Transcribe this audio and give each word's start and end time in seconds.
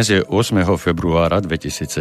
Dnes 0.00 0.16
je 0.16 0.24
8. 0.24 0.64
februára 0.80 1.44
2017 1.44 1.92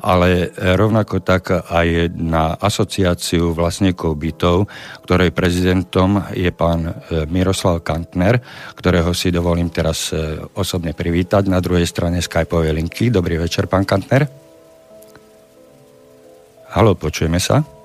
ale 0.00 0.48
rovnako 0.56 1.20
tak 1.20 1.52
aj 1.52 2.08
na 2.16 2.56
asociáciu 2.56 3.52
vlastníkov 3.52 4.16
bytov, 4.16 4.64
ktorej 5.04 5.30
prezidentom 5.36 6.24
je 6.32 6.48
pán 6.56 6.88
e, 6.88 6.92
Miroslav 7.28 7.84
Kantner, 7.84 8.40
ktorého 8.72 9.12
si 9.12 9.28
dovolím 9.28 9.68
teraz 9.68 10.08
e, 10.16 10.40
osobne 10.56 10.96
privítať 10.96 11.52
na 11.52 11.60
druhej 11.60 11.84
strane 11.84 12.24
Skypeovej 12.24 12.72
linky. 12.80 13.12
Dobrý 13.12 13.36
večer, 13.36 13.68
pán 13.68 13.84
Kantner. 13.84 14.24
Halo, 16.72 16.96
počujeme 16.96 17.36
sa? 17.36 17.79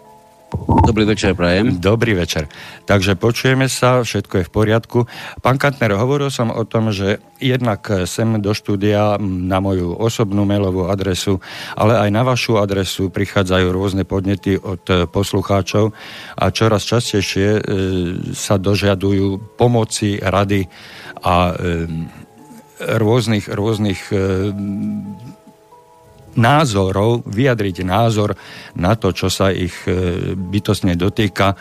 Dobrý 0.86 1.06
večer, 1.06 1.34
prajem. 1.34 1.82
Dobrý 1.82 2.14
večer. 2.14 2.48
Takže 2.86 3.18
počujeme 3.20 3.66
sa, 3.66 4.06
všetko 4.06 4.34
je 4.38 4.48
v 4.48 4.54
poriadku. 4.54 5.00
Pán 5.42 5.58
Kantner, 5.58 5.98
hovoril 5.98 6.30
som 6.30 6.54
o 6.54 6.64
tom, 6.64 6.94
že 6.94 7.20
jednak 7.42 7.84
sem 8.06 8.40
do 8.40 8.54
štúdia 8.54 9.18
na 9.20 9.58
moju 9.60 9.98
osobnú 9.98 10.46
mailovú 10.46 10.88
adresu, 10.88 11.44
ale 11.74 12.00
aj 12.00 12.10
na 12.14 12.24
vašu 12.24 12.62
adresu 12.62 13.10
prichádzajú 13.12 13.68
rôzne 13.74 14.04
podnety 14.08 14.56
od 14.56 15.10
poslucháčov 15.10 15.92
a 16.40 16.46
čoraz 16.54 16.88
častejšie 16.88 17.48
e, 17.58 17.62
sa 18.32 18.56
dožiadujú 18.56 19.58
pomoci, 19.60 20.22
rady 20.22 20.70
a 21.26 21.52
e, 21.52 21.54
rôznych, 22.78 23.50
rôznych 23.50 24.00
e, 24.12 24.18
názorov, 26.35 27.23
vyjadriť 27.25 27.88
názor 27.88 28.35
na 28.75 28.94
to, 29.00 29.16
čo 29.16 29.31
sa 29.31 29.50
ich 29.50 29.73
e, 29.88 30.35
bytostne 30.35 30.94
dotýka. 31.00 31.56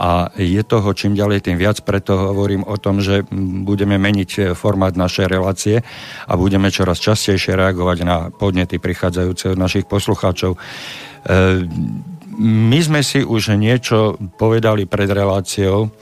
A 0.00 0.32
je 0.38 0.62
toho 0.64 0.96
čím 0.96 1.12
ďalej 1.12 1.44
tým 1.44 1.60
viac, 1.60 1.84
preto 1.84 2.32
hovorím 2.32 2.64
o 2.64 2.80
tom, 2.80 3.04
že 3.04 3.26
budeme 3.66 4.00
meniť 4.00 4.30
e, 4.38 4.40
formát 4.56 4.96
našej 4.96 5.26
relácie 5.28 5.76
a 6.24 6.32
budeme 6.38 6.72
čoraz 6.72 7.02
častejšie 7.02 7.58
reagovať 7.58 7.98
na 8.06 8.16
podnety 8.32 8.80
prichádzajúce 8.80 9.52
od 9.52 9.58
našich 9.58 9.84
poslucháčov. 9.84 10.56
E, 10.56 10.58
my 12.40 12.78
sme 12.80 13.04
si 13.04 13.20
už 13.20 13.58
niečo 13.58 14.16
povedali 14.40 14.88
pred 14.88 15.10
reláciou 15.10 15.92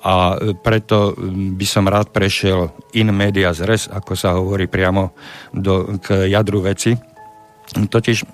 a 0.00 0.38
preto 0.64 1.12
by 1.58 1.66
som 1.68 1.84
rád 1.84 2.08
prešiel 2.14 2.72
in 2.96 3.12
media 3.12 3.52
res, 3.52 3.84
ako 3.90 4.12
sa 4.16 4.32
hovorí 4.32 4.64
priamo 4.64 5.12
do, 5.52 6.00
k 6.00 6.30
jadru 6.30 6.64
veci 6.64 7.09
Totiž 7.74 8.18
e, 8.22 8.26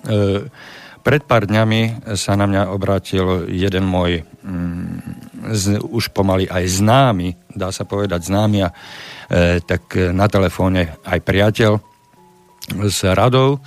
pred 1.07 1.23
pár 1.23 1.47
dňami 1.47 2.03
sa 2.19 2.35
na 2.35 2.43
mňa 2.49 2.67
obrátil 2.67 3.47
jeden 3.47 3.87
môj 3.87 4.27
mm, 4.43 4.95
z, 5.55 5.79
už 5.79 6.11
pomaly 6.11 6.51
aj 6.51 6.83
známy, 6.83 7.39
dá 7.55 7.71
sa 7.71 7.87
povedať 7.87 8.27
známy, 8.27 8.67
a, 8.67 8.69
e, 9.31 9.63
tak 9.63 9.95
na 9.95 10.27
telefóne 10.27 10.99
aj 11.07 11.19
priateľ 11.23 11.79
s 12.91 12.99
radou 13.07 13.63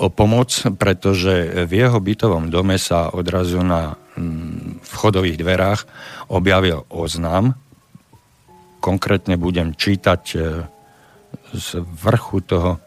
o 0.00 0.08
pomoc, 0.08 0.48
pretože 0.80 1.68
v 1.68 1.72
jeho 1.84 2.00
bytovom 2.00 2.48
dome 2.48 2.80
sa 2.80 3.12
odrazu 3.12 3.60
na 3.60 4.00
mm, 4.16 4.80
vchodových 4.88 5.36
dverách 5.36 5.80
objavil 6.32 6.88
oznam. 6.88 7.52
Konkrétne 8.80 9.36
budem 9.36 9.76
čítať 9.76 10.22
e, 10.32 10.36
z 11.52 11.68
vrchu 11.84 12.40
toho 12.40 12.80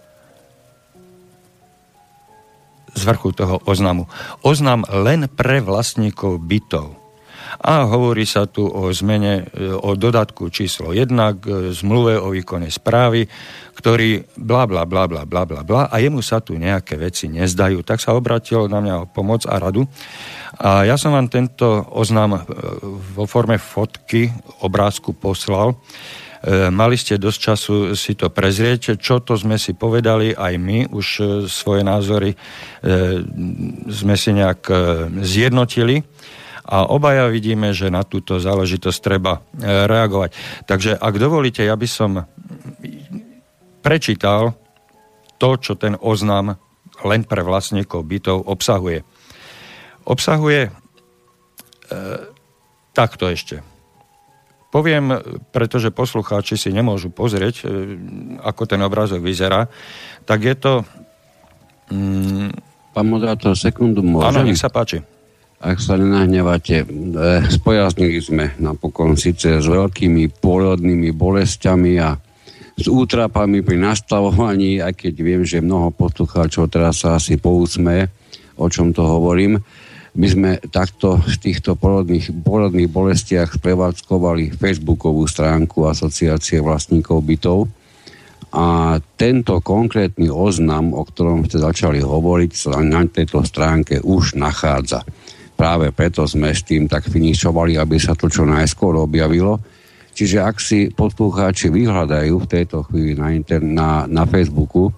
z 3.06 3.08
vrchu 3.14 3.30
toho 3.38 3.62
oznamu. 3.70 4.10
Oznam 4.42 4.82
len 4.90 5.30
pre 5.30 5.62
vlastníkov 5.62 6.42
bytov. 6.42 7.06
A 7.62 7.86
hovorí 7.88 8.28
sa 8.28 8.50
tu 8.50 8.68
o 8.68 8.92
zmene, 8.92 9.48
e, 9.54 9.72
o 9.72 9.96
dodatku 9.96 10.50
číslo 10.52 10.92
1 10.92 11.08
k 11.40 11.46
zmluve 11.72 12.20
o 12.20 12.34
výkone 12.34 12.68
správy, 12.68 13.30
ktorý 13.78 14.26
bla 14.36 14.68
bla 14.68 14.84
bla 14.84 15.08
bla 15.08 15.24
bla 15.24 15.48
bla 15.48 15.62
bla 15.64 15.82
a 15.88 15.96
jemu 16.02 16.20
sa 16.20 16.44
tu 16.44 16.58
nejaké 16.60 17.00
veci 17.00 17.32
nezdajú. 17.32 17.86
Tak 17.86 18.02
sa 18.02 18.18
obratil 18.18 18.68
na 18.68 18.82
mňa 18.84 18.96
o 19.06 19.10
pomoc 19.10 19.48
a 19.48 19.56
radu. 19.56 19.88
A 20.60 20.84
ja 20.84 21.00
som 21.00 21.16
vám 21.16 21.32
tento 21.32 21.86
oznam 21.94 22.36
e, 22.36 22.42
vo 23.16 23.24
forme 23.30 23.56
fotky, 23.62 24.34
obrázku 24.66 25.16
poslal. 25.16 25.78
E, 26.46 26.70
mali 26.70 26.94
ste 26.94 27.18
dosť 27.18 27.40
času 27.42 27.76
si 27.98 28.14
to 28.14 28.30
prezrieť, 28.30 29.02
čo 29.02 29.18
to 29.18 29.34
sme 29.34 29.58
si 29.58 29.74
povedali 29.74 30.30
aj 30.30 30.54
my, 30.62 30.94
už 30.94 31.08
e, 31.18 31.24
svoje 31.50 31.82
názory 31.82 32.30
e, 32.30 32.38
sme 33.90 34.14
si 34.14 34.30
nejak 34.30 34.70
zjednotili 35.26 36.06
a 36.70 36.86
obaja 36.86 37.26
vidíme, 37.34 37.74
že 37.74 37.90
na 37.90 38.06
túto 38.06 38.38
záležitosť 38.38 39.00
treba 39.02 39.42
reagovať. 39.62 40.34
Takže 40.70 40.98
ak 40.98 41.14
dovolíte, 41.18 41.66
ja 41.66 41.74
by 41.74 41.88
som 41.90 42.26
prečítal 43.86 44.54
to, 45.38 45.50
čo 45.62 45.78
ten 45.78 45.98
oznam 45.98 46.58
len 47.06 47.22
pre 47.26 47.42
vlastníkov 47.42 48.06
bytov 48.06 48.46
obsahuje. 48.50 49.02
Obsahuje 50.06 50.70
e, 50.70 50.72
takto 52.94 53.30
ešte. 53.30 53.75
Poviem, 54.76 55.16
pretože 55.56 55.88
poslucháči 55.88 56.60
si 56.60 56.68
nemôžu 56.68 57.08
pozrieť, 57.08 57.64
e, 57.64 57.96
ako 58.44 58.68
ten 58.68 58.84
obrázok 58.84 59.24
vyzerá, 59.24 59.72
tak 60.28 60.44
je 60.44 60.56
to... 60.60 60.74
Mm, 61.96 62.52
Pán 62.92 63.08
moderátor, 63.08 63.56
sekundu 63.56 64.04
môžem? 64.04 64.36
Áno, 64.36 64.44
nech 64.44 64.60
sa 64.60 64.68
páči. 64.68 65.00
Ak 65.64 65.80
sa 65.80 65.96
nenahnevate, 65.96 66.84
e, 66.84 66.86
spojaznili 67.48 68.20
sme 68.20 68.52
napokon 68.60 69.16
síce 69.16 69.64
s 69.64 69.68
veľkými 69.68 70.44
pôrodnými 70.44 71.16
bolestiami 71.16 71.96
a 72.04 72.20
s 72.76 72.92
útrapami 72.92 73.64
pri 73.64 73.80
nastavovaní, 73.80 74.84
aj 74.84 74.92
keď 74.92 75.14
viem, 75.24 75.48
že 75.48 75.64
mnoho 75.64 75.96
poslucháčov 75.96 76.68
teraz 76.68 77.00
sa 77.00 77.16
asi 77.16 77.40
pousme, 77.40 78.12
o 78.60 78.68
čom 78.68 78.92
to 78.92 79.08
hovorím 79.08 79.56
my 80.16 80.28
sme 80.32 80.52
takto 80.72 81.20
v 81.20 81.36
týchto 81.36 81.76
porodných, 81.76 82.32
porodných 82.32 82.88
bolestiach 82.88 83.60
prevádzkovali 83.60 84.56
facebookovú 84.56 85.28
stránku 85.28 85.84
Asociácie 85.92 86.64
vlastníkov 86.64 87.20
bytov 87.20 87.68
a 88.56 88.96
tento 89.20 89.60
konkrétny 89.60 90.32
oznam, 90.32 90.96
o 90.96 91.04
ktorom 91.04 91.44
ste 91.44 91.60
začali 91.60 92.00
hovoriť, 92.00 92.52
sa 92.56 92.80
na 92.80 93.04
tejto 93.04 93.44
stránke 93.44 94.00
už 94.00 94.40
nachádza. 94.40 95.04
Práve 95.60 95.92
preto 95.92 96.24
sme 96.24 96.56
s 96.56 96.64
tým 96.64 96.88
tak 96.88 97.12
finišovali, 97.12 97.76
aby 97.76 98.00
sa 98.00 98.16
to 98.16 98.32
čo 98.32 98.48
najskôr 98.48 98.96
objavilo. 98.96 99.60
Čiže 100.16 100.40
ak 100.40 100.56
si 100.64 100.88
poslúcháči 100.96 101.68
vyhľadajú 101.68 102.36
v 102.40 102.48
tejto 102.48 102.88
chvíli 102.88 103.20
na, 103.20 103.36
inter- 103.36 103.64
na, 103.64 104.08
na 104.08 104.24
Facebooku 104.24 104.96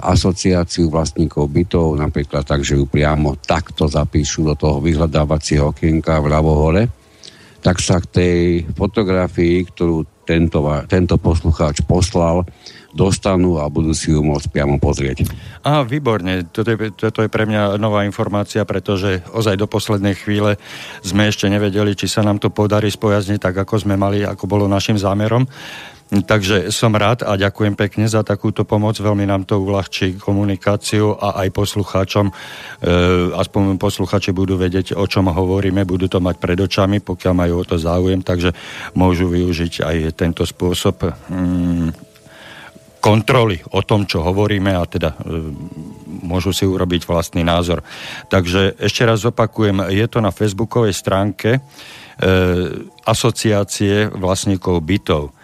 asociáciu 0.00 0.86
vlastníkov 0.86 1.50
bytov, 1.50 1.98
napríklad 1.98 2.46
tak, 2.46 2.62
že 2.62 2.78
ju 2.78 2.86
priamo 2.86 3.34
takto 3.34 3.90
zapíšu 3.90 4.46
do 4.46 4.54
toho 4.54 4.78
vyhľadávacieho 4.78 5.74
okienka 5.74 6.22
vľavo 6.22 6.52
hore, 6.54 6.86
tak 7.60 7.82
sa 7.82 7.98
k 8.00 8.06
tej 8.06 8.38
fotografii, 8.72 9.66
ktorú 9.68 10.06
tento, 10.24 10.62
tento 10.86 11.18
poslucháč 11.18 11.82
poslal, 11.82 12.46
dostanú 12.90 13.58
a 13.58 13.70
budú 13.70 13.94
si 13.94 14.10
ju 14.10 14.22
môcť 14.22 14.50
priamo 14.50 14.78
pozrieť. 14.78 15.26
Á, 15.62 15.86
výborne. 15.86 16.46
Toto 16.50 16.74
je, 16.74 16.90
toto 16.90 17.22
je 17.22 17.30
pre 17.30 17.46
mňa 17.46 17.78
nová 17.78 18.02
informácia, 18.02 18.66
pretože 18.66 19.22
ozaj 19.30 19.58
do 19.58 19.70
poslednej 19.70 20.18
chvíle 20.18 20.58
sme 21.02 21.30
ešte 21.30 21.46
nevedeli, 21.46 21.94
či 21.94 22.10
sa 22.10 22.26
nám 22.26 22.42
to 22.42 22.50
podarí 22.50 22.90
spojazniť 22.90 23.38
tak, 23.38 23.54
ako 23.62 23.82
sme 23.82 23.94
mali, 23.94 24.26
ako 24.26 24.46
bolo 24.46 24.66
našim 24.66 24.98
zámerom. 24.98 25.46
Takže 26.10 26.74
som 26.74 26.90
rád 26.98 27.22
a 27.22 27.38
ďakujem 27.38 27.78
pekne 27.78 28.10
za 28.10 28.26
takúto 28.26 28.66
pomoc. 28.66 28.98
Veľmi 28.98 29.30
nám 29.30 29.46
to 29.46 29.62
uľahčí 29.62 30.18
komunikáciu 30.18 31.14
a 31.14 31.38
aj 31.46 31.54
poslucháčom, 31.54 32.26
e, 32.26 32.32
aspoň 33.30 33.78
poslucháči 33.78 34.34
budú 34.34 34.58
vedieť, 34.58 34.98
o 34.98 35.06
čom 35.06 35.30
hovoríme, 35.30 35.86
budú 35.86 36.10
to 36.10 36.18
mať 36.18 36.42
pred 36.42 36.58
očami, 36.58 36.98
pokiaľ 36.98 37.34
majú 37.38 37.54
o 37.62 37.64
to 37.64 37.78
záujem, 37.78 38.26
takže 38.26 38.50
môžu 38.98 39.30
využiť 39.30 39.86
aj 39.86 39.96
tento 40.18 40.42
spôsob 40.42 41.14
mm, 41.30 41.94
kontroly 42.98 43.62
o 43.70 43.78
tom, 43.86 44.02
čo 44.02 44.26
hovoríme 44.26 44.74
a 44.74 44.82
teda 44.90 45.14
e, 45.14 45.16
môžu 46.26 46.50
si 46.50 46.66
urobiť 46.66 47.06
vlastný 47.06 47.46
názor. 47.46 47.86
Takže 48.26 48.82
ešte 48.82 49.06
raz 49.06 49.22
opakujem, 49.22 49.94
je 49.94 50.06
to 50.10 50.18
na 50.18 50.34
facebookovej 50.34 50.90
stránke 50.90 51.50
e, 51.54 51.60
asociácie 53.06 54.10
vlastníkov 54.10 54.82
bytov. 54.82 55.38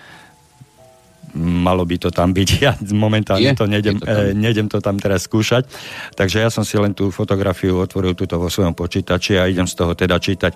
Malo 1.37 1.85
by 1.85 1.97
to 2.01 2.09
tam 2.09 2.33
byť, 2.33 2.49
ja 2.65 2.73
momentálne 2.97 3.53
je, 3.53 3.53
to 3.53 3.69
nejdem, 3.69 4.01
to 4.01 4.07
e, 4.09 4.33
nejdem 4.33 4.67
to 4.73 4.81
tam 4.81 4.97
teraz 4.97 5.29
skúšať. 5.29 5.69
Takže 6.17 6.43
ja 6.43 6.49
som 6.49 6.65
si 6.65 6.81
len 6.81 6.97
tú 6.97 7.13
fotografiu 7.13 7.77
otvoril 7.77 8.17
túto 8.17 8.41
vo 8.41 8.49
svojom 8.49 8.73
počítači 8.73 9.37
a 9.37 9.47
idem 9.47 9.69
z 9.69 9.75
toho 9.77 9.93
teda 9.93 10.17
čítať. 10.17 10.53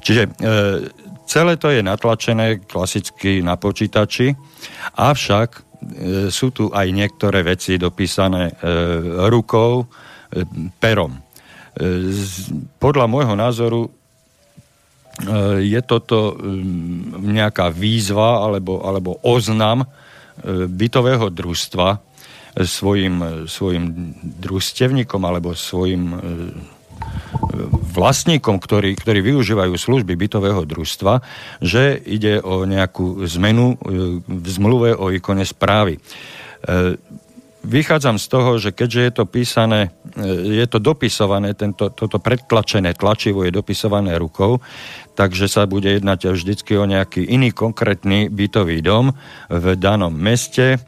Čiže 0.00 0.22
e, 0.22 0.30
celé 1.26 1.58
to 1.58 1.74
je 1.74 1.82
natlačené 1.82 2.62
klasicky 2.64 3.42
na 3.42 3.58
počítači, 3.58 4.32
avšak 4.94 5.70
E, 5.80 6.28
sú 6.28 6.52
tu 6.52 6.68
aj 6.68 6.92
niektoré 6.92 7.40
veci 7.40 7.80
dopísané 7.80 8.52
e, 8.52 8.54
rukou, 9.32 9.84
e, 9.84 9.86
perom. 10.76 11.16
Podľa 12.82 13.06
môjho 13.06 13.38
názoru 13.38 13.86
je 15.62 15.80
toto 15.86 16.34
nejaká 17.14 17.70
výzva 17.70 18.42
alebo, 18.42 18.82
alebo 18.82 19.22
oznam 19.22 19.86
bytového 20.68 21.28
družstva 21.30 22.00
svojim, 22.66 23.46
svojim 23.46 24.14
družstevníkom 24.20 25.22
alebo 25.22 25.54
svojim 25.54 26.18
vlastníkom, 27.90 28.60
ktorí, 28.60 28.94
ktorí 28.96 29.20
využívajú 29.24 29.74
služby 29.74 30.14
bytového 30.14 30.62
družstva, 30.64 31.24
že 31.60 31.98
ide 32.06 32.38
o 32.40 32.64
nejakú 32.64 33.24
zmenu 33.26 33.74
e, 33.74 33.76
v 34.20 34.46
zmluve 34.46 34.94
o 34.94 35.10
výkone 35.10 35.42
správy. 35.42 35.98
E, 37.60 37.66
vychádzam 37.66 38.18
z 38.18 38.26
toho, 38.28 38.50
že 38.58 38.70
keďže 38.72 39.00
je 39.00 39.12
to 39.12 39.24
písané, 39.28 39.92
e, 40.16 40.60
je 40.60 40.66
to 40.66 40.78
dopisované, 40.80 41.54
tento, 41.54 41.92
toto 41.92 42.18
predtlačené 42.18 42.94
tlačivo 42.96 43.44
je 43.44 43.52
dopisované 43.52 44.16
rukou, 44.16 44.60
takže 45.14 45.48
sa 45.48 45.68
bude 45.68 45.92
jednať 45.92 46.32
vždycky 46.32 46.76
o 46.80 46.88
nejaký 46.88 47.24
iný 47.24 47.52
konkrétny 47.52 48.32
bytový 48.32 48.80
dom 48.80 49.12
v 49.52 49.64
danom 49.76 50.12
meste 50.12 50.80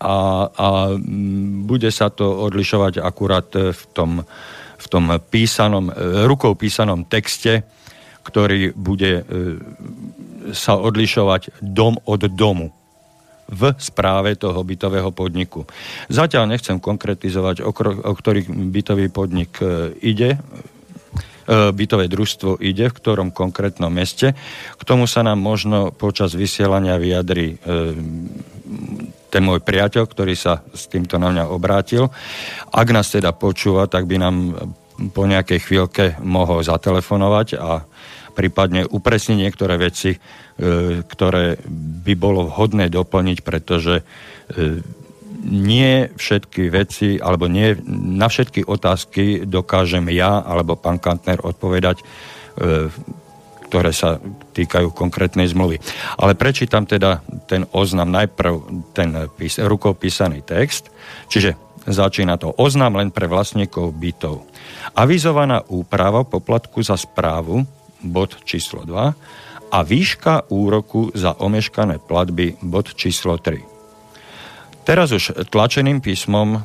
a, 0.00 0.16
a 0.48 0.68
bude 1.66 1.90
sa 1.92 2.08
to 2.08 2.24
odlišovať 2.48 3.04
akurát 3.04 3.50
v 3.52 3.82
tom 3.92 4.24
v 4.80 4.86
tom 4.88 5.12
písanom, 5.20 5.92
e, 5.92 6.24
rukou 6.24 6.56
písanom 6.56 7.04
texte, 7.04 7.68
ktorý 8.24 8.72
bude 8.72 9.12
e, 9.20 9.22
sa 10.56 10.80
odlišovať 10.80 11.60
dom 11.60 12.00
od 12.08 12.24
domu 12.32 12.72
v 13.50 13.74
správe 13.82 14.38
toho 14.38 14.62
bytového 14.62 15.10
podniku. 15.10 15.66
Zatiaľ 16.06 16.46
nechcem 16.46 16.78
konkretizovať, 16.78 17.66
o, 17.66 17.70
o 17.74 18.12
ktorý 18.14 18.46
bytový 18.48 19.10
podnik 19.10 19.58
e, 19.58 19.92
ide, 20.00 20.38
bytové 21.50 22.06
družstvo 22.06 22.62
ide, 22.62 22.86
v 22.86 22.94
ktorom 22.94 23.34
konkrétnom 23.34 23.90
meste. 23.90 24.38
K 24.78 24.82
tomu 24.86 25.10
sa 25.10 25.26
nám 25.26 25.42
možno 25.42 25.90
počas 25.90 26.30
vysielania 26.38 26.94
vyjadri 26.94 27.58
ten 29.30 29.42
môj 29.46 29.62
priateľ, 29.62 30.04
ktorý 30.06 30.34
sa 30.34 30.62
s 30.74 30.90
týmto 30.90 31.18
na 31.18 31.30
mňa 31.30 31.44
obrátil. 31.50 32.10
Ak 32.70 32.90
nás 32.90 33.10
teda 33.10 33.30
počúva, 33.34 33.86
tak 33.86 34.06
by 34.10 34.16
nám 34.18 34.36
po 35.14 35.24
nejakej 35.24 35.58
chvíľke 35.64 36.04
mohol 36.20 36.60
zatelefonovať 36.60 37.48
a 37.56 37.86
prípadne 38.40 38.88
upresniť 38.88 39.36
niektoré 39.36 39.76
veci, 39.76 40.16
e, 40.16 40.18
ktoré 41.04 41.60
by 41.68 42.14
bolo 42.16 42.48
vhodné 42.48 42.88
doplniť, 42.88 43.38
pretože 43.44 44.00
e, 44.00 44.04
nie 45.44 46.08
všetky 46.08 46.72
veci, 46.72 47.20
alebo 47.20 47.52
nie 47.52 47.76
na 47.92 48.32
všetky 48.32 48.64
otázky 48.64 49.44
dokážem 49.44 50.08
ja 50.08 50.40
alebo 50.40 50.80
pán 50.80 50.96
Kantner 50.96 51.44
odpovedať 51.44 52.00
e, 52.00 52.04
ktoré 53.70 53.94
sa 53.94 54.18
týkajú 54.50 54.90
konkrétnej 54.90 55.46
zmluvy. 55.46 55.78
Ale 56.18 56.34
prečítam 56.34 56.90
teda 56.90 57.22
ten 57.46 57.62
oznam 57.70 58.10
najprv, 58.10 58.54
ten 58.90 59.14
pís, 59.38 59.62
rukou 59.62 59.94
písaný 59.94 60.42
text, 60.42 60.90
čiže 61.30 61.54
začína 61.86 62.34
to 62.34 62.50
oznam 62.58 62.98
len 62.98 63.14
pre 63.14 63.30
vlastníkov 63.30 63.94
bytov. 63.94 64.42
Avizovaná 64.98 65.62
úprava 65.70 66.26
poplatku 66.26 66.82
za 66.82 66.98
správu, 66.98 67.62
bod 68.02 68.40
číslo 68.44 68.84
2, 68.84 69.14
a 69.70 69.78
výška 69.86 70.50
úroku 70.50 71.14
za 71.14 71.38
omeškané 71.38 72.02
platby, 72.02 72.58
bod 72.58 72.90
číslo 72.98 73.38
3. 73.38 73.62
Teraz 74.82 75.14
už 75.14 75.46
tlačeným 75.46 76.02
písmom 76.02 76.58
e, 76.58 76.60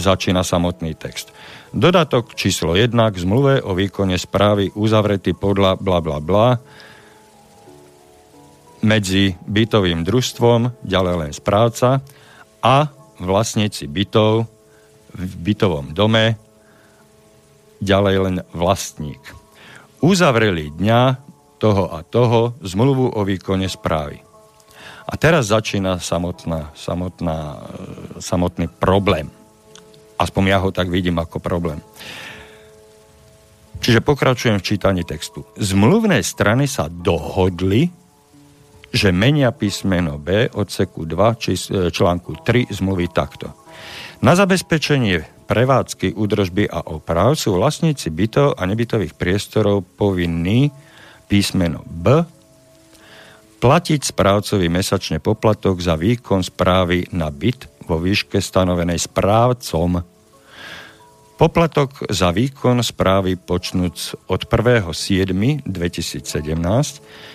začína 0.00 0.40
samotný 0.40 0.96
text. 0.96 1.36
Dodatok 1.76 2.32
číslo 2.32 2.72
1 2.72 2.96
k 2.96 3.16
zmluve 3.20 3.60
o 3.60 3.76
výkone 3.76 4.16
správy 4.16 4.72
uzavretý 4.72 5.36
podľa 5.36 5.76
bla 5.76 6.00
bla 6.00 6.18
bla 6.24 6.48
medzi 8.80 9.36
bytovým 9.44 10.06
družstvom, 10.06 10.80
ďalej 10.86 11.14
len 11.20 11.32
správca 11.36 12.00
a 12.62 12.88
vlastníci 13.20 13.90
bytov 13.90 14.48
v 15.12 15.32
bytovom 15.42 15.92
dome, 15.92 16.40
ďalej 17.84 18.16
len 18.20 18.36
vlastník. 18.56 19.45
Uzavreli 20.04 20.72
dňa 20.76 21.00
toho 21.56 21.88
a 21.92 22.04
toho 22.04 22.54
zmluvu 22.60 23.16
o 23.16 23.20
výkone 23.24 23.68
správy. 23.68 24.20
A 25.06 25.14
teraz 25.14 25.54
začína 25.54 26.02
samotná, 26.02 26.74
samotná, 26.74 27.62
samotný 28.18 28.66
problém. 28.66 29.30
Aspoň 30.18 30.42
ja 30.50 30.58
ho 30.58 30.74
tak 30.74 30.90
vidím 30.90 31.22
ako 31.22 31.38
problém. 31.38 31.78
Čiže 33.78 34.02
pokračujem 34.02 34.58
v 34.58 34.66
čítaní 34.66 35.02
textu. 35.06 35.46
Zmluvné 35.54 36.24
strany 36.26 36.66
sa 36.66 36.90
dohodli, 36.90 37.92
že 38.90 39.12
menia 39.12 39.52
písmeno 39.52 40.16
B 40.16 40.48
odseku 40.50 41.04
2 41.04 41.40
či 41.42 41.52
e, 41.54 41.92
článku 41.92 42.40
3 42.42 42.72
zmluvy 42.72 43.12
takto. 43.12 43.52
Na 44.24 44.32
zabezpečenie 44.32 45.35
prevádzky, 45.46 46.18
údržby 46.18 46.66
a 46.66 46.82
oprav 46.90 47.38
sú 47.38 47.54
vlastníci 47.54 48.10
bytov 48.10 48.58
a 48.58 48.66
nebytových 48.66 49.14
priestorov 49.14 49.86
povinní 49.94 50.74
písmeno 51.30 51.86
B 51.86 52.26
platiť 53.56 54.00
správcovi 54.12 54.68
mesačne 54.68 55.18
poplatok 55.22 55.80
za 55.80 55.96
výkon 55.96 56.44
správy 56.44 57.08
na 57.16 57.32
byt 57.32 57.66
vo 57.88 57.96
výške 57.96 58.42
stanovenej 58.42 59.00
správcom. 59.00 60.04
Poplatok 61.36 62.08
za 62.08 62.32
výkon 62.32 62.80
správy 62.80 63.36
počnúc 63.36 64.16
od 64.28 64.40
1.7.2017 64.48 65.68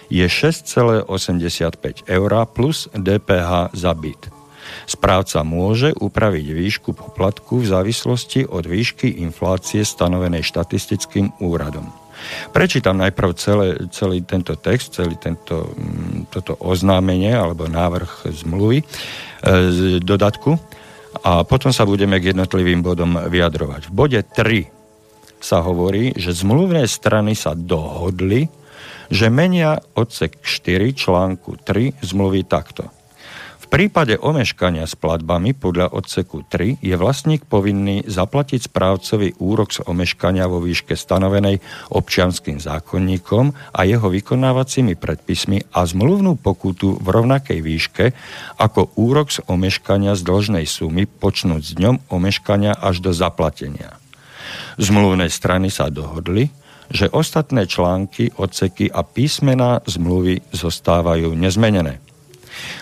je 0.10 0.26
6,85 0.26 2.10
eur 2.10 2.32
plus 2.50 2.90
DPH 2.98 3.70
za 3.78 3.94
byt. 3.94 4.41
Správca 4.86 5.42
môže 5.42 5.94
upraviť 5.98 6.46
výšku 6.52 6.96
poplatku 6.96 7.62
v 7.62 7.70
závislosti 7.70 8.48
od 8.48 8.68
výšky 8.68 9.22
inflácie 9.24 9.86
stanovenej 9.86 10.44
štatistickým 10.46 11.42
úradom. 11.44 11.90
Prečítam 12.54 13.02
najprv 13.02 13.30
celé, 13.34 13.68
celý 13.90 14.22
tento 14.22 14.54
text, 14.54 14.94
celý 14.94 15.18
tento, 15.18 15.74
mm, 15.74 16.30
toto 16.30 16.54
oznámenie 16.62 17.34
alebo 17.34 17.66
návrh 17.66 18.30
zmluvy, 18.30 18.82
e, 18.82 18.86
z 19.74 19.80
dodatku 20.06 20.62
a 21.26 21.44
potom 21.44 21.74
sa 21.74 21.84
budeme 21.84 22.22
k 22.22 22.32
jednotlivým 22.32 22.86
bodom 22.86 23.18
vyjadrovať. 23.18 23.90
V 23.90 23.92
bode 23.92 24.20
3 24.22 24.70
sa 25.42 25.66
hovorí, 25.66 26.14
že 26.16 26.38
zmluvné 26.38 26.86
strany 26.86 27.34
sa 27.34 27.58
dohodli, 27.58 28.48
že 29.12 29.28
menia 29.28 29.82
odsek 29.98 30.40
4 30.40 30.96
článku 30.96 31.60
3 31.66 32.00
zmluvy 32.00 32.48
takto. 32.48 32.88
Prípade 33.72 34.20
omeškania 34.20 34.84
s 34.84 35.00
platbami 35.00 35.56
podľa 35.56 35.96
odseku 35.96 36.44
3 36.44 36.84
je 36.84 36.92
vlastník 37.00 37.48
povinný 37.48 38.04
zaplatiť 38.04 38.68
správcovi 38.68 39.40
úrok 39.40 39.72
z 39.72 39.88
omeškania 39.88 40.44
vo 40.52 40.60
výške 40.60 40.92
stanovenej 40.92 41.64
občianským 41.88 42.60
zákonníkom 42.60 43.56
a 43.72 43.80
jeho 43.88 44.12
vykonávacími 44.12 45.00
predpismi 45.00 45.72
a 45.72 45.88
zmluvnú 45.88 46.36
pokutu 46.36 47.00
v 47.00 47.08
rovnakej 47.16 47.64
výške 47.64 48.06
ako 48.60 48.92
úrok 49.00 49.32
z 49.32 49.40
omeškania 49.48 50.20
z 50.20 50.22
dlžnej 50.28 50.68
sumy 50.68 51.08
počnúť 51.08 51.62
s 51.64 51.72
dňom 51.72 52.12
omeškania 52.12 52.76
až 52.76 53.00
do 53.00 53.16
zaplatenia. 53.16 53.96
Zmluvné 54.84 55.32
strany 55.32 55.72
sa 55.72 55.88
dohodli, 55.88 56.52
že 56.92 57.08
ostatné 57.08 57.72
články, 57.72 58.36
odseky 58.36 58.92
a 58.92 59.00
písmená 59.08 59.80
zmluvy 59.88 60.44
zostávajú 60.52 61.32
nezmenené. 61.40 62.11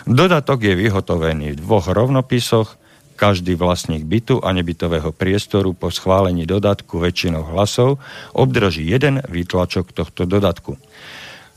Dodatok 0.09 0.65
je 0.65 0.73
vyhotovený 0.75 1.53
v 1.53 1.59
dvoch 1.61 1.87
rovnopisoch, 1.91 2.79
každý 3.19 3.59
vlastník 3.59 4.07
bytu 4.07 4.39
a 4.39 4.55
nebytového 4.55 5.11
priestoru 5.11 5.75
po 5.75 5.91
schválení 5.91 6.47
dodatku 6.47 7.03
väčšinou 7.03 7.51
hlasov 7.51 7.99
obdrží 8.31 8.87
jeden 8.87 9.19
výtlačok 9.27 9.91
tohto 9.91 10.23
dodatku. 10.23 10.79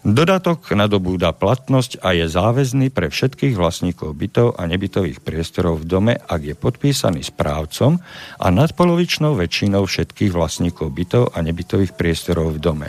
Dodatok 0.02 0.74
nadobúda 0.74 1.30
platnosť 1.30 2.02
a 2.02 2.10
je 2.18 2.26
záväzný 2.26 2.90
pre 2.90 3.06
všetkých 3.06 3.54
vlastníkov 3.54 4.18
bytov 4.18 4.58
a 4.58 4.66
nebytových 4.66 5.22
priestorov 5.22 5.86
v 5.86 5.86
dome, 5.86 6.14
ak 6.18 6.42
je 6.42 6.58
podpísaný 6.58 7.22
správcom 7.22 8.02
a 8.42 8.46
nadpolovičnou 8.50 9.38
väčšinou 9.38 9.86
všetkých 9.86 10.34
vlastníkov 10.34 10.90
bytov 10.90 11.30
a 11.30 11.38
nebytových 11.46 11.94
priestorov 11.94 12.58
v 12.58 12.58
dome. 12.58 12.88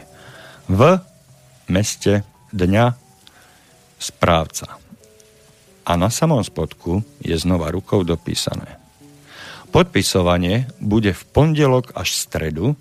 V 0.66 0.98
meste 1.70 2.25
dňa 2.50 2.98
správca 4.02 4.83
a 5.84 6.00
na 6.00 6.10
samom 6.10 6.44
spodku 6.44 7.04
je 7.20 7.36
znova 7.38 7.72
rukou 7.72 8.04
dopísané. 8.08 8.80
Podpisovanie 9.74 10.70
bude 10.80 11.12
v 11.12 11.24
pondelok 11.34 11.92
až 11.98 12.13
stredu, 12.13 12.78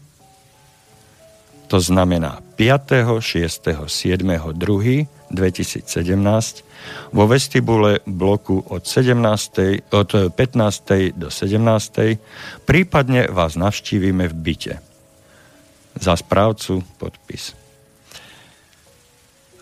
to 1.67 1.81
znamená 1.81 2.45
5., 2.61 3.19
6., 3.19 3.89
7., 3.89 4.21
2. 4.55 5.23
2017 5.33 7.09
vo 7.17 7.25
vestibule 7.25 8.05
bloku 8.05 8.61
od, 8.61 8.85
17, 8.85 9.89
od 9.91 10.11
15. 10.37 11.17
do 11.17 11.33
17. 11.33 12.69
prípadne 12.69 13.33
vás 13.33 13.57
navštívime 13.57 14.29
v 14.29 14.35
byte. 14.37 14.75
Za 15.97 16.17
správcu 16.17 16.85
podpis. 17.01 17.57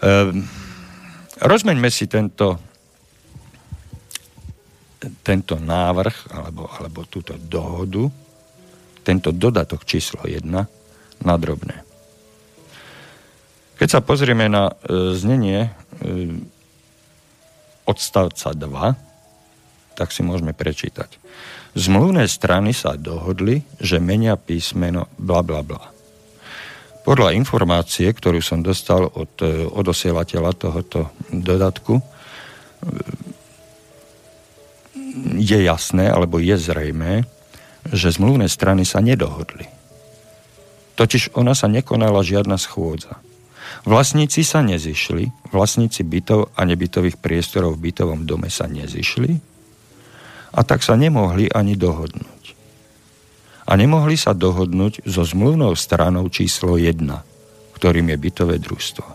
Ehm, 0.02 0.46
rozmeňme 1.38 1.90
si 1.90 2.10
tento 2.10 2.58
tento 5.24 5.56
návrh 5.56 6.36
alebo, 6.36 6.68
alebo 6.68 7.08
túto 7.08 7.36
dohodu, 7.40 8.08
tento 9.00 9.32
dodatok 9.32 9.88
číslo 9.88 10.20
1 10.28 10.44
na 11.24 11.34
drobné. 11.40 11.82
Keď 13.80 13.88
sa 13.88 14.00
pozrieme 14.04 14.44
na 14.52 14.68
e, 14.68 14.74
znenie 15.16 15.60
e, 15.64 15.70
odstavca 17.88 18.52
2, 18.52 19.96
tak 19.96 20.12
si 20.12 20.20
môžeme 20.20 20.52
prečítať. 20.52 21.16
Zmluvné 21.72 22.28
strany 22.28 22.76
sa 22.76 23.00
dohodli, 23.00 23.64
že 23.80 23.96
menia 23.96 24.36
písmeno 24.36 25.08
bla 25.16 25.40
bla 25.40 25.64
bla. 25.64 25.88
Podľa 27.00 27.32
informácie, 27.32 28.12
ktorú 28.12 28.44
som 28.44 28.60
dostal 28.60 29.08
od 29.08 29.32
e, 29.40 29.64
odosielateľa 29.64 30.52
tohoto 30.60 31.08
dodatku, 31.32 32.04
je 35.38 35.58
jasné, 35.62 36.10
alebo 36.10 36.38
je 36.38 36.56
zrejmé, 36.56 37.26
že 37.90 38.12
zmluvné 38.12 38.46
strany 38.46 38.84
sa 38.84 39.00
nedohodli. 39.00 39.66
Totiž 41.00 41.32
ona 41.32 41.56
sa 41.56 41.64
nekonala 41.66 42.20
žiadna 42.20 42.60
schôdza. 42.60 43.16
Vlastníci 43.88 44.44
sa 44.44 44.60
nezišli, 44.60 45.32
vlastníci 45.54 46.04
bytov 46.04 46.52
a 46.52 46.60
nebytových 46.68 47.16
priestorov 47.16 47.78
v 47.78 47.88
bytovom 47.88 48.28
dome 48.28 48.52
sa 48.52 48.68
nezišli 48.68 49.40
a 50.52 50.60
tak 50.66 50.84
sa 50.84 50.98
nemohli 50.98 51.48
ani 51.48 51.78
dohodnúť. 51.78 52.44
A 53.70 53.72
nemohli 53.78 54.18
sa 54.18 54.34
dohodnúť 54.34 55.06
so 55.06 55.22
zmluvnou 55.22 55.72
stranou 55.78 56.26
číslo 56.28 56.74
1, 56.74 57.00
ktorým 57.78 58.06
je 58.10 58.16
bytové 58.18 58.58
družstvo. 58.58 59.06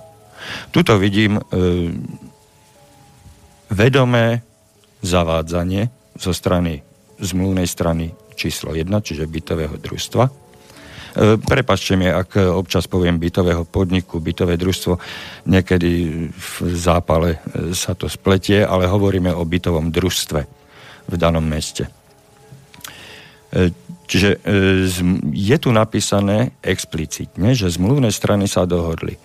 Tuto 0.72 0.96
vidím 0.96 1.38
e, 1.38 1.44
vedomé 3.70 4.42
zavádzanie 5.06 5.94
zo 6.18 6.34
strany 6.34 6.82
zmluvnej 7.22 7.70
strany 7.70 8.12
číslo 8.36 8.76
1, 8.76 8.90
čiže 8.92 9.30
bytového 9.30 9.80
družstva. 9.80 10.24
E, 10.28 10.32
prepačte 11.40 11.96
mi, 11.96 12.12
ak 12.12 12.36
občas 12.52 12.92
poviem 12.92 13.16
bytového 13.16 13.64
podniku, 13.64 14.20
bytové 14.20 14.60
družstvo, 14.60 15.00
niekedy 15.48 15.92
v 16.28 16.50
zápale 16.76 17.40
e, 17.40 17.72
sa 17.72 17.96
to 17.96 18.12
spletie, 18.12 18.68
ale 18.68 18.92
hovoríme 18.92 19.32
o 19.32 19.48
bytovom 19.48 19.96
družstve 19.96 20.42
v 21.08 21.16
danom 21.16 21.46
meste. 21.46 21.88
E, 23.56 23.72
čiže 24.06 24.44
je 25.32 25.58
tu 25.58 25.70
napísané 25.72 26.52
explicitne, 26.60 27.56
že 27.56 27.72
zmluvné 27.72 28.12
strany 28.12 28.46
sa 28.52 28.68
dohodli 28.68 29.16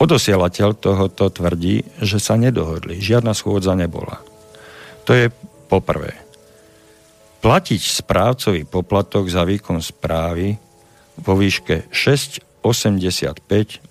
Odosielateľ 0.00 0.80
tohoto 0.80 1.28
tvrdí, 1.28 1.84
že 2.00 2.16
sa 2.16 2.40
nedohodli. 2.40 3.04
Žiadna 3.04 3.36
schôdza 3.36 3.76
nebola. 3.76 4.24
To 5.04 5.12
je 5.12 5.28
poprvé. 5.68 6.16
Platiť 7.44 8.00
správcovi 8.00 8.64
poplatok 8.64 9.28
za 9.28 9.44
výkon 9.44 9.84
správy 9.84 10.56
vo 11.20 11.36
výške 11.36 11.92
6,85 11.92 13.44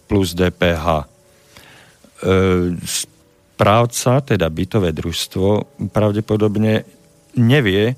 plus 0.10 0.34
DPH. 0.34 0.86
E, 0.98 1.06
správca, 2.82 4.26
teda 4.26 4.50
bytové 4.50 4.90
družstvo, 4.90 5.78
pravdepodobne 5.94 6.90
nevie 7.38 7.94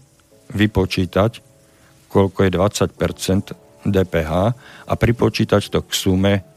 vypočítať, 0.52 1.40
koľko 2.12 2.40
je 2.44 2.52
20% 2.52 3.88
DPH 3.88 4.32
a 4.84 4.94
pripočítať 5.00 5.72
to 5.72 5.80
k 5.80 5.92
sume 5.96 6.51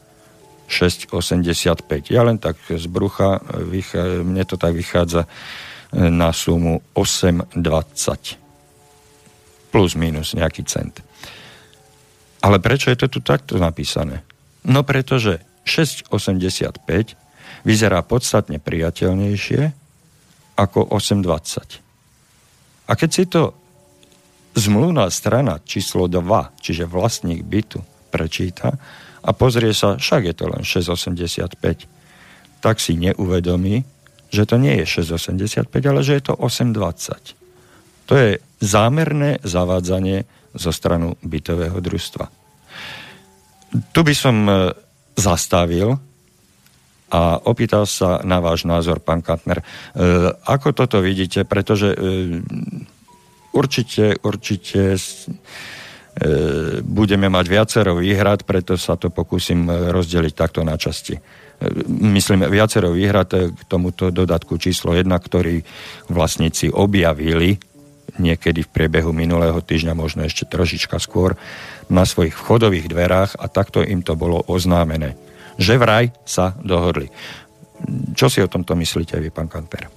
6,85. 0.67 2.09
Ja 2.09 2.23
len 2.25 2.37
tak 2.41 2.57
z 2.69 2.85
brucha, 2.89 3.39
mne 4.25 4.43
to 4.45 4.57
tak 4.57 4.73
vychádza 4.73 5.25
e, 5.25 5.29
na 6.09 6.33
sumu 6.33 6.81
8,20. 6.97 9.69
Plus 9.69 9.93
minus 9.93 10.33
nejaký 10.33 10.65
cent. 10.65 11.05
Ale 12.41 12.59
prečo 12.61 12.89
je 12.93 12.97
to 12.97 13.07
tu 13.09 13.19
takto 13.21 13.57
napísané? 13.57 14.21
No 14.65 14.83
pretože 14.85 15.41
6,85 15.65 17.17
vyzerá 17.65 18.05
podstatne 18.05 18.61
priateľnejšie 18.61 19.73
ako 20.55 20.79
8,20. 20.93 21.81
A 22.85 22.93
keď 22.93 23.09
si 23.09 23.25
to 23.25 23.57
zmluvná 24.55 25.09
strana 25.09 25.59
číslo 25.65 26.07
2, 26.07 26.21
čiže 26.61 26.85
vlastník 26.87 27.43
bytu, 27.43 27.83
prečíta, 28.13 28.77
a 29.25 29.29
pozrie 29.33 29.73
sa, 29.73 29.97
však 29.97 30.21
je 30.29 30.35
to 30.37 30.45
len 30.45 30.61
6,85, 30.61 31.57
tak 32.61 32.77
si 32.77 32.93
neuvedomí, 32.93 33.81
že 34.29 34.45
to 34.45 34.61
nie 34.61 34.85
je 34.85 35.01
6,85, 35.01 35.65
ale 35.89 36.05
že 36.05 36.21
je 36.21 36.23
to 36.29 36.33
8,20. 36.37 38.05
To 38.05 38.13
je 38.13 38.37
zámerné 38.61 39.41
zavádzanie 39.41 40.29
zo 40.53 40.71
stranu 40.71 41.17
bytového 41.25 41.81
družstva. 41.81 42.25
Tu 43.91 43.99
by 44.05 44.13
som 44.15 44.35
e, 44.47 44.71
zastavil 45.19 45.99
a 47.11 47.21
opýtal 47.43 47.83
sa 47.89 48.23
na 48.23 48.39
váš 48.39 48.63
názor, 48.63 49.03
pán 49.03 49.19
Kantner. 49.19 49.59
E, 49.59 49.65
ako 50.47 50.71
toto 50.71 51.03
vidíte? 51.03 51.43
Pretože 51.43 51.91
e, 51.91 51.97
určite, 53.51 54.15
určite 54.23 54.95
budeme 56.87 57.27
mať 57.27 57.45
viacero 57.51 57.99
výhrad, 57.99 58.47
preto 58.47 58.79
sa 58.79 58.95
to 58.95 59.11
pokúsim 59.11 59.67
e, 59.67 59.91
rozdeliť 59.91 60.33
takto 60.33 60.63
na 60.63 60.79
časti. 60.79 61.11
E, 61.11 61.21
myslím, 61.91 62.47
viacero 62.47 62.95
výhrad 62.95 63.51
k 63.51 63.61
tomuto 63.67 64.15
dodatku 64.15 64.55
číslo 64.55 64.95
1, 64.95 65.03
ktorý 65.11 65.59
vlastníci 66.07 66.71
objavili 66.71 67.59
niekedy 68.15 68.63
v 68.63 68.71
priebehu 68.71 69.11
minulého 69.11 69.59
týždňa, 69.59 69.91
možno 69.91 70.23
ešte 70.23 70.47
trošička 70.47 71.03
skôr, 71.03 71.35
na 71.91 72.07
svojich 72.07 72.33
vchodových 72.33 72.87
dverách 72.87 73.35
a 73.35 73.51
takto 73.51 73.83
im 73.83 73.99
to 73.99 74.15
bolo 74.15 74.39
oznámené. 74.47 75.19
Že 75.59 75.73
vraj 75.75 76.05
sa 76.23 76.55
dohodli. 76.63 77.11
Čo 78.15 78.31
si 78.31 78.39
o 78.39 78.47
tomto 78.47 78.73
myslíte 78.79 79.19
vy, 79.19 79.29
pán 79.35 79.51
Kanter? 79.51 79.91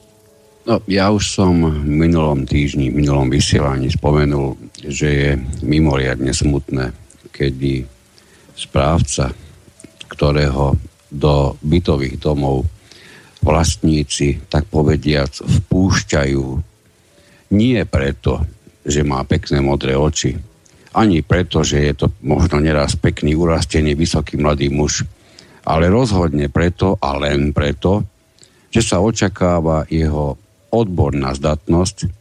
No, 0.69 0.85
ja 0.85 1.09
už 1.09 1.33
som 1.33 1.65
v 1.65 1.81
minulom 1.81 2.45
týždni, 2.45 2.93
v 2.93 3.01
minulom 3.01 3.33
vysielaní 3.33 3.89
spomenul, 3.89 4.68
že 4.83 5.09
je 5.09 5.31
mimoriadne 5.65 6.31
smutné, 6.31 6.95
kedy 7.35 7.87
správca, 8.55 9.35
ktorého 10.11 10.75
do 11.09 11.57
bytových 11.65 12.21
domov 12.21 12.67
vlastníci, 13.41 14.51
tak 14.51 14.67
povediac, 14.67 15.31
vpúšťajú 15.31 16.47
nie 17.55 17.81
preto, 17.89 18.45
že 18.85 19.07
má 19.07 19.25
pekné 19.25 19.63
modré 19.63 19.97
oči, 19.97 20.37
ani 20.97 21.23
preto, 21.23 21.63
že 21.63 21.79
je 21.85 21.93
to 21.95 22.07
možno 22.25 22.59
neraz 22.59 22.99
pekný, 22.99 23.39
urastený, 23.39 23.95
vysoký 23.95 24.41
mladý 24.41 24.73
muž, 24.73 25.07
ale 25.69 25.93
rozhodne 25.93 26.49
preto 26.51 26.97
a 26.99 27.15
len 27.21 27.55
preto, 27.55 28.03
že 28.73 28.83
sa 28.83 28.99
očakáva 28.99 29.87
jeho 29.89 30.37
odborná 30.73 31.33
zdatnosť, 31.33 32.18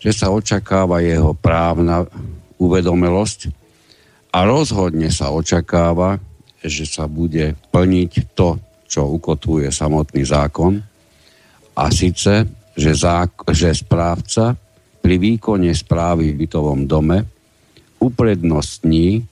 že 0.00 0.10
sa 0.12 0.32
očakáva 0.32 1.00
jeho 1.04 1.32
právna 1.32 2.04
uvedomelosť 2.56 3.52
a 4.32 4.44
rozhodne 4.44 5.08
sa 5.08 5.32
očakáva, 5.32 6.20
že 6.60 6.84
sa 6.84 7.08
bude 7.08 7.56
plniť 7.72 8.12
to, 8.36 8.60
čo 8.86 9.08
ukotvuje 9.12 9.72
samotný 9.72 10.22
zákon 10.24 10.80
a 11.76 11.84
síce, 11.92 12.48
že, 12.76 12.92
zák- 12.92 13.48
že 13.52 13.72
správca 13.72 14.56
pri 15.00 15.16
výkone 15.16 15.70
správy 15.72 16.32
v 16.32 16.46
bytovom 16.46 16.84
dome 16.84 17.24
uprednostní 18.00 19.24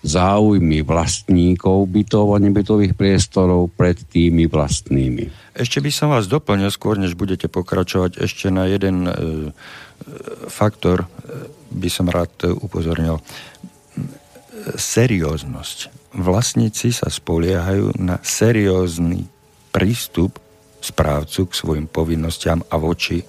záujmy 0.00 0.80
vlastníkov 0.80 1.84
bytov 1.92 2.32
a 2.32 2.40
nebytových 2.40 2.96
priestorov 2.96 3.68
pred 3.76 4.00
tými 4.00 4.48
vlastnými. 4.48 5.52
Ešte 5.52 5.84
by 5.84 5.90
som 5.92 6.08
vás 6.08 6.24
doplnil 6.24 6.72
skôr, 6.72 6.96
než 6.96 7.12
budete 7.12 7.52
pokračovať, 7.52 8.16
ešte 8.16 8.48
na 8.48 8.64
jeden 8.64 9.04
e, 9.04 9.12
faktor 10.50 11.04
e, 11.04 11.06
by 11.70 11.88
som 11.90 12.10
rád 12.10 12.30
upozornil. 12.60 13.22
Serióznosť. 14.76 16.12
Vlastníci 16.20 16.90
sa 16.92 17.08
spoliehajú 17.08 17.96
na 17.96 18.18
seriózny 18.20 19.24
prístup 19.70 20.36
správcu 20.80 21.46
k 21.48 21.52
svojim 21.52 21.86
povinnostiam 21.86 22.60
a 22.66 22.76
voči 22.76 23.22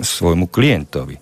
svojmu 0.00 0.48
klientovi. 0.48 1.16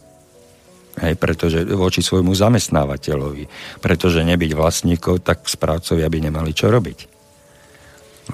Hej, 0.92 1.16
pretože 1.16 1.64
voči 1.72 2.04
svojmu 2.04 2.36
zamestnávateľovi. 2.36 3.44
Pretože 3.80 4.28
nebyť 4.28 4.52
vlastníkov, 4.52 5.24
tak 5.24 5.48
správcovia 5.48 6.04
by 6.12 6.18
nemali 6.28 6.52
čo 6.52 6.68
robiť. 6.68 6.98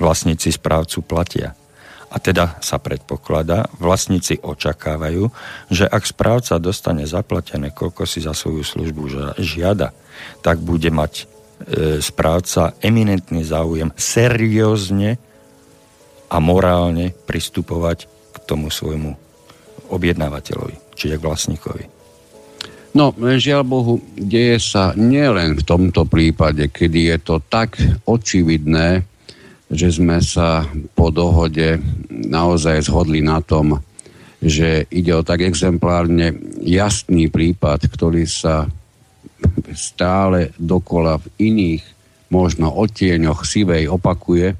Vlastníci 0.02 0.50
správcu 0.50 0.98
platia. 1.06 1.54
A 2.08 2.16
teda 2.16 2.56
sa 2.64 2.80
predpokladá, 2.80 3.68
vlastníci 3.76 4.40
očakávajú, 4.40 5.28
že 5.68 5.84
ak 5.84 6.08
správca 6.08 6.56
dostane 6.56 7.04
zaplatené, 7.04 7.68
koľko 7.68 8.08
si 8.08 8.24
za 8.24 8.32
svoju 8.32 8.64
službu 8.64 9.36
žiada, 9.36 9.92
tak 10.40 10.64
bude 10.64 10.88
mať 10.88 11.12
e, 11.20 11.24
správca 12.00 12.72
eminentný 12.80 13.44
záujem 13.44 13.92
seriózne 13.92 15.20
a 16.32 16.36
morálne 16.40 17.12
pristupovať 17.28 18.08
k 18.08 18.36
tomu 18.48 18.72
svojmu 18.72 19.12
objednávateľovi, 19.92 20.96
čiže 20.96 21.16
k 21.16 21.24
vlastníkovi. 21.24 21.84
No, 22.96 23.12
žiaľ 23.12 23.62
Bohu, 23.68 24.00
deje 24.16 24.56
sa 24.56 24.96
nielen 24.96 25.60
v 25.60 25.62
tomto 25.62 26.08
prípade, 26.08 26.72
kedy 26.72 27.12
je 27.14 27.16
to 27.20 27.36
tak 27.52 27.76
očividné, 28.08 29.04
že 29.68 29.88
sme 29.92 30.20
sa 30.24 30.64
po 30.96 31.12
dohode 31.12 31.76
naozaj 32.08 32.88
zhodli 32.88 33.20
na 33.20 33.44
tom, 33.44 33.80
že 34.40 34.86
ide 34.88 35.12
o 35.12 35.26
tak 35.26 35.44
exemplárne 35.44 36.32
jasný 36.62 37.28
prípad, 37.28 37.90
ktorý 37.90 38.24
sa 38.24 38.70
stále 39.74 40.54
dokola 40.56 41.20
v 41.20 41.26
iných 41.52 41.84
možno 42.32 42.72
odtieňoch 42.72 43.44
sivej 43.44 43.88
opakuje, 43.88 44.56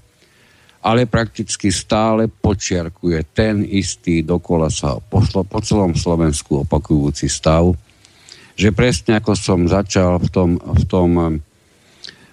ale 0.85 1.11
prakticky 1.11 1.69
stále 1.69 2.31
počiarkuje 2.31 3.35
ten 3.35 3.67
istý 3.67 4.23
dokola 4.23 4.71
sa 4.71 4.97
po, 5.03 5.21
po 5.25 5.59
celom 5.61 5.93
Slovensku 5.93 6.65
opakujúci 6.65 7.27
stav, 7.29 7.75
že 8.59 8.75
presne 8.75 9.19
ako 9.19 9.33
som 9.39 9.69
začal 9.69 10.19
v 10.19 10.29
tom, 10.31 10.51
v 10.59 10.83
tom 10.89 11.11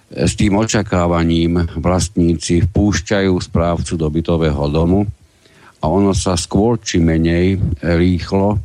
s 0.06 0.32
tým 0.38 0.54
očakávaním 0.54 1.66
vlastníci 1.82 2.62
vpúšťajú 2.70 3.34
správcu 3.42 3.92
do 3.98 4.06
bytového 4.06 4.64
domu 4.70 5.02
a 5.82 5.84
ono 5.90 6.14
sa 6.14 6.38
skôr 6.38 6.78
či 6.78 7.02
menej 7.02 7.58
rýchlo, 7.82 8.58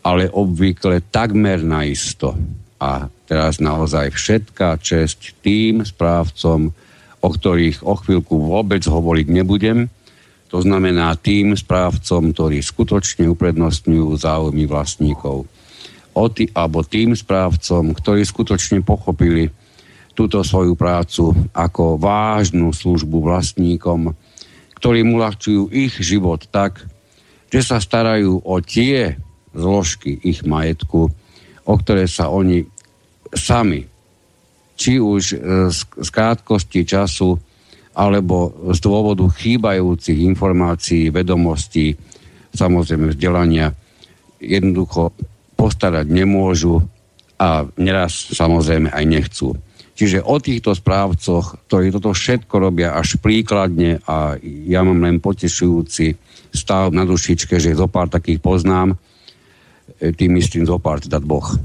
ale 0.00 0.32
obvykle 0.32 1.04
takmer 1.12 1.60
naisto. 1.60 2.32
A 2.80 3.10
teraz 3.28 3.60
naozaj 3.60 4.14
všetká 4.14 4.80
česť 4.80 5.36
tým 5.44 5.84
správcom, 5.84 6.72
o 7.20 7.28
ktorých 7.28 7.84
o 7.84 7.94
chvíľku 7.98 8.48
vôbec 8.48 8.80
hovoriť 8.86 9.26
nebudem, 9.28 9.92
to 10.48 10.64
znamená 10.64 11.12
tým 11.20 11.52
správcom, 11.52 12.32
ktorí 12.32 12.64
skutočne 12.64 13.28
uprednostňujú 13.28 14.08
záujmy 14.16 14.64
vlastníkov. 14.64 15.44
O 16.16 16.24
tý, 16.32 16.48
alebo 16.56 16.80
tým 16.80 17.12
správcom, 17.12 17.92
ktorí 17.92 18.24
skutočne 18.24 18.80
pochopili, 18.80 19.52
túto 20.18 20.42
svoju 20.42 20.74
prácu 20.74 21.30
ako 21.54 21.94
vážnu 21.94 22.74
službu 22.74 23.22
vlastníkom, 23.22 24.18
ktorí 24.74 25.06
uľahčujú 25.06 25.70
ich 25.70 25.94
život 26.02 26.42
tak, 26.50 26.82
že 27.54 27.62
sa 27.62 27.78
starajú 27.78 28.42
o 28.42 28.58
tie 28.58 29.14
zložky 29.54 30.18
ich 30.18 30.42
majetku, 30.42 31.06
o 31.62 31.74
ktoré 31.78 32.10
sa 32.10 32.34
oni 32.34 32.66
sami, 33.30 33.86
či 34.74 34.98
už 34.98 35.22
e, 35.34 35.36
z 35.70 36.08
krátkosti 36.10 36.82
času, 36.82 37.38
alebo 37.94 38.54
z 38.74 38.78
dôvodu 38.82 39.26
chýbajúcich 39.26 40.18
informácií, 40.22 41.14
vedomostí, 41.14 41.94
samozrejme 42.54 43.14
vzdelania, 43.14 43.74
jednoducho 44.42 45.14
postarať 45.58 46.06
nemôžu 46.10 46.82
a 47.38 47.66
neraz 47.78 48.34
samozrejme 48.34 48.90
aj 48.90 49.04
nechcú. 49.06 49.58
Čiže 49.98 50.22
o 50.22 50.38
týchto 50.38 50.78
správcoch, 50.78 51.66
ktorí 51.66 51.90
toto 51.90 52.14
všetko 52.14 52.54
robia 52.54 52.94
až 52.94 53.18
príkladne 53.18 53.98
a 54.06 54.38
ja 54.70 54.86
mám 54.86 55.02
len 55.02 55.18
potešujúci 55.18 56.14
stav 56.54 56.94
na 56.94 57.02
dušičke, 57.02 57.58
že 57.58 57.74
zo 57.74 57.90
pár 57.90 58.06
takých 58.06 58.38
poznám, 58.38 58.94
e, 59.98 60.14
tým 60.14 60.38
myslím 60.38 60.70
zo 60.70 60.78
pár 60.78 61.02
teda 61.02 61.18
dvoch. 61.18 61.50
E, 61.50 61.58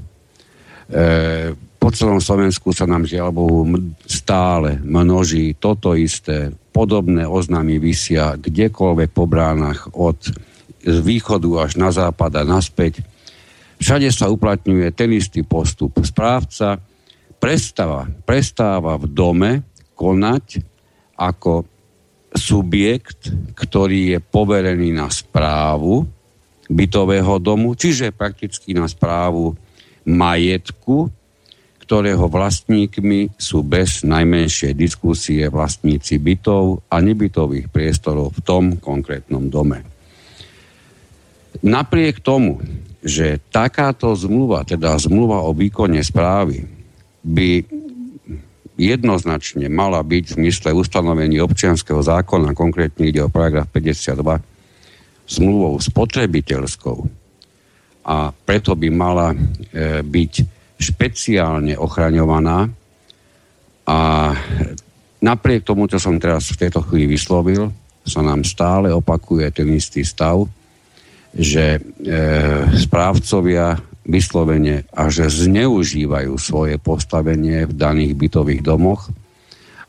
po 1.77 1.93
celom 1.93 2.17
Slovensku 2.17 2.73
sa 2.73 2.89
nám 2.89 3.05
žiaľ 3.05 3.29
Bohu 3.29 3.69
stále 4.09 4.81
množí 4.81 5.53
toto 5.53 5.93
isté, 5.93 6.49
podobné 6.73 7.29
oznámy 7.29 7.77
vysia 7.77 8.33
kdekoľvek 8.33 9.13
po 9.13 9.29
bránach 9.29 9.93
od 9.93 10.17
z 10.83 10.97
východu 10.99 11.63
až 11.63 11.79
na 11.79 11.93
západ 11.95 12.31
a 12.39 12.43
naspäť. 12.43 13.05
Všade 13.79 14.11
sa 14.11 14.27
uplatňuje 14.27 14.91
ten 14.91 15.15
istý 15.15 15.45
postup. 15.45 15.95
Správca 16.03 16.79
prestáva, 17.43 18.07
prestáva 18.23 18.95
v 18.95 19.11
dome 19.11 19.51
konať 19.99 20.63
ako 21.19 21.67
subjekt, 22.31 23.35
ktorý 23.51 24.15
je 24.15 24.19
poverený 24.23 24.95
na 24.95 25.11
správu 25.11 26.07
bytového 26.71 27.43
domu, 27.43 27.75
čiže 27.75 28.15
prakticky 28.15 28.71
na 28.71 28.87
správu 28.87 29.59
majetku, 30.07 31.11
ktorého 31.83 32.31
vlastníkmi 32.31 33.35
sú 33.35 33.59
bez 33.59 34.07
najmenšej 34.07 34.71
diskusie 34.71 35.43
vlastníci 35.51 36.15
bytov 36.23 36.79
a 36.87 37.03
nebytových 37.03 37.67
priestorov 37.67 38.39
v 38.39 38.39
tom 38.39 38.63
konkrétnom 38.79 39.51
dome. 39.51 39.83
Napriek 41.59 42.23
tomu, 42.23 42.63
že 43.03 43.43
takáto 43.51 44.15
zmluva, 44.15 44.63
teda 44.63 44.95
zmluva 44.95 45.43
o 45.43 45.51
výkone 45.51 45.99
správy, 45.99 46.82
by 47.23 47.63
jednoznačne 48.75 49.71
mala 49.71 50.03
byť 50.03 50.23
v 50.27 50.35
zmysle 50.43 50.69
ustanovení 50.75 51.39
občianského 51.39 52.01
zákona, 52.03 52.57
konkrétne 52.57 53.07
ide 53.07 53.23
o 53.23 53.31
paragraf 53.31 53.69
52, 53.71 54.41
zmluvou 55.29 55.79
spotrebiteľskou. 55.79 56.99
A 58.03 58.35
preto 58.35 58.75
by 58.75 58.89
mala 58.91 59.31
e, 59.31 59.37
byť 60.03 60.33
špeciálne 60.75 61.79
ochraňovaná. 61.79 62.67
A 63.87 63.99
napriek 65.23 65.63
tomu, 65.63 65.87
čo 65.87 66.01
som 66.01 66.19
teraz 66.19 66.51
v 66.51 66.67
tejto 66.67 66.83
chvíli 66.83 67.15
vyslovil, 67.15 67.71
sa 68.03 68.19
nám 68.19 68.43
stále 68.43 68.91
opakuje 68.91 69.47
ten 69.55 69.71
istý 69.71 70.03
stav, 70.03 70.43
že 71.31 71.79
e, 71.79 71.81
správcovia 72.75 73.79
vyslovene 74.03 74.83
že 75.09 75.25
zneužívajú 75.31 76.33
svoje 76.35 76.75
postavenie 76.79 77.67
v 77.67 77.73
daných 77.73 78.13
bytových 78.19 78.61
domoch 78.63 79.07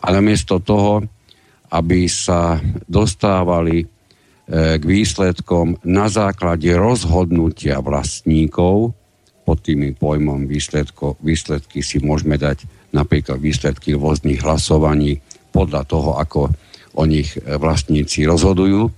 a 0.02 0.06
namiesto 0.14 0.62
toho, 0.62 1.02
aby 1.74 2.06
sa 2.06 2.62
dostávali 2.86 3.82
e, 3.82 3.86
k 4.78 4.82
výsledkom 4.84 5.82
na 5.82 6.06
základe 6.06 6.70
rozhodnutia 6.76 7.82
vlastníkov, 7.82 8.94
pod 9.44 9.60
tými 9.60 9.92
pojmom 9.92 10.48
výsledko, 10.48 11.20
výsledky 11.20 11.84
si 11.84 12.00
môžeme 12.00 12.40
dať 12.40 12.64
napríklad 12.96 13.36
výsledky 13.36 13.92
rôznych 13.92 14.40
hlasovaní 14.40 15.20
podľa 15.52 15.84
toho, 15.84 16.16
ako 16.16 16.48
o 16.96 17.04
nich 17.04 17.36
vlastníci 17.44 18.24
rozhodujú. 18.24 18.88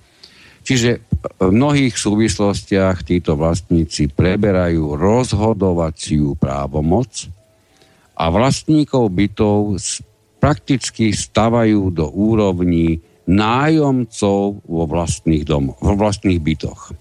Čiže 0.63 1.16
v 1.37 1.51
mnohých 1.51 1.95
súvislostiach 1.95 3.03
títo 3.03 3.35
vlastníci 3.35 4.11
preberajú 4.13 4.97
rozhodovaciu 4.97 6.39
právomoc 6.39 7.29
a 8.17 8.33
vlastníkov 8.33 9.13
bytov 9.13 9.77
prakticky 10.41 11.13
stavajú 11.13 11.91
do 11.91 12.07
úrovní 12.09 13.03
nájomcov 13.27 14.63
vo 14.63 14.85
vlastných, 14.87 15.43
domoch, 15.43 15.79
vo 15.83 15.99
vlastných 15.99 16.39
bytoch. 16.39 16.95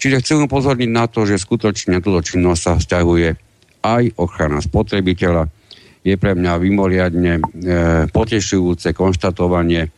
Čiže 0.00 0.20
chcem 0.24 0.38
upozorniť 0.48 0.90
na 0.92 1.08
to, 1.08 1.28
že 1.28 1.40
skutočne 1.40 2.00
túto 2.00 2.20
činnosť 2.24 2.60
sa 2.60 2.72
vzťahuje 2.76 3.28
aj 3.84 4.02
ochrana 4.16 4.60
spotrebiteľa. 4.60 5.48
Je 6.00 6.16
pre 6.16 6.32
mňa 6.32 6.52
vymoriadne 6.56 7.32
e, 7.36 7.42
potešujúce 8.08 8.96
konštatovanie, 8.96 9.92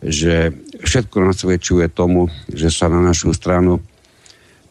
že 0.00 0.56
všetko 0.80 1.16
nasvedčuje 1.28 1.92
tomu, 1.92 2.32
že 2.48 2.72
sa 2.72 2.88
na 2.88 3.04
našu 3.04 3.36
stranu 3.36 3.84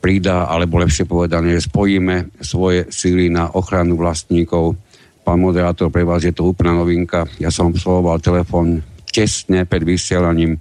pridá, 0.02 0.50
alebo 0.50 0.82
lepšie 0.82 1.06
povedané, 1.06 1.60
že 1.60 1.70
spojíme 1.70 2.42
svoje 2.42 2.90
síly 2.90 3.30
na 3.30 3.52
ochranu 3.54 4.00
vlastníkov. 4.00 4.80
Pán 5.22 5.38
moderátor, 5.44 5.94
pre 5.94 6.08
vás 6.08 6.26
je 6.26 6.34
to 6.34 6.50
úplná 6.50 6.74
novinka. 6.74 7.28
Ja 7.38 7.54
som 7.54 7.70
absolvoval 7.70 8.24
telefón 8.24 8.82
tesne 9.12 9.68
pred 9.68 9.84
vysielaním 9.84 10.58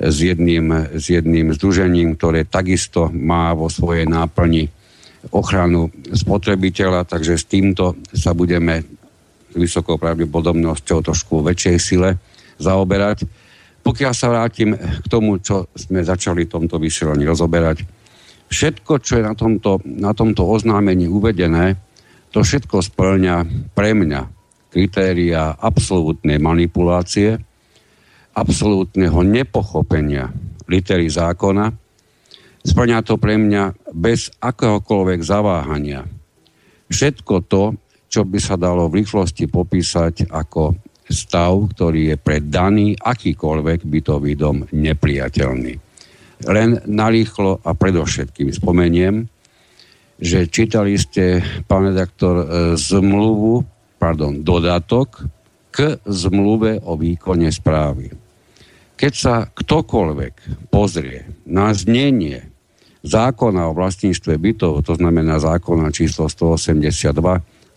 s 0.00 0.16
jedným, 0.20 0.96
s 0.96 1.12
jedným 1.12 1.52
združením, 1.54 2.16
ktoré 2.16 2.48
takisto 2.48 3.12
má 3.12 3.52
vo 3.52 3.68
svojej 3.68 4.08
náplni 4.08 4.68
ochranu 5.28 5.92
spotrebiteľa, 6.10 7.04
takže 7.04 7.36
s 7.36 7.44
týmto 7.44 8.00
sa 8.16 8.32
budeme 8.32 8.80
vysokou 9.52 10.00
pravdepodobnosťou 10.00 11.04
trošku 11.04 11.44
väčšej 11.44 11.76
sile 11.76 12.16
zaoberať. 12.56 13.28
Pokiaľ 13.80 14.12
sa 14.12 14.28
vrátim 14.28 14.76
k 14.76 15.06
tomu, 15.08 15.40
čo 15.40 15.68
sme 15.72 16.04
začali 16.04 16.44
v 16.46 16.52
tomto 16.52 16.76
vysielaní 16.76 17.24
rozoberať, 17.24 17.82
všetko, 18.50 18.92
čo 19.00 19.18
je 19.18 19.24
na 19.24 19.34
tomto, 19.34 19.80
na 19.84 20.12
tomto 20.12 20.44
oznámení 20.44 21.08
uvedené, 21.08 21.80
to 22.30 22.44
všetko 22.46 22.82
splňa 22.84 23.42
pre 23.74 23.96
mňa 23.96 24.20
kritéria 24.70 25.58
absolútnej 25.58 26.38
manipulácie, 26.38 27.34
absolútneho 28.36 29.26
nepochopenia 29.26 30.30
litery 30.70 31.10
zákona. 31.10 31.74
Splňa 32.62 33.02
to 33.02 33.18
pre 33.18 33.34
mňa 33.34 33.90
bez 33.90 34.30
akéhokoľvek 34.38 35.20
zaváhania. 35.26 36.06
Všetko 36.86 37.34
to, 37.50 37.74
čo 38.10 38.22
by 38.22 38.38
sa 38.38 38.54
dalo 38.54 38.86
v 38.86 39.02
rýchlosti 39.02 39.50
popísať 39.50 40.30
ako 40.30 40.78
stav, 41.10 41.74
ktorý 41.74 42.14
je 42.14 42.16
pre 42.16 42.38
daný 42.38 42.94
akýkoľvek 42.94 43.84
bytový 43.84 44.32
dom 44.38 44.64
nepriateľný. 44.70 45.74
Len 46.48 46.70
narýchlo 46.88 47.60
a 47.60 47.70
predovšetkým 47.76 48.48
spomeniem, 48.54 49.28
že 50.16 50.48
čítali 50.48 50.96
ste, 50.96 51.44
pán 51.68 51.92
redaktor, 51.92 52.34
e, 52.40 52.46
zmluvu, 52.80 53.66
pardon, 54.00 54.40
dodatok 54.40 55.26
k 55.68 56.00
zmluve 56.08 56.80
o 56.84 56.96
výkone 56.96 57.48
správy. 57.52 58.12
Keď 59.00 59.12
sa 59.12 59.48
ktokoľvek 59.48 60.68
pozrie 60.68 61.24
na 61.48 61.72
znenie 61.72 62.44
zákona 63.00 63.72
o 63.72 63.76
vlastníctve 63.76 64.36
bytov, 64.36 64.84
to 64.84 64.92
znamená 64.96 65.40
zákona 65.40 65.88
číslo 65.88 66.28
182 66.28 67.00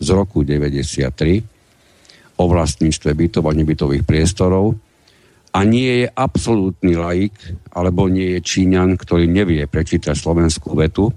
z 0.04 0.08
roku 0.12 0.44
93 0.44 1.53
o 2.44 2.52
vlastníctve 2.52 3.16
bytov 3.16 3.48
a 3.48 3.56
nebytových 3.56 4.04
priestorov 4.04 4.76
a 5.56 5.64
nie 5.64 6.04
je 6.04 6.08
absolútny 6.12 7.00
laik 7.00 7.34
alebo 7.72 8.12
nie 8.12 8.36
je 8.38 8.40
Číňan, 8.44 9.00
ktorý 9.00 9.32
nevie 9.32 9.64
prečítať 9.64 10.12
slovenskú 10.12 10.76
vetu, 10.76 11.16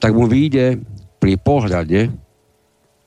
tak 0.00 0.16
mu 0.16 0.24
vyjde 0.24 0.80
pri 1.20 1.36
pohľade 1.36 2.08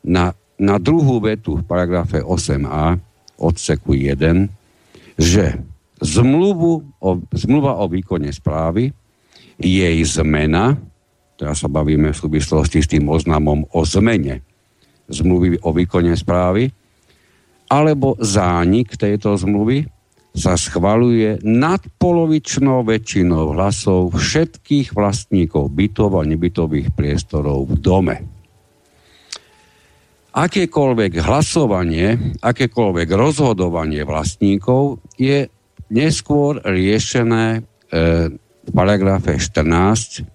na, 0.05 0.37
na 0.61 0.75
druhú 0.77 1.17
vetu 1.17 1.57
v 1.57 1.65
paragrafe 1.65 2.21
8a 2.21 3.01
odseku 3.41 3.97
1, 3.97 5.17
že 5.17 5.57
zmluvu 5.97 6.85
o, 7.01 7.09
zmluva 7.33 7.81
o 7.81 7.89
výkone 7.89 8.29
správy, 8.29 8.93
jej 9.57 9.97
zmena, 10.05 10.77
teraz 11.39 11.65
sa 11.65 11.69
bavíme 11.71 12.13
v 12.13 12.19
súvislosti 12.19 12.83
s 12.83 12.91
tým 12.91 13.09
oznamom 13.09 13.65
o 13.73 13.81
zmene 13.81 14.43
zmluvy 15.09 15.59
o 15.63 15.69
výkone 15.75 16.15
správy, 16.15 16.71
alebo 17.73 18.13
zánik 18.21 18.93
tejto 18.93 19.33
zmluvy 19.33 19.89
sa 20.33 20.57
schvaluje 20.57 21.41
nadpolovičnou 21.41 22.85
väčšinou 22.85 23.53
hlasov 23.53 24.17
všetkých 24.17 24.93
vlastníkov 24.93 25.73
bytov 25.73 26.17
a 26.17 26.25
nebytových 26.25 26.93
priestorov 26.93 27.69
v 27.69 27.73
dome. 27.77 28.17
Akékoľvek 30.33 31.21
hlasovanie, 31.21 32.37
akékoľvek 32.41 33.07
rozhodovanie 33.13 34.01
vlastníkov 34.01 34.97
je 35.21 35.45
neskôr 35.93 36.57
riešené 36.65 37.45
e, 37.53 37.61
v 38.41 38.69
paragrafe 38.73 39.37
14, 39.37 40.25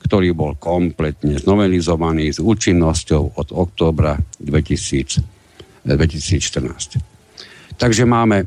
ktorý 0.00 0.32
bol 0.32 0.56
kompletne 0.56 1.36
znovelizovaný 1.36 2.32
s 2.32 2.40
účinnosťou 2.40 3.36
od 3.36 3.48
októbra 3.52 4.16
2000, 4.40 5.35
2014. 5.94 6.98
Takže 7.78 8.02
máme 8.02 8.42
e, 8.42 8.46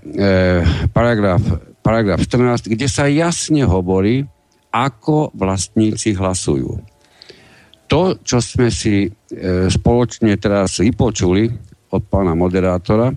paragraf, 0.92 1.40
paragraf 1.80 2.20
14, 2.20 2.68
kde 2.68 2.88
sa 2.92 3.08
jasne 3.08 3.64
hovorí, 3.64 4.28
ako 4.70 5.32
vlastníci 5.34 6.14
hlasujú. 6.18 6.82
To, 7.90 8.02
čo 8.22 8.38
sme 8.38 8.70
si 8.70 9.08
e, 9.08 9.10
spoločne 9.72 10.38
teraz 10.38 10.78
vypočuli 10.78 11.50
od 11.90 12.02
pána 12.06 12.38
moderátora, 12.38 13.10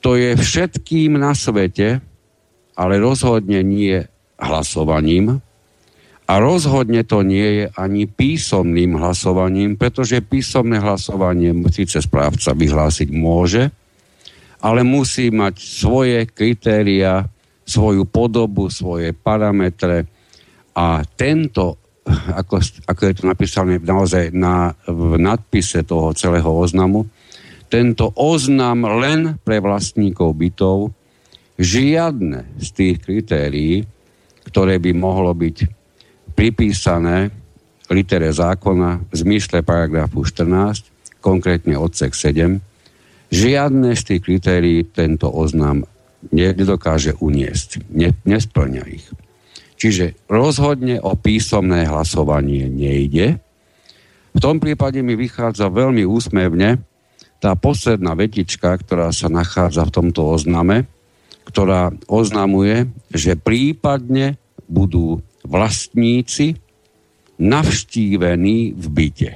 to 0.00 0.16
je 0.16 0.32
všetkým 0.34 1.20
na 1.20 1.36
svete, 1.36 2.00
ale 2.74 2.94
rozhodne 2.96 3.60
nie 3.60 4.00
hlasovaním 4.40 5.44
a 6.30 6.38
rozhodne 6.38 7.02
to 7.02 7.26
nie 7.26 7.42
je 7.42 7.64
ani 7.74 8.06
písomným 8.06 8.94
hlasovaním, 9.02 9.74
pretože 9.74 10.22
písomné 10.22 10.78
hlasovanie 10.78 11.50
síce 11.74 11.98
správca 11.98 12.54
vyhlásiť 12.54 13.10
môže, 13.10 13.66
ale 14.62 14.86
musí 14.86 15.34
mať 15.34 15.58
svoje 15.58 16.30
kritéria, 16.30 17.26
svoju 17.66 18.06
podobu, 18.06 18.70
svoje 18.70 19.10
parametre. 19.10 20.06
A 20.78 21.02
tento, 21.18 21.82
ako, 22.38 22.62
ako 22.86 23.00
je 23.10 23.14
to 23.18 23.24
napísané 23.26 23.82
naozaj 23.82 24.30
na, 24.30 24.70
v 24.86 25.18
nadpise 25.18 25.82
toho 25.82 26.14
celého 26.14 26.46
oznamu, 26.46 27.10
tento 27.66 28.14
oznam 28.14 28.86
len 29.02 29.34
pre 29.42 29.58
vlastníkov 29.58 30.38
bytov 30.38 30.94
žiadne 31.58 32.54
z 32.62 32.68
tých 32.70 32.96
kritérií, 33.02 33.82
ktoré 34.46 34.78
by 34.78 34.94
mohlo 34.94 35.34
byť 35.34 35.79
pripísané 36.40 37.28
litere 37.92 38.32
zákona 38.32 39.12
v 39.12 39.12
zmysle 39.12 39.60
paragrafu 39.60 40.24
14, 40.24 41.20
konkrétne 41.20 41.76
odsek 41.76 42.16
7, 42.16 42.56
žiadne 43.28 43.92
z 43.92 44.02
tých 44.08 44.24
kritérií 44.24 44.88
tento 44.88 45.28
oznam 45.28 45.84
nedokáže 46.32 47.12
uniesť. 47.20 47.84
Ne, 47.92 48.16
nesplňa 48.24 48.82
ich. 48.88 49.04
Čiže 49.76 50.16
rozhodne 50.32 50.96
o 51.04 51.12
písomné 51.12 51.84
hlasovanie 51.84 52.72
nejde. 52.72 53.36
V 54.32 54.38
tom 54.40 54.64
prípade 54.64 55.04
mi 55.04 55.20
vychádza 55.20 55.68
veľmi 55.68 56.08
úsmevne 56.08 56.80
tá 57.36 57.52
posledná 57.52 58.16
vetička, 58.16 58.80
ktorá 58.80 59.12
sa 59.12 59.28
nachádza 59.28 59.84
v 59.84 59.92
tomto 59.92 60.24
ozname, 60.24 60.88
ktorá 61.44 61.92
oznamuje, 62.08 62.88
že 63.12 63.36
prípadne 63.36 64.40
budú 64.64 65.20
vlastníci 65.44 66.56
navštívení 67.40 68.76
v 68.76 68.86
byte. 68.92 69.30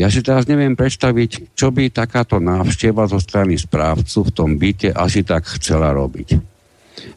Ja 0.00 0.08
si 0.08 0.24
teraz 0.24 0.48
neviem 0.48 0.72
predstaviť, 0.72 1.52
čo 1.52 1.68
by 1.68 1.92
takáto 1.92 2.40
návšteva 2.40 3.04
zo 3.04 3.20
strany 3.20 3.60
správcu 3.60 4.24
v 4.24 4.30
tom 4.32 4.50
byte 4.56 4.96
asi 4.96 5.20
tak 5.20 5.44
chcela 5.60 5.92
robiť. 5.92 6.40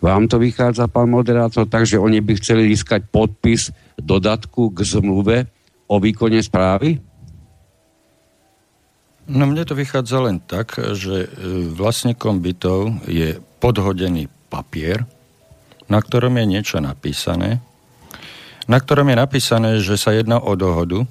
Vám 0.04 0.28
to 0.28 0.36
vychádza, 0.36 0.92
pán 0.92 1.08
moderátor, 1.08 1.63
takže 1.68 1.96
oni 1.96 2.20
by 2.20 2.36
chceli 2.39 2.68
získať 2.72 3.08
podpis 3.08 3.72
dodatku 3.96 4.76
k 4.76 4.84
zmluve 4.84 5.48
o 5.88 5.96
výkone 6.00 6.39
správy? 6.44 7.00
No 9.32 9.48
mne 9.48 9.63
to 9.63 9.80
vychádza 9.80 10.20
len 10.20 10.44
tak, 10.44 10.76
že 10.76 11.24
e, 11.24 11.28
vlastníkom 11.72 12.44
bytov 12.44 13.08
je 13.08 13.39
podhodený 13.63 14.28
papier, 14.52 15.08
na 15.88 16.00
ktorom 16.00 16.39
je 16.39 16.46
niečo 16.48 16.78
napísané, 16.84 17.60
na 18.67 18.80
ktorom 18.80 19.12
je 19.12 19.17
napísané, 19.19 19.69
že 19.84 20.00
sa 20.00 20.15
jedná 20.15 20.39
o 20.39 20.56
dohodu, 20.56 21.04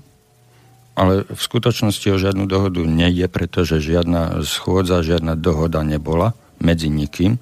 ale 0.93 1.25
v 1.25 1.41
skutočnosti 1.41 2.05
o 2.13 2.21
žiadnu 2.21 2.45
dohodu 2.45 2.81
nejde, 2.85 3.29
pretože 3.29 3.81
žiadna 3.81 4.45
schôdza, 4.45 5.05
žiadna 5.05 5.37
dohoda 5.37 5.81
nebola 5.85 6.37
medzi 6.61 6.93
nikým. 6.93 7.41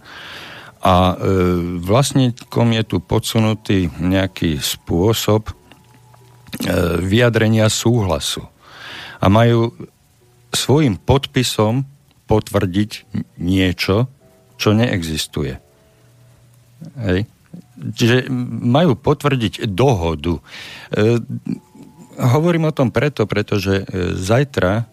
A 0.81 1.13
e, 1.13 1.15
vlastníkom 1.83 2.73
je 2.73 2.83
tu 2.87 2.97
podsunutý 3.03 3.91
nejaký 3.99 4.63
spôsob 4.63 5.51
e, 5.51 5.53
vyjadrenia 7.05 7.69
súhlasu. 7.69 8.47
A 9.21 9.29
majú 9.29 9.75
svojim 10.55 10.97
podpisom 10.97 11.85
potvrdiť 12.31 12.91
niečo, 13.43 14.09
čo 14.57 14.71
neexistuje. 14.73 15.70
Hej. 17.01 17.29
Čiže 17.81 18.31
majú 18.63 18.95
potvrdiť 18.95 19.67
dohodu. 19.67 20.39
E, 20.39 20.43
hovorím 22.21 22.69
o 22.69 22.77
tom 22.77 22.95
preto, 22.95 23.25
pretože 23.25 23.83
e, 23.83 24.15
zajtra 24.15 24.87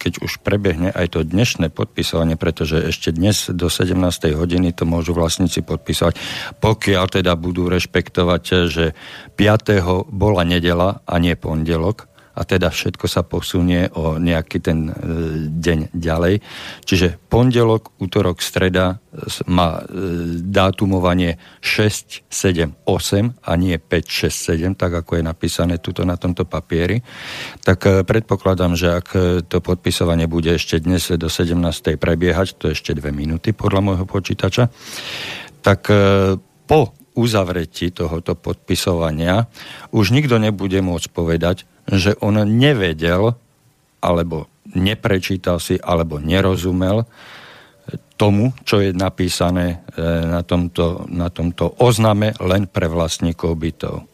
keď 0.00 0.24
už 0.24 0.40
prebehne 0.40 0.88
aj 0.88 1.12
to 1.12 1.20
dnešné 1.20 1.68
podpisovanie, 1.68 2.40
pretože 2.40 2.80
ešte 2.88 3.12
dnes 3.12 3.52
do 3.52 3.68
17. 3.68 4.00
hodiny 4.32 4.72
to 4.72 4.88
môžu 4.88 5.12
vlastníci 5.12 5.60
podpisovať, 5.60 6.16
pokiaľ 6.64 7.20
teda 7.20 7.36
budú 7.36 7.68
rešpektovať, 7.68 8.42
že 8.72 8.96
5. 9.36 10.08
bola 10.08 10.42
nedela 10.48 11.04
a 11.04 11.20
nie 11.20 11.36
pondelok, 11.36 12.08
a 12.40 12.42
teda 12.48 12.72
všetko 12.72 13.04
sa 13.04 13.20
posunie 13.20 13.92
o 13.92 14.16
nejaký 14.16 14.64
ten 14.64 14.88
e, 14.88 14.92
deň 15.52 15.92
ďalej. 15.92 16.40
Čiže 16.88 17.20
pondelok, 17.28 17.92
útorok, 18.00 18.40
streda 18.40 18.96
má 19.44 19.84
e, 19.84 19.92
dátumovanie 20.40 21.36
6, 21.60 22.24
7, 22.32 22.88
8 22.88 23.44
a 23.44 23.52
nie 23.60 23.76
5, 23.76 24.32
6, 24.32 24.72
7, 24.72 24.80
tak 24.80 25.04
ako 25.04 25.20
je 25.20 25.22
napísané 25.28 25.84
tuto 25.84 26.08
na 26.08 26.16
tomto 26.16 26.48
papieri. 26.48 27.04
Tak 27.60 27.78
e, 27.84 27.90
predpokladám, 28.08 28.72
že 28.72 28.88
ak 28.88 29.08
to 29.52 29.60
podpisovanie 29.60 30.24
bude 30.24 30.56
ešte 30.56 30.80
dnes 30.80 31.12
do 31.12 31.28
17. 31.28 31.60
prebiehať, 32.00 32.56
to 32.56 32.72
ešte 32.72 32.96
dve 32.96 33.12
minúty 33.12 33.52
podľa 33.52 33.84
môjho 33.84 34.06
počítača, 34.08 34.72
tak 35.60 35.92
po 36.64 36.80
uzavretí 37.20 37.90
tohoto 37.90 38.32
podpisovania 38.32 39.50
už 39.92 40.14
nikto 40.14 40.40
nebude 40.40 40.78
môcť 40.80 41.08
povedať, 41.12 41.68
že 41.90 42.14
on 42.22 42.38
nevedel, 42.46 43.34
alebo 44.00 44.46
neprečítal 44.72 45.58
si, 45.58 45.76
alebo 45.82 46.22
nerozumel 46.22 47.04
tomu, 48.20 48.52
čo 48.68 48.84
je 48.84 48.92
napísané 48.92 49.80
e, 49.96 50.04
na 50.28 50.44
tomto, 50.44 51.08
na 51.08 51.32
tomto 51.32 51.72
ozname 51.80 52.36
len 52.36 52.68
pre 52.68 52.84
vlastníkov 52.84 53.56
bytov. 53.56 54.04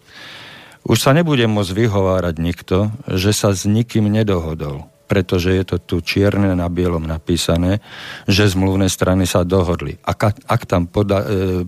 Už 0.86 1.02
sa 1.02 1.10
nebude 1.10 1.42
môcť 1.50 1.74
vyhovárať 1.74 2.34
nikto, 2.38 2.94
že 3.10 3.34
sa 3.34 3.50
s 3.50 3.66
nikým 3.66 4.06
nedohodol, 4.06 4.86
pretože 5.10 5.50
je 5.50 5.64
to 5.66 5.76
tu 5.82 5.96
čierne 5.98 6.54
na 6.54 6.70
bielom 6.70 7.02
napísané, 7.02 7.82
že 8.30 8.46
zmluvné 8.46 8.86
strany 8.86 9.26
sa 9.26 9.42
dohodli. 9.42 9.98
Ak, 10.06 10.38
ak 10.46 10.62
tam 10.70 10.86
poda, 10.86 11.26
e, 11.26 11.66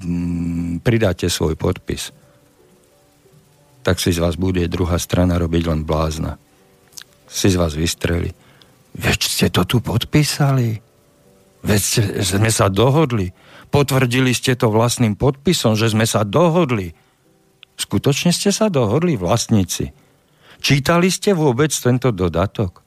pridáte 0.78 1.26
svoj 1.26 1.58
podpis, 1.58 2.14
tak 3.88 4.04
si 4.04 4.12
z 4.12 4.20
vás 4.20 4.36
bude 4.36 4.60
druhá 4.68 5.00
strana 5.00 5.40
robiť 5.40 5.64
len 5.64 5.80
blázna. 5.88 6.36
Si 7.24 7.48
z 7.48 7.56
vás 7.56 7.72
vystreli. 7.72 8.36
Veď 8.92 9.20
ste 9.24 9.46
to 9.48 9.64
tu 9.64 9.80
podpísali. 9.80 10.84
Veď 11.64 11.80
sme 12.20 12.52
sa 12.52 12.68
dohodli. 12.68 13.32
Potvrdili 13.72 14.36
ste 14.36 14.60
to 14.60 14.68
vlastným 14.68 15.16
podpisom, 15.16 15.72
že 15.72 15.88
sme 15.88 16.04
sa 16.04 16.20
dohodli. 16.20 16.92
Skutočne 17.80 18.28
ste 18.28 18.52
sa 18.52 18.68
dohodli, 18.68 19.16
vlastníci. 19.16 19.88
Čítali 20.60 21.08
ste 21.08 21.32
vôbec 21.32 21.72
tento 21.72 22.12
dodatok? 22.12 22.84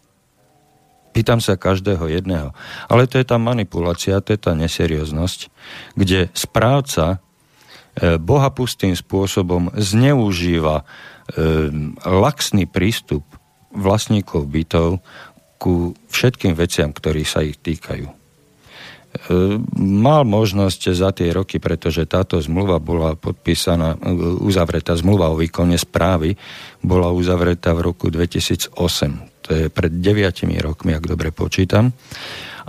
Pýtam 1.18 1.42
sa 1.42 1.58
každého 1.58 2.14
jedného. 2.14 2.54
Ale 2.86 3.10
to 3.10 3.18
je 3.18 3.26
tá 3.26 3.42
manipulácia, 3.42 4.22
to 4.22 4.38
je 4.38 4.40
tá 4.40 4.54
neserióznosť, 4.54 5.50
kde 5.98 6.30
správca 6.38 7.26
bohapustým 8.00 8.96
spôsobom 8.96 9.72
zneužíva 9.76 10.82
e, 10.82 10.86
laxný 12.08 12.64
prístup 12.68 13.28
vlastníkov 13.72 14.48
bytov 14.48 15.04
ku 15.60 15.94
všetkým 16.10 16.56
veciam, 16.56 16.90
ktorí 16.96 17.24
sa 17.28 17.44
ich 17.44 17.60
týkajú. 17.60 18.08
E, 18.08 18.16
mal 19.80 20.24
možnosť 20.24 20.82
za 20.96 21.12
tie 21.12 21.36
roky, 21.36 21.60
pretože 21.60 22.08
táto 22.08 22.40
zmluva 22.40 22.80
bola 22.80 23.20
podpísaná, 23.20 24.00
uzavretá, 24.40 24.96
zmluva 24.96 25.30
o 25.32 25.40
výkone 25.40 25.76
správy 25.76 26.40
bola 26.80 27.12
uzavretá 27.12 27.76
v 27.76 27.92
roku 27.92 28.08
2008. 28.08 29.31
To 29.48 29.50
je 29.54 29.66
pred 29.74 29.92
deviatimi 29.92 30.62
rokmi, 30.62 30.94
ak 30.94 31.10
dobre 31.10 31.34
počítam. 31.34 31.94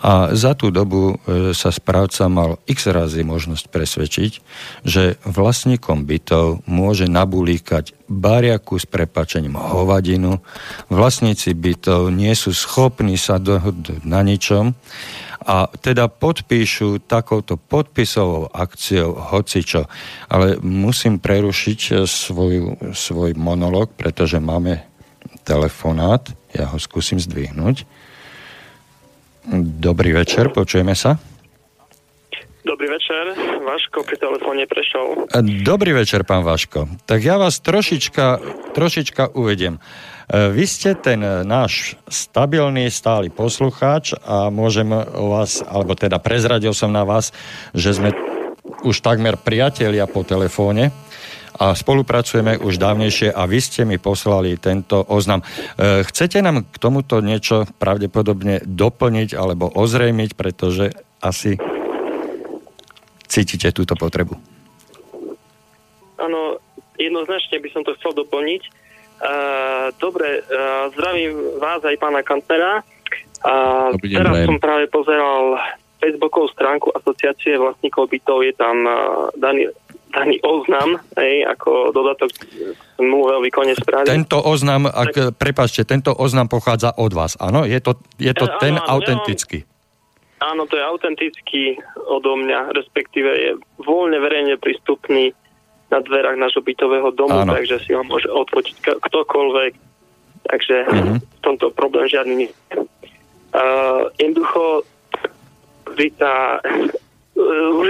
A 0.00 0.32
za 0.32 0.56
tú 0.56 0.72
dobu 0.72 1.20
e, 1.20 1.52
sa 1.52 1.68
správca 1.68 2.24
mal 2.32 2.56
x 2.64 2.88
razy 2.88 3.22
možnosť 3.28 3.68
presvedčiť, 3.68 4.32
že 4.88 5.20
vlastníkom 5.28 6.08
bytov 6.08 6.64
môže 6.64 7.04
nabulíkať 7.12 7.92
bariaku 8.08 8.80
s 8.80 8.88
prepačením 8.88 9.54
hovadinu. 9.54 10.40
Vlastníci 10.88 11.52
bytov 11.52 12.08
nie 12.08 12.32
sú 12.32 12.56
schopní 12.56 13.20
sa 13.20 13.36
dohodnúť 13.36 14.00
na 14.08 14.24
ničom 14.24 14.72
a 15.42 15.66
teda 15.68 16.06
podpíšu 16.06 17.02
takouto 17.04 17.58
podpisovou 17.58 18.46
akciou 18.54 19.18
hocičo. 19.18 19.90
Ale 20.30 20.56
musím 20.62 21.18
prerušiť 21.20 21.80
e, 21.92 21.92
svoju, 22.08 22.96
svoj 22.96 23.36
monolog, 23.36 23.92
pretože 23.92 24.40
máme 24.40 24.88
telefonát. 25.42 26.41
Ja 26.52 26.68
ho 26.68 26.76
skúsim 26.76 27.16
zdvihnúť. 27.16 27.84
Dobrý 29.82 30.14
večer, 30.14 30.54
počujeme 30.54 30.94
sa. 30.94 31.18
Dobrý 32.62 32.86
večer, 32.86 33.34
Vaško 33.58 34.06
pri 34.06 34.16
telefóne 34.22 34.70
prešiel. 34.70 35.26
Dobrý 35.66 35.98
večer, 35.98 36.22
pán 36.22 36.46
Vaško. 36.46 36.86
Tak 37.10 37.18
ja 37.18 37.34
vás 37.34 37.58
trošička, 37.58 38.38
trošička 38.70 39.34
uvediem. 39.34 39.82
E, 39.82 40.50
vy 40.54 40.62
ste 40.62 40.94
ten 40.94 41.18
náš 41.42 41.98
stabilný, 42.06 42.86
stály 42.86 43.34
poslucháč 43.34 44.14
a 44.22 44.46
môžem 44.54 44.94
vás, 45.10 45.58
alebo 45.66 45.98
teda 45.98 46.22
prezradil 46.22 46.70
som 46.70 46.94
na 46.94 47.02
vás, 47.02 47.34
že 47.74 47.98
sme 47.98 48.14
už 48.86 49.02
takmer 49.02 49.34
priatelia 49.34 50.06
po 50.06 50.22
telefóne 50.22 50.94
a 51.58 51.76
spolupracujeme 51.76 52.56
už 52.60 52.80
dávnejšie 52.80 53.28
a 53.32 53.44
vy 53.44 53.58
ste 53.60 53.84
mi 53.84 54.00
poslali 54.00 54.56
tento 54.56 55.04
oznam. 55.04 55.44
E, 55.44 56.04
chcete 56.04 56.40
nám 56.40 56.64
k 56.64 56.76
tomuto 56.80 57.20
niečo 57.20 57.68
pravdepodobne 57.76 58.64
doplniť 58.64 59.36
alebo 59.36 59.68
ozrejmiť, 59.68 60.30
pretože 60.32 60.96
asi 61.20 61.60
cítite 63.32 63.72
túto 63.72 63.96
potrebu. 63.96 64.36
Áno, 66.20 66.60
jednoznačne 67.00 67.58
by 67.58 67.68
som 67.72 67.82
to 67.82 67.96
chcel 67.96 68.12
doplniť. 68.12 68.62
Uh, 69.22 69.94
dobre, 70.02 70.42
uh, 70.42 70.90
zdravím 70.98 71.62
vás 71.62 71.78
aj 71.86 71.94
pána 71.96 72.26
Kantnera. 72.26 72.82
Uh, 73.42 73.94
teraz 74.02 74.34
som 74.46 74.58
práve 74.58 74.90
pozeral 74.90 75.62
Facebookovú 76.02 76.50
stránku 76.50 76.90
asociácie 76.90 77.54
vlastníkov 77.54 78.10
bytov, 78.10 78.42
je 78.42 78.54
tam 78.58 78.82
uh, 78.82 79.30
daný 80.12 80.36
oznam, 80.44 81.00
hej, 81.16 81.48
ako 81.48 81.90
dodatok 81.96 82.30
zmluve 83.00 83.32
o 83.36 83.40
výkone 83.40 83.72
správy. 83.72 84.06
Tento 84.06 84.38
oznam, 84.38 84.86
ak, 84.86 85.12
tak... 85.16 85.16
prepačte, 85.40 85.88
tento 85.88 86.12
oznam 86.12 86.46
pochádza 86.46 86.92
od 86.94 87.12
vás, 87.16 87.40
áno? 87.40 87.64
Je 87.64 87.80
to, 87.80 87.96
je 88.20 88.32
to 88.36 88.46
ja, 88.46 88.60
ten 88.60 88.76
áno, 88.76 89.00
autentický? 89.00 89.64
Ja, 89.64 90.52
áno, 90.52 90.68
to 90.68 90.76
je 90.76 90.84
autentický 90.84 91.80
odo 92.04 92.36
mňa, 92.36 92.76
respektíve 92.76 93.30
je 93.32 93.50
voľne 93.80 94.20
verejne 94.20 94.60
prístupný 94.60 95.32
na 95.88 95.98
dverách 96.04 96.36
nášho 96.36 96.60
bytového 96.64 97.12
domu, 97.16 97.44
áno. 97.44 97.52
takže 97.52 97.80
si 97.84 97.96
ho 97.96 98.04
môže 98.04 98.28
odpočiť 98.28 99.00
ktokoľvek. 99.00 99.72
Takže 100.42 100.76
mm-hmm. 100.90 101.16
v 101.22 101.40
tomto 101.40 101.70
problém 101.70 102.10
žiadny 102.10 102.34
nie. 102.34 102.50
Uh, 103.52 104.08
jednoducho, 104.16 104.82
tá 106.16 106.58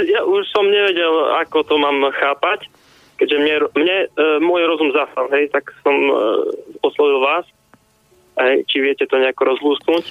ja 0.06 0.20
už 0.22 0.46
som 0.54 0.66
nevedel, 0.70 1.34
ako 1.42 1.66
to 1.66 1.74
mám 1.78 1.98
chápať, 2.14 2.70
keďže 3.18 3.38
mne, 3.38 3.54
mne 3.74 3.98
e, 4.06 4.08
môj 4.38 4.62
rozum 4.66 4.90
zasal, 4.94 5.26
hej, 5.34 5.50
tak 5.50 5.70
som 5.82 5.94
e, 5.94 6.14
oslovil 6.82 7.22
vás, 7.22 7.46
hej, 8.38 8.62
či 8.70 8.82
viete 8.82 9.06
to 9.06 9.18
nejako 9.18 9.54
rozlúsknuť. 9.54 10.04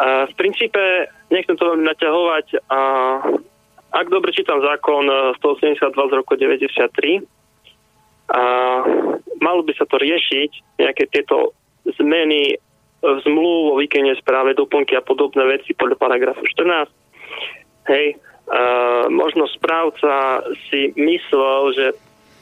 V 0.00 0.34
princípe, 0.38 1.10
nechcem 1.34 1.58
to 1.58 1.66
veľmi 1.66 1.82
naťahovať, 1.82 2.62
a 2.70 2.80
ak 3.90 4.06
dobre 4.06 4.30
čítam 4.30 4.62
zákon 4.62 5.02
182 5.42 5.82
e, 5.82 6.08
z 6.08 6.12
roku 6.14 6.32
93, 6.38 7.26
a 8.30 8.42
malo 9.42 9.66
by 9.66 9.74
sa 9.74 9.84
to 9.90 9.98
riešiť, 9.98 10.78
nejaké 10.78 11.10
tieto 11.10 11.58
zmeny 11.98 12.54
v 13.00 13.18
zmluv 13.26 13.74
o 13.74 13.78
výkene 13.80 14.14
správe, 14.20 14.54
doplnky 14.54 14.94
a 14.94 15.02
podobné 15.02 15.42
veci 15.48 15.74
podľa 15.74 15.96
paragrafu 15.98 16.44
14. 16.46 16.86
Hej, 17.90 18.20
možno 19.10 19.46
správca 19.46 20.42
si 20.66 20.90
myslel, 20.98 21.60
že 21.74 21.86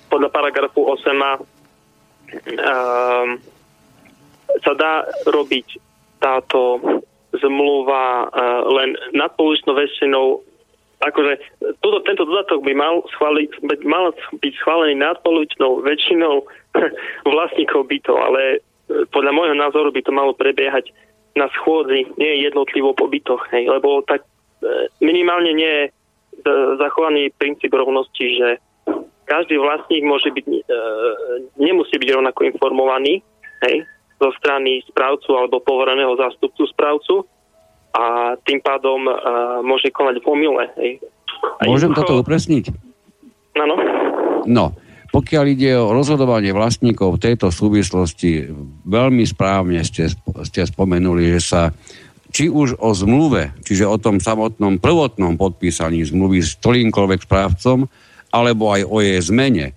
podľa 0.08 0.32
paragrafu 0.32 0.88
8 0.88 1.04
uh, 1.04 1.36
sa 4.64 4.72
dá 4.72 5.04
robiť 5.28 5.66
táto 6.18 6.80
zmluva 7.36 8.24
uh, 8.24 8.64
len 8.80 8.96
nadpouličnou 9.12 9.76
väčšinou. 9.76 10.40
Akože 10.98 11.38
tuto, 11.84 12.02
tento 12.02 12.24
dodatok 12.26 12.64
by 12.64 12.72
mal, 12.74 13.04
schváli, 13.14 13.46
mal 13.84 14.10
byť 14.40 14.52
schválený 14.58 14.98
nadpolovičnou 14.98 15.84
väčšinou 15.84 16.42
vlastníkov 17.36 17.86
bytov, 17.86 18.16
ale 18.16 18.64
podľa 19.12 19.32
môjho 19.36 19.56
názoru 19.60 19.92
by 19.92 20.00
to 20.00 20.12
malo 20.16 20.32
prebiehať 20.32 20.90
na 21.36 21.46
schôdzi, 21.54 22.08
nie 22.16 22.42
jednotlivo 22.42 22.96
po 22.96 23.06
bytoch, 23.06 23.46
hej, 23.52 23.68
lebo 23.70 24.02
tak 24.02 24.26
minimálne 24.98 25.54
nie 25.54 25.92
zachovaný 26.78 27.30
princíp 27.34 27.74
rovnosti, 27.74 28.26
že 28.26 28.48
každý 29.28 29.60
vlastník 29.60 30.02
môže 30.08 30.32
byť, 30.32 30.46
e, 30.48 30.60
nemusí 31.60 31.94
byť 32.00 32.08
rovnako 32.16 32.48
informovaný 32.48 33.20
hej, 33.68 33.84
zo 34.16 34.32
strany 34.40 34.80
správcu 34.88 35.36
alebo 35.36 35.60
povoreného 35.60 36.16
zástupcu 36.16 36.64
správcu 36.72 37.28
a 37.92 38.34
tým 38.48 38.64
pádom 38.64 39.04
e, 39.04 39.12
môže 39.62 39.92
konať 39.92 40.24
v 40.24 40.26
omyle. 40.26 40.64
Hej. 40.80 41.04
Môžem 41.68 41.92
jednoducho... 41.92 42.08
toto 42.08 42.22
upresniť? 42.24 42.64
Áno. 43.60 43.76
No, 44.48 44.72
pokiaľ 45.12 45.44
ide 45.50 45.76
o 45.76 45.92
rozhodovanie 45.92 46.56
vlastníkov 46.56 47.16
v 47.16 47.22
tejto 47.32 47.48
súvislosti, 47.52 48.48
veľmi 48.88 49.24
správne 49.28 49.84
ste, 49.84 50.08
ste 50.44 50.60
spomenuli, 50.64 51.36
že 51.36 51.40
sa 51.40 51.62
či 52.38 52.46
už 52.46 52.78
o 52.78 52.94
zmluve, 52.94 53.50
čiže 53.66 53.82
o 53.82 53.98
tom 53.98 54.22
samotnom 54.22 54.78
prvotnom 54.78 55.34
podpísaní 55.34 56.06
zmluvy 56.06 56.38
s 56.38 56.54
ktorýmkoľvek 56.62 57.26
správcom, 57.26 57.90
alebo 58.30 58.70
aj 58.70 58.86
o 58.86 59.02
jej 59.02 59.18
zmene, 59.18 59.74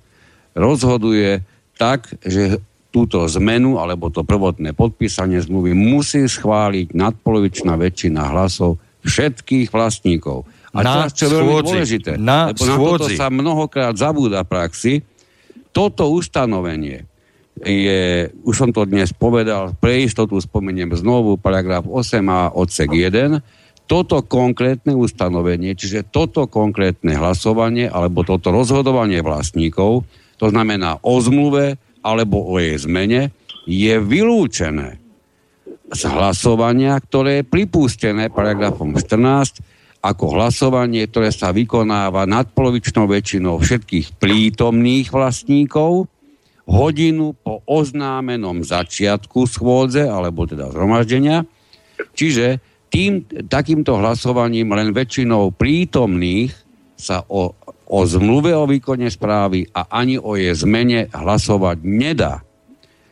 rozhoduje 0.53 1.41
tak, 1.81 2.13
že 2.21 2.61
túto 2.93 3.25
zmenu 3.25 3.81
alebo 3.81 4.13
to 4.13 4.21
prvotné 4.21 4.77
podpísanie 4.77 5.41
zmluvy 5.41 5.73
musí 5.73 6.21
schváliť 6.29 6.93
nadpolovičná 6.93 7.73
väčšina 7.81 8.29
hlasov 8.29 8.77
všetkých 9.01 9.73
vlastníkov. 9.73 10.45
A 10.77 10.85
na 10.85 11.09
teraz, 11.09 11.17
čo 11.17 11.25
je 11.25 11.41
veľmi 11.41 11.65
dôležité, 11.65 12.11
na 12.21 12.53
lebo 12.53 12.61
na 12.61 12.77
toto 12.77 13.09
sa 13.09 13.33
mnohokrát 13.33 13.97
zabúda 13.97 14.45
praxi, 14.45 15.01
toto 15.73 16.13
ustanovenie 16.13 17.09
je, 17.59 18.31
už 18.47 18.55
som 18.55 18.69
to 18.71 18.87
dnes 18.87 19.11
povedal, 19.11 19.75
pre 19.77 20.07
istotu 20.07 20.39
spomeniem 20.39 20.95
znovu, 20.95 21.35
paragraf 21.35 21.83
8 21.85 22.23
a 22.31 22.41
odsek 22.55 22.89
1, 22.95 23.43
toto 23.85 24.23
konkrétne 24.23 24.95
ustanovenie, 24.95 25.75
čiže 25.75 26.07
toto 26.07 26.47
konkrétne 26.47 27.11
hlasovanie 27.19 27.91
alebo 27.91 28.23
toto 28.23 28.49
rozhodovanie 28.55 29.19
vlastníkov, 29.19 30.07
to 30.39 30.47
znamená 30.47 30.97
o 31.03 31.19
zmluve 31.19 31.75
alebo 32.01 32.41
o 32.47 32.55
jej 32.57 32.79
zmene, 32.79 33.35
je 33.67 33.93
vylúčené 33.99 34.97
z 35.91 36.01
hlasovania, 36.07 36.97
ktoré 36.97 37.43
je 37.43 37.51
pripustené 37.51 38.31
paragrafom 38.31 38.95
14 38.95 39.59
ako 40.01 40.33
hlasovanie, 40.33 41.05
ktoré 41.05 41.29
sa 41.29 41.53
vykonáva 41.53 42.25
nadpolovičnou 42.25 43.05
väčšinou 43.05 43.61
všetkých 43.61 44.17
prítomných 44.17 45.13
vlastníkov, 45.13 46.09
hodinu 46.71 47.35
po 47.35 47.59
oznámenom 47.67 48.63
začiatku 48.63 49.43
schôdze, 49.43 50.07
alebo 50.07 50.47
teda 50.47 50.71
zhromaždenia. 50.71 51.43
Čiže 52.15 52.63
tým, 52.87 53.27
takýmto 53.47 53.99
hlasovaním 53.99 54.71
len 54.71 54.95
väčšinou 54.95 55.51
prítomných 55.51 56.51
sa 56.95 57.27
o, 57.27 57.51
o 57.87 57.99
zmluve 58.07 58.55
o 58.55 58.63
výkone 58.67 59.11
správy 59.11 59.67
a 59.75 59.91
ani 59.91 60.15
o 60.15 60.39
jej 60.39 60.55
zmene 60.55 61.11
hlasovať 61.11 61.77
nedá. 61.83 62.43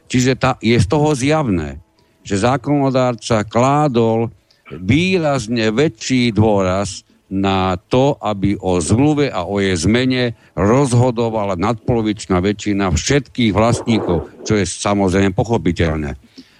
Čiže 0.09 0.31
tá, 0.39 0.51
je 0.63 0.75
z 0.79 0.87
toho 0.87 1.11
zjavné, 1.13 1.83
že 2.23 2.41
zákonodárca 2.41 3.45
kládol 3.45 4.31
výrazne 4.71 5.73
väčší 5.73 6.31
dôraz 6.33 7.07
na 7.29 7.77
to, 7.77 8.17
aby 8.17 8.57
o 8.57 8.81
zmluve 8.81 9.29
a 9.29 9.45
o 9.45 9.61
jej 9.61 9.77
zmene 9.77 10.33
rozhodovala 10.57 11.53
nadpolovičná 11.61 12.41
väčšina 12.41 12.89
všetkých 12.89 13.53
vlastníkov, 13.53 14.33
čo 14.41 14.57
je 14.57 14.65
samozrejme 14.65 15.37
pochopiteľné. 15.37 16.17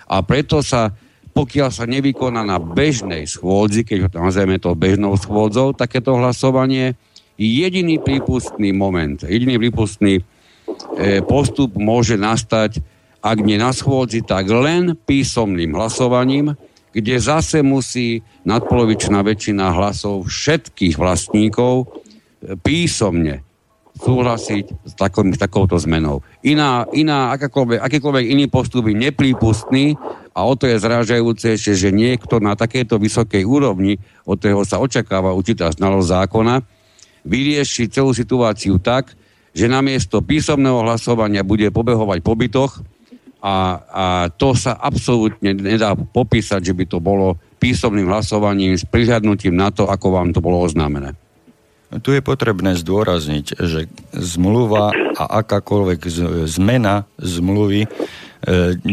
A 0.10 0.16
preto 0.22 0.62
sa, 0.62 0.94
pokiaľ 1.34 1.70
sa 1.74 1.90
nevykoná 1.90 2.46
na 2.46 2.62
bežnej 2.62 3.26
schôdzi, 3.26 3.82
keď 3.82 3.98
ho 4.06 4.10
nazveme 4.30 4.62
to 4.62 4.78
bežnou 4.78 5.18
schôdzou, 5.18 5.74
takéto 5.74 6.14
hlasovanie, 6.14 6.94
jediný 7.42 7.98
prípustný 7.98 8.70
moment, 8.70 9.26
jediný 9.26 9.58
prípustný 9.58 10.22
e, 10.22 10.24
postup 11.26 11.74
môže 11.82 12.14
nastať, 12.14 12.78
ak 13.20 13.38
nie 13.42 13.58
na 13.58 13.74
schôdzi, 13.74 14.22
tak 14.22 14.48
len 14.48 14.94
písomným 14.96 15.74
hlasovaním, 15.76 16.56
kde 16.94 17.22
zase 17.22 17.62
musí 17.62 18.26
nadpolovičná 18.46 19.22
väčšina 19.22 19.74
hlasov 19.78 20.26
všetkých 20.26 20.98
vlastníkov 20.98 21.86
e, 21.86 21.86
písomne 22.58 23.46
súhlasiť 24.00 24.66
s, 24.88 24.94
takom, 24.96 25.36
takouto 25.36 25.76
zmenou. 25.76 26.24
Iná, 26.40 26.88
iná 26.96 27.36
akákoľvek, 27.36 27.84
akýkoľvek 27.84 28.26
iný 28.32 28.48
postup 28.48 28.88
je 28.88 28.96
neprípustný 28.96 30.00
a 30.32 30.48
o 30.48 30.56
to 30.56 30.72
je 30.72 30.80
zrážajúce, 30.80 31.60
že 31.60 31.90
niekto 31.92 32.40
na 32.40 32.56
takejto 32.56 32.96
vysokej 32.96 33.44
úrovni, 33.44 34.00
od 34.24 34.40
ktorého 34.40 34.64
sa 34.64 34.80
očakáva 34.80 35.36
určitá 35.36 35.68
znalosť 35.68 36.08
zákona, 36.16 36.56
vyrieši 37.28 37.92
celú 37.92 38.16
situáciu 38.16 38.80
tak, 38.80 39.12
že 39.52 39.68
namiesto 39.68 40.24
písomného 40.24 40.80
hlasovania 40.86 41.44
bude 41.44 41.68
pobehovať 41.68 42.20
po 42.24 42.34
bytoch, 42.40 42.80
a, 43.40 43.56
a 43.88 44.06
to 44.36 44.52
sa 44.52 44.76
absolútne 44.76 45.56
nedá 45.56 45.96
popísať, 45.96 46.60
že 46.60 46.74
by 46.76 46.86
to 46.88 47.00
bolo 47.00 47.40
písomným 47.60 48.12
hlasovaním 48.12 48.76
s 48.76 48.84
prihľadnutím 48.84 49.56
na 49.56 49.72
to, 49.72 49.88
ako 49.88 50.16
vám 50.16 50.36
to 50.36 50.44
bolo 50.44 50.64
oznámené. 50.64 51.16
Tu 51.90 52.14
je 52.14 52.22
potrebné 52.22 52.78
zdôrazniť, 52.78 53.46
že 53.66 53.90
zmluva 54.14 54.94
a 54.94 55.42
akákoľvek 55.42 56.00
zmena 56.46 57.10
zmluvy, 57.18 57.82
e, 57.82 57.90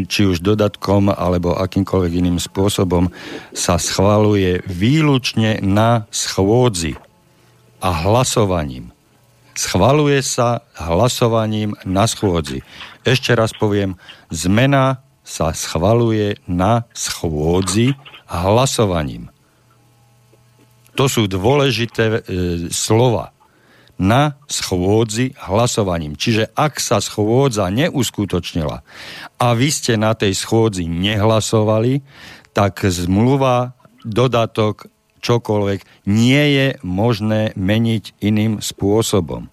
či 0.09 0.21
už 0.25 0.41
dodatkom 0.41 1.13
alebo 1.13 1.53
akýmkoľvek 1.61 2.13
iným 2.25 2.41
spôsobom, 2.41 3.13
sa 3.53 3.77
schvaluje 3.77 4.65
výlučne 4.65 5.61
na 5.61 6.09
schôdzi 6.09 6.97
a 7.85 7.93
hlasovaním. 8.09 8.96
Schvaluje 9.57 10.21
sa 10.21 10.69
hlasovaním 10.77 11.73
na 11.89 12.05
schôdzi. 12.05 12.61
Ešte 13.09 13.33
raz 13.33 13.57
poviem, 13.57 13.97
zmena 14.29 15.01
sa 15.25 15.57
schvaluje 15.57 16.37
na 16.45 16.85
schôdzi 16.93 17.97
hlasovaním. 18.29 19.33
To 21.01 21.09
sú 21.09 21.25
dôležité 21.25 22.05
e, 22.09 22.19
slova. 22.69 23.33
Na 23.97 24.37
schôdzi 24.45 25.33
hlasovaním. 25.41 26.21
Čiže 26.21 26.53
ak 26.53 26.77
sa 26.77 27.01
schôdza 27.01 27.73
neuskutočnila 27.73 28.85
a 29.41 29.47
vy 29.57 29.69
ste 29.73 29.97
na 29.97 30.13
tej 30.13 30.37
schôdzi 30.37 30.85
nehlasovali, 30.85 32.05
tak 32.53 32.85
zmluva, 32.85 33.73
dodatok, 34.05 34.93
čokoľvek 35.27 36.07
nie 36.07 36.45
je 36.55 36.69
možné 36.87 37.51
meniť 37.59 38.23
iným 38.23 38.63
spôsobom. 38.63 39.51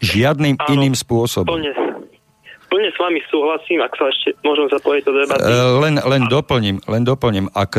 Žiadnym 0.00 0.56
Áno, 0.56 0.70
iným 0.70 0.94
spôsobom. 0.94 1.58
Plne, 1.58 1.74
plne 2.70 2.88
s 2.88 2.98
vami 3.02 3.20
súhlasím, 3.28 3.82
ak 3.82 3.92
sa 3.98 4.08
ešte 4.08 4.38
môžem 4.46 4.70
zapojiť 4.70 5.02
do 5.04 5.12
debaty. 5.12 5.42
E, 5.42 5.52
len, 5.82 5.94
len 6.00 6.22
doplním, 6.30 6.78
len 6.86 7.02
doplním, 7.04 7.50
ak, 7.52 7.72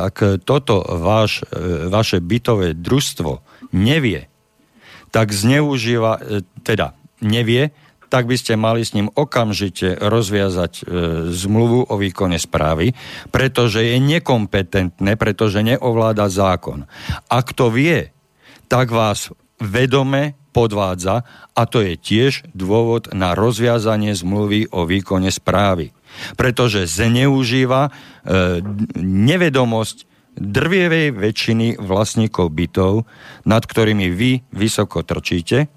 ak 0.00 0.16
toto 0.42 0.82
váš, 0.98 1.44
e, 1.52 1.86
vaše 1.92 2.18
bytové 2.18 2.74
družstvo 2.74 3.44
nevie, 3.76 4.26
tak 5.14 5.30
zneužíva, 5.30 6.18
e, 6.18 6.42
teda 6.64 6.98
nevie, 7.22 7.70
tak 8.10 8.26
by 8.26 8.36
ste 8.36 8.58
mali 8.58 8.82
s 8.82 8.92
ním 8.92 9.06
okamžite 9.06 9.94
rozviazať 10.02 10.72
e, 10.74 10.84
zmluvu 11.30 11.86
o 11.86 11.94
výkone 11.94 12.36
správy, 12.42 12.92
pretože 13.30 13.86
je 13.86 13.96
nekompetentné, 14.02 15.14
pretože 15.14 15.62
neovláda 15.62 16.26
zákon. 16.26 16.90
Ak 17.30 17.54
to 17.54 17.70
vie, 17.70 18.10
tak 18.66 18.90
vás 18.90 19.30
vedome 19.62 20.34
podvádza 20.50 21.22
a 21.54 21.62
to 21.70 21.86
je 21.86 21.94
tiež 21.94 22.50
dôvod 22.50 23.14
na 23.14 23.38
rozviazanie 23.38 24.18
zmluvy 24.18 24.74
o 24.74 24.82
výkone 24.82 25.30
správy. 25.30 25.94
Pretože 26.34 26.90
zneužíva 26.90 27.86
e, 27.86 27.90
nevedomosť 28.98 30.10
drvievej 30.34 31.14
väčšiny 31.14 31.78
vlastníkov 31.78 32.50
bytov, 32.50 33.06
nad 33.46 33.62
ktorými 33.62 34.10
vy 34.10 34.42
vysoko 34.50 35.06
trčíte, 35.06 35.70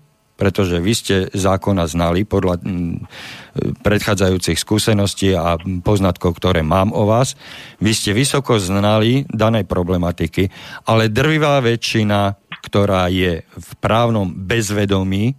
pretože 0.43 0.83
vy 0.83 0.91
ste 0.91 1.15
zákona 1.31 1.87
znali 1.87 2.27
podľa 2.27 2.59
predchádzajúcich 3.79 4.59
skúseností 4.59 5.31
a 5.31 5.55
poznatkov, 5.79 6.35
ktoré 6.35 6.67
mám 6.67 6.91
o 6.91 7.07
vás. 7.07 7.39
Vy 7.79 7.95
ste 7.95 8.11
vysoko 8.11 8.59
znali 8.59 9.23
danej 9.31 9.63
problematiky, 9.63 10.51
ale 10.83 11.07
drvivá 11.07 11.63
väčšina 11.63 12.43
ktorá 12.63 13.11
je 13.11 13.43
v 13.43 13.69
právnom 13.83 14.31
bezvedomí, 14.31 15.35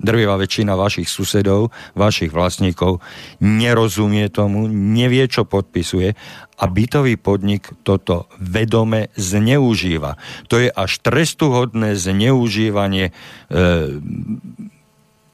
drvivá 0.00 0.40
väčšina 0.40 0.74
vašich 0.74 1.06
susedov, 1.06 1.70
vašich 1.94 2.32
vlastníkov 2.32 3.04
nerozumie 3.38 4.32
tomu, 4.32 4.66
nevie, 4.68 5.28
čo 5.28 5.44
podpisuje 5.44 6.16
a 6.60 6.64
bytový 6.68 7.16
podnik 7.16 7.72
toto 7.84 8.28
vedome 8.36 9.08
zneužíva. 9.16 10.20
To 10.52 10.60
je 10.60 10.68
až 10.68 11.00
trestuhodné 11.00 11.96
zneužívanie 11.96 13.08
e, 13.08 13.12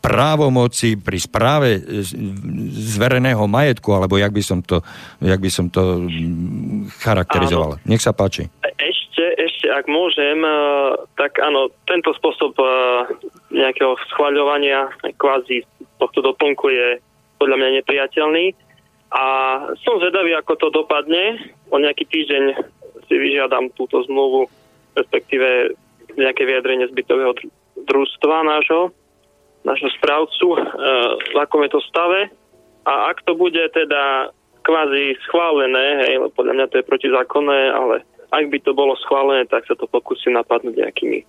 právomoci 0.06 0.94
pri 1.02 1.18
správe 1.18 1.82
zvereného 2.70 3.42
majetku, 3.50 3.90
alebo 3.90 4.14
jak 4.14 4.30
by 4.30 4.42
som 4.42 4.62
to, 4.62 4.86
jak 5.18 5.42
by 5.42 5.50
som 5.50 5.66
to 5.66 6.06
mm, 6.06 6.94
charakterizoval. 7.02 7.82
Áno. 7.82 7.82
Nech 7.90 7.98
sa 7.98 8.14
páči. 8.14 8.46
Ešte, 8.62 9.24
ešte, 9.34 9.66
ak 9.74 9.90
môžem, 9.90 10.38
e, 10.46 10.56
tak 11.18 11.42
áno, 11.42 11.74
tento 11.90 12.14
spôsob 12.14 12.54
e, 12.54 12.66
nejakého 13.50 13.94
schvaľovania 14.14 14.90
kvázi 15.16 15.62
tohto 16.02 16.20
doplnku 16.22 16.66
je 16.70 16.88
podľa 17.38 17.56
mňa 17.60 17.70
nepriateľný. 17.82 18.52
A 19.14 19.24
som 19.86 20.02
zvedavý, 20.02 20.34
ako 20.34 20.54
to 20.58 20.68
dopadne. 20.74 21.38
O 21.70 21.78
nejaký 21.78 22.04
týždeň 22.10 22.44
si 23.06 23.14
vyžiadam 23.14 23.70
túto 23.78 24.02
zmluvu, 24.02 24.50
respektíve 24.98 25.78
nejaké 26.18 26.42
vyjadrenie 26.42 26.90
zbytového 26.90 27.32
družstva 27.86 28.42
nášho 28.42 28.90
nášho 29.66 29.90
správcu, 29.98 30.46
e, 30.54 30.58
v 31.34 31.36
akom 31.42 31.66
je 31.66 31.74
to 31.74 31.82
stave. 31.90 32.30
A 32.86 33.10
ak 33.10 33.26
to 33.26 33.34
bude 33.34 33.58
teda 33.74 34.30
kvázi 34.62 35.18
schválené, 35.26 36.06
hej, 36.06 36.22
podľa 36.38 36.52
mňa 36.54 36.66
to 36.70 36.78
je 36.78 36.86
protizákonné, 36.86 37.60
ale 37.74 38.06
ak 38.30 38.46
by 38.46 38.58
to 38.62 38.70
bolo 38.70 38.94
schválené, 39.02 39.42
tak 39.50 39.66
sa 39.66 39.74
to 39.74 39.90
pokúsim 39.90 40.38
napadnúť 40.38 40.78
nejakými 40.78 41.26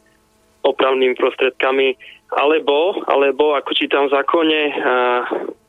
opravnými 0.68 1.15
prostriedkami. 1.15 1.95
Alebo, 2.28 2.99
alebo 3.07 3.55
ako 3.55 3.72
čítam 3.72 4.11
v 4.11 4.20
zákone, 4.20 4.61
uh, 4.68 5.22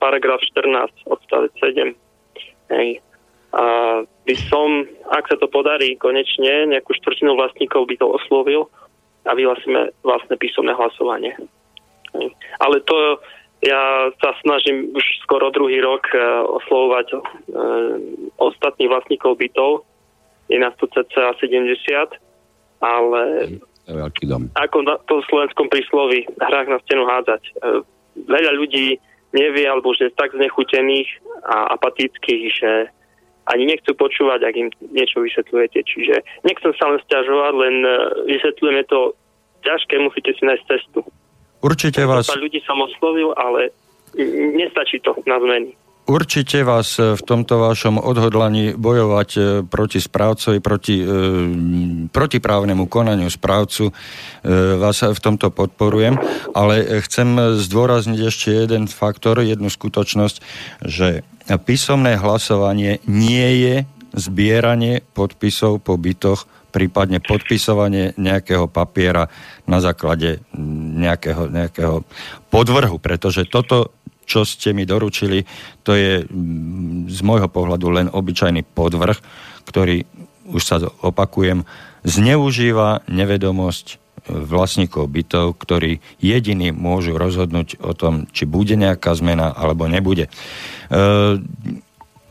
paragraf 0.03 0.43
14, 0.43 0.91
odstavec 1.07 1.55
7. 1.63 1.95
Hej. 2.75 2.99
A 3.55 3.65
by 4.05 4.35
som, 4.51 4.85
ak 5.09 5.25
sa 5.31 5.37
to 5.39 5.47
podarí 5.49 5.95
konečne, 5.97 6.69
nejakú 6.69 6.93
štvrtinu 6.99 7.39
vlastníkov 7.39 7.87
by 7.89 7.95
to 7.97 8.07
oslovil 8.11 8.69
a 9.25 9.33
vyhlasíme 9.33 9.95
vlastné 10.03 10.35
písomné 10.37 10.75
hlasovanie. 10.75 11.33
Ale 12.59 12.77
to 12.85 13.23
ja 13.59 14.11
sa 14.23 14.31
snažím 14.47 14.95
už 14.95 15.03
skoro 15.27 15.51
druhý 15.51 15.83
rok 15.83 16.07
uh, 16.15 16.47
oslovovať 16.63 17.07
uh, 17.11 17.21
ostatných 18.39 18.87
vlastníkov 18.87 19.35
bytov. 19.35 19.83
Je 20.47 20.59
nás 20.63 20.71
tu 20.79 20.87
cca 20.87 21.35
70, 21.43 21.75
ale 22.79 23.23
veľký 23.89 24.25
dom. 24.29 24.53
ako 24.57 24.85
na 24.85 25.01
tom 25.09 25.25
slovenskom 25.27 25.73
príslovi 25.73 26.29
hrách 26.37 26.69
na 26.69 26.79
stenu 26.85 27.09
hádzať. 27.09 27.43
Uh, 27.61 27.81
veľa 28.29 28.53
ľudí 28.59 29.01
nevie 29.33 29.65
alebo 29.69 29.93
už 29.93 30.09
je 30.09 30.17
tak 30.17 30.33
znechutených 30.33 31.09
a 31.45 31.77
apatických, 31.77 32.45
že 32.53 32.73
ani 33.49 33.65
nechcú 33.65 33.97
počúvať, 33.97 34.41
ak 34.45 34.55
im 34.57 34.69
niečo 34.93 35.25
vysvetľujete. 35.25 35.81
Čiže 35.85 36.15
nechcem 36.45 36.73
sa 36.77 36.93
len 36.93 37.01
stiažovať, 37.09 37.53
len 37.57 37.75
vysvetľujeme 38.29 38.83
to 38.89 39.17
ťažké, 39.65 39.95
musíte 40.01 40.37
si 40.37 40.43
nájsť 40.45 40.65
cestu. 40.69 41.01
Určite 41.65 42.05
vás... 42.05 42.29
ľudí 42.37 42.61
som 42.63 42.79
oslovil, 42.79 43.33
ale 43.35 43.73
nestačí 44.55 45.01
to 45.01 45.17
na 45.27 45.41
zmeny. 45.41 45.75
Určite 46.09 46.65
vás 46.65 46.97
v 46.97 47.21
tomto 47.21 47.61
vašom 47.61 48.01
odhodlaní 48.01 48.73
bojovať 48.73 49.31
e, 49.37 49.41
proti 49.61 50.01
správcovi, 50.01 50.57
proti 50.57 50.97
e, 50.97 51.07
protiprávnemu 52.09 52.89
konaniu 52.89 53.29
správcu, 53.29 53.93
e, 53.93 53.95
vás 54.81 55.05
v 55.05 55.21
tomto 55.21 55.53
podporujem, 55.53 56.17
ale 56.57 57.05
chcem 57.05 57.61
zdôrazniť 57.61 58.21
ešte 58.25 58.49
jeden 58.57 58.89
faktor, 58.89 59.45
jednu 59.45 59.69
skutočnosť, 59.69 60.37
že 60.81 61.29
písomné 61.69 62.17
hlasovanie 62.17 63.05
nie 63.05 63.49
je 63.61 63.75
zbieranie 64.17 65.05
podpisov 65.13 65.85
po 65.85 66.01
bytoch 66.01 66.49
prípadne 66.69 67.21
podpisovanie 67.21 68.13
nejakého 68.21 68.69
papiera 68.69 69.27
na 69.65 69.81
základe 69.81 70.45
nejakého, 70.95 71.49
nejakého 71.49 72.05
podvrhu, 72.53 73.01
pretože 73.01 73.49
toto, 73.49 73.97
čo 74.29 74.45
ste 74.45 74.77
mi 74.77 74.85
doručili, 74.85 75.49
to 75.81 75.97
je 75.97 76.21
mm, 76.23 77.09
z 77.09 77.21
môjho 77.25 77.49
pohľadu 77.49 77.89
len 77.89 78.07
obyčajný 78.13 78.69
podvrh, 78.77 79.17
ktorý, 79.65 80.05
už 80.53 80.63
sa 80.63 80.77
opakujem, 81.01 81.65
zneužíva 82.05 83.09
nevedomosť 83.09 83.97
vlastníkov 84.29 85.09
bytov, 85.09 85.57
ktorí 85.57 86.05
jediní 86.21 86.69
môžu 86.69 87.17
rozhodnúť 87.17 87.81
o 87.81 87.97
tom, 87.97 88.29
či 88.31 88.45
bude 88.45 88.77
nejaká 88.77 89.17
zmena 89.17 89.57
alebo 89.57 89.89
nebude. 89.89 90.29
E, 90.29 91.01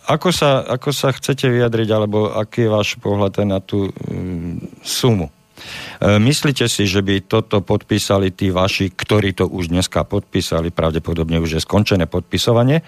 ako 0.08 0.30
sa, 0.32 0.64
ako 0.64 0.94
sa 0.96 1.12
chcete 1.12 1.52
vyjadriť, 1.52 1.90
alebo 1.92 2.32
aký 2.32 2.70
je 2.70 2.72
váš 2.72 2.96
pohľad 2.96 3.44
na 3.44 3.60
tú 3.60 3.92
um, 4.08 4.56
sumu? 4.80 5.28
E, 5.58 6.22
myslíte 6.22 6.70
si, 6.70 6.86
že 6.86 7.02
by 7.02 7.26
toto 7.26 7.66
podpísali 7.66 8.32
tí 8.32 8.54
vaši, 8.54 8.94
ktorí 8.94 9.34
to 9.34 9.50
už 9.50 9.74
dneska 9.74 10.06
podpísali, 10.06 10.70
pravdepodobne 10.70 11.42
už 11.42 11.58
je 11.58 11.62
skončené 11.62 12.06
podpisovanie, 12.06 12.86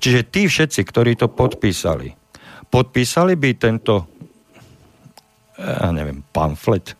čiže 0.00 0.28
tí 0.28 0.48
všetci, 0.48 0.80
ktorí 0.82 1.14
to 1.20 1.28
podpísali, 1.28 2.12
podpísali 2.72 3.36
by 3.36 3.50
tento, 3.60 3.94
ja 5.60 5.90
neviem, 5.92 6.24
pamflet, 6.32 6.96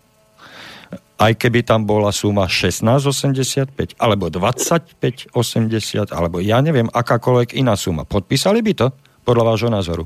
aj 1.17 1.33
keby 1.41 1.64
tam 1.64 1.89
bola 1.89 2.12
suma 2.12 2.45
16,85, 2.45 3.97
alebo 3.97 4.29
25,80, 4.29 6.12
alebo 6.12 6.45
ja 6.45 6.61
neviem, 6.61 6.93
akákoľvek 6.93 7.57
iná 7.57 7.73
suma. 7.73 8.05
Podpísali 8.05 8.61
by 8.61 8.75
to? 8.77 8.89
podľa 9.27 9.45
vášho 9.51 9.71
názoru? 9.75 10.05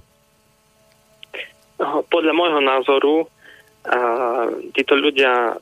Podľa 2.08 2.32
môjho 2.32 2.60
názoru 2.64 3.14
a, 3.86 3.98
títo 4.76 4.94
ľudia, 4.96 5.56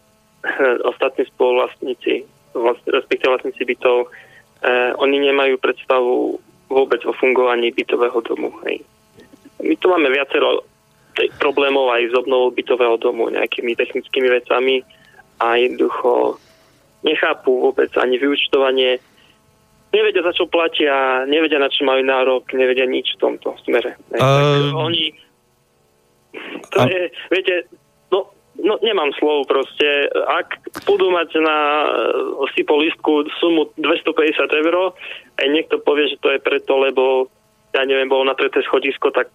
ostatní 0.84 1.26
spoluvlastníci, 1.34 2.24
vlast, 2.54 2.82
respektíve 2.86 3.34
vlastníci 3.34 3.62
bytov, 3.64 4.06
e, 4.06 4.08
oni 4.98 5.16
nemajú 5.30 5.58
predstavu 5.58 6.38
vôbec 6.68 7.00
o 7.06 7.12
fungovaní 7.16 7.72
bytového 7.72 8.20
domu. 8.22 8.54
Hej. 8.66 8.84
My 9.64 9.74
tu 9.76 9.90
máme 9.90 10.08
viacero 10.12 10.62
problémov 11.42 11.90
aj 11.90 12.02
s 12.10 12.14
obnovou 12.14 12.54
bytového 12.54 12.94
domu, 13.02 13.26
nejakými 13.34 13.74
technickými 13.74 14.30
vecami 14.30 14.86
a 15.42 15.58
jednoducho 15.58 16.38
nechápu 17.02 17.50
vôbec 17.70 17.90
ani 17.98 18.18
vyučtovanie 18.22 19.02
nevedia, 19.90 20.22
za 20.22 20.32
čo 20.36 20.46
platia, 20.46 21.24
nevedia, 21.26 21.58
na 21.58 21.72
čo 21.72 21.82
majú 21.82 22.02
nárok, 22.04 22.52
nevedia 22.54 22.86
nič 22.86 23.16
v 23.16 23.20
tomto 23.22 23.56
smere. 23.66 23.96
Uh, 24.14 24.70
oni... 24.76 25.10
To 26.76 26.84
je, 26.84 27.08
viete, 27.32 27.66
no, 28.58 28.74
no 28.74 28.74
nemám 28.82 29.14
slov 29.16 29.46
proste. 29.46 30.10
Ak 30.26 30.58
budú 30.84 31.10
mať 31.14 31.38
na 31.38 31.58
uh, 31.86 32.46
sypolistku 32.52 33.30
sumu 33.38 33.70
250 33.78 34.50
eur 34.50 34.92
a 35.38 35.40
niekto 35.46 35.78
povie, 35.82 36.10
že 36.10 36.18
to 36.18 36.34
je 36.34 36.40
preto, 36.42 36.74
lebo 36.78 37.30
ja 37.72 37.86
neviem, 37.86 38.10
bolo 38.10 38.26
na 38.26 38.34
treté 38.34 38.64
schodisko, 38.66 39.14
tak 39.14 39.30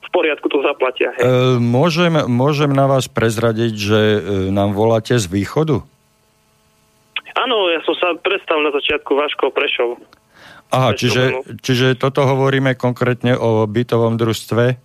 v 0.00 0.08
poriadku 0.12 0.50
to 0.50 0.60
zaplatia. 0.60 1.14
Hej. 1.16 1.22
Uh, 1.22 1.56
môžem, 1.56 2.12
môžem 2.28 2.70
na 2.70 2.90
vás 2.90 3.08
prezradiť, 3.08 3.72
že 3.72 4.00
uh, 4.00 4.20
nám 4.52 4.76
voláte 4.76 5.16
z 5.16 5.26
východu? 5.30 5.80
Áno, 7.38 7.56
ja 7.72 7.80
som 7.86 7.94
sa 7.96 8.12
predstavil 8.18 8.68
na 8.68 8.72
začiatku 8.74 9.16
Vaško 9.16 9.54
Prešov. 9.54 9.96
Aha, 10.70 10.94
čiže, 10.94 11.42
čiže 11.66 11.98
toto 11.98 12.22
hovoríme 12.22 12.78
konkrétne 12.78 13.34
o 13.34 13.66
bytovom 13.66 14.14
družstve 14.14 14.78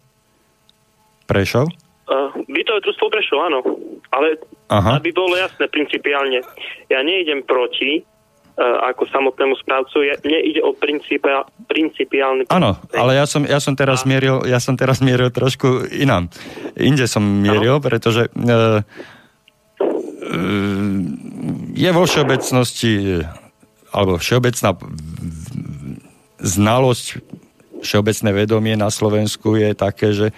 Prešov? 1.29 1.69
Uh, 2.05 2.33
bytové 2.75 2.91
družstvo 2.91 3.07
Prešov, 3.07 3.39
áno. 3.47 3.59
Ale 4.11 4.35
Aha. 4.67 4.99
aby 4.99 5.15
bolo 5.15 5.39
jasné 5.39 5.71
principiálne, 5.71 6.43
ja 6.91 6.99
neidem 6.99 7.39
proti 7.47 8.03
uh, 8.03 8.83
ako 8.91 9.07
samotnému 9.07 9.55
správcu, 9.63 10.03
ja, 10.03 10.19
mne 10.19 10.39
ide 10.43 10.59
o 10.59 10.75
principia, 10.75 11.47
principiálny... 11.71 12.51
Áno, 12.51 12.75
ale 12.91 13.15
ja 13.15 13.23
som, 13.23 13.47
ja 13.47 13.63
som 13.63 13.79
teraz 13.79 14.03
A... 14.03 14.07
mieril, 14.11 14.43
ja 14.43 14.59
som 14.59 14.75
teraz 14.75 14.99
mieril 14.99 15.31
trošku 15.31 15.87
inám. 15.95 16.27
Inde 16.75 17.07
som 17.07 17.23
mieril, 17.23 17.79
ano? 17.79 17.83
pretože 17.83 18.27
uh, 18.27 18.83
je 21.75 21.89
vo 21.95 22.03
všeobecnosti 22.03 23.23
alebo 23.95 24.19
všeobecná 24.19 24.75
znalosť, 26.43 27.23
všeobecné 27.79 28.29
vedomie 28.33 28.75
na 28.75 28.89
Slovensku 28.91 29.55
je 29.55 29.71
také, 29.77 30.11
že 30.11 30.27
e, 30.27 30.33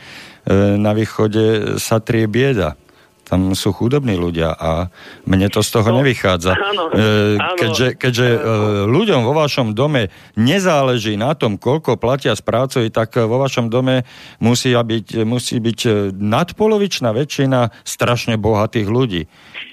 na 0.55 0.91
východe 0.95 1.77
sa 1.77 1.99
trie 1.99 2.25
bieda. 2.25 2.79
Tam 3.27 3.51
sú 3.59 3.75
chudobní 3.75 4.15
ľudia 4.15 4.55
a 4.55 4.87
mne 5.27 5.51
to 5.51 5.59
z 5.59 5.69
toho 5.75 5.91
no, 5.91 5.99
nevychádza. 5.99 6.55
Áno, 6.55 6.87
e, 6.95 7.35
keďže 7.59 7.99
keďže 7.99 8.27
e, 8.31 8.39
ľuďom 8.87 9.27
vo 9.27 9.35
vašom 9.35 9.75
dome 9.75 10.07
nezáleží 10.39 11.19
na 11.19 11.35
tom, 11.35 11.59
koľko 11.59 11.99
platia 11.99 12.31
správcovi, 12.39 12.87
tak 12.87 13.19
vo 13.19 13.35
vašom 13.35 13.67
dome 13.67 14.07
musí 14.39 14.71
byť, 14.71 15.27
musí 15.27 15.59
byť 15.59 16.15
nadpolovičná 16.15 17.11
väčšina 17.11 17.83
strašne 17.83 18.39
bohatých 18.39 18.87
ľudí 18.87 19.27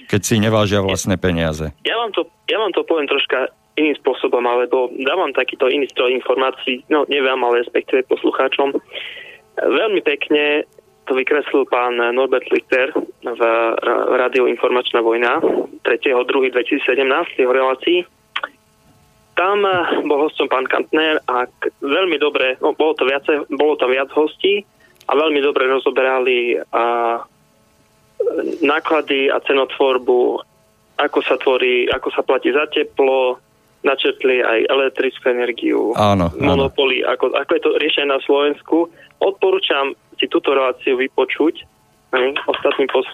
keď 0.05 0.21
si 0.21 0.35
nevážia 0.37 0.79
vlastné 0.79 1.17
peniaze? 1.17 1.73
Ja 1.83 1.97
vám 1.97 2.13
to, 2.13 2.29
ja 2.47 2.57
vám 2.61 2.71
to 2.71 2.85
poviem 2.85 3.09
troška 3.09 3.49
iným 3.75 3.97
spôsobom, 3.99 4.39
alebo 4.47 4.87
dávam 5.03 5.35
takýto 5.35 5.67
iný 5.67 5.89
stroj 5.91 6.15
informácií, 6.15 6.87
no 6.87 7.03
neviem, 7.11 7.35
ale 7.43 7.65
respektíve 7.65 8.07
poslucháčom. 8.07 8.71
Veľmi 9.65 10.01
pekne 10.05 10.69
to 11.05 11.13
vykreslil 11.13 11.65
pán 11.69 11.97
Norbert 11.97 12.49
Lichter 12.49 12.93
v 13.21 13.41
Rádiu 14.17 14.49
Informačná 14.49 15.01
vojna 15.01 15.41
3.2.2017 15.85 16.81
v 17.33 17.37
jeho 17.37 17.53
relácii. 17.53 17.99
Tam 19.35 19.61
bol 20.07 20.19
hostom 20.25 20.47
pán 20.47 20.65
Kantner 20.65 21.19
a 21.27 21.45
veľmi 21.83 22.17
dobre, 22.17 22.55
no 22.63 22.71
bolo 22.73 22.95
to, 22.95 23.03
viace, 23.05 23.43
bolo 23.51 23.75
to 23.75 23.85
viac 23.91 24.09
hostí 24.15 24.63
a 25.05 25.11
veľmi 25.13 25.43
dobre 25.43 25.67
rozoberali 25.69 26.57
a, 26.71 27.19
náklady 28.63 29.29
a 29.29 29.37
cenotvorbu, 29.43 30.39
ako 30.95 31.19
sa 31.21 31.35
tvorí, 31.35 31.85
ako 31.91 32.09
sa 32.15 32.23
platí 32.23 32.49
za 32.55 32.65
teplo, 32.71 33.37
načetli 33.85 34.41
aj 34.41 34.65
elektrickú 34.67 35.25
energiu, 35.29 35.79
áno, 35.93 36.33
monopoly, 36.41 37.05
áno. 37.05 37.13
Ako, 37.13 37.25
ako 37.37 37.51
je 37.53 37.61
to 37.61 37.71
riešené 37.77 38.09
na 38.09 38.21
Slovensku. 38.25 38.89
Odporúčam 39.21 39.93
si 40.17 40.25
túto 40.25 40.57
reláciu 40.57 40.97
vypočuť 40.97 41.61
ne, 42.17 42.33
ostatným 42.49 42.89
pos, 42.89 43.05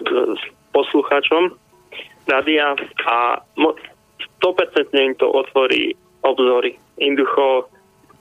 poslucháčom 0.71 1.51
rádia 2.29 2.73
a 3.05 3.43
100% 3.59 4.95
im 4.95 5.13
to 5.19 5.27
otvorí 5.27 5.91
obzory. 6.23 6.79
Jednoducho 6.95 7.67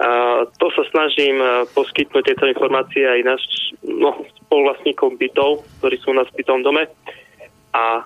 a 0.00 0.48
to 0.56 0.72
sa 0.72 0.80
snažím 0.88 1.44
poskytnúť 1.76 2.24
tieto 2.24 2.48
informácie 2.48 3.04
aj 3.04 3.20
náš 3.20 3.42
no, 3.84 4.24
spoluvlastníkom 4.48 5.20
bytov, 5.20 5.60
ktorí 5.76 6.00
sú 6.00 6.16
na 6.16 6.24
spytom 6.24 6.64
dome 6.64 6.88
a 7.76 8.00
e, 8.00 8.02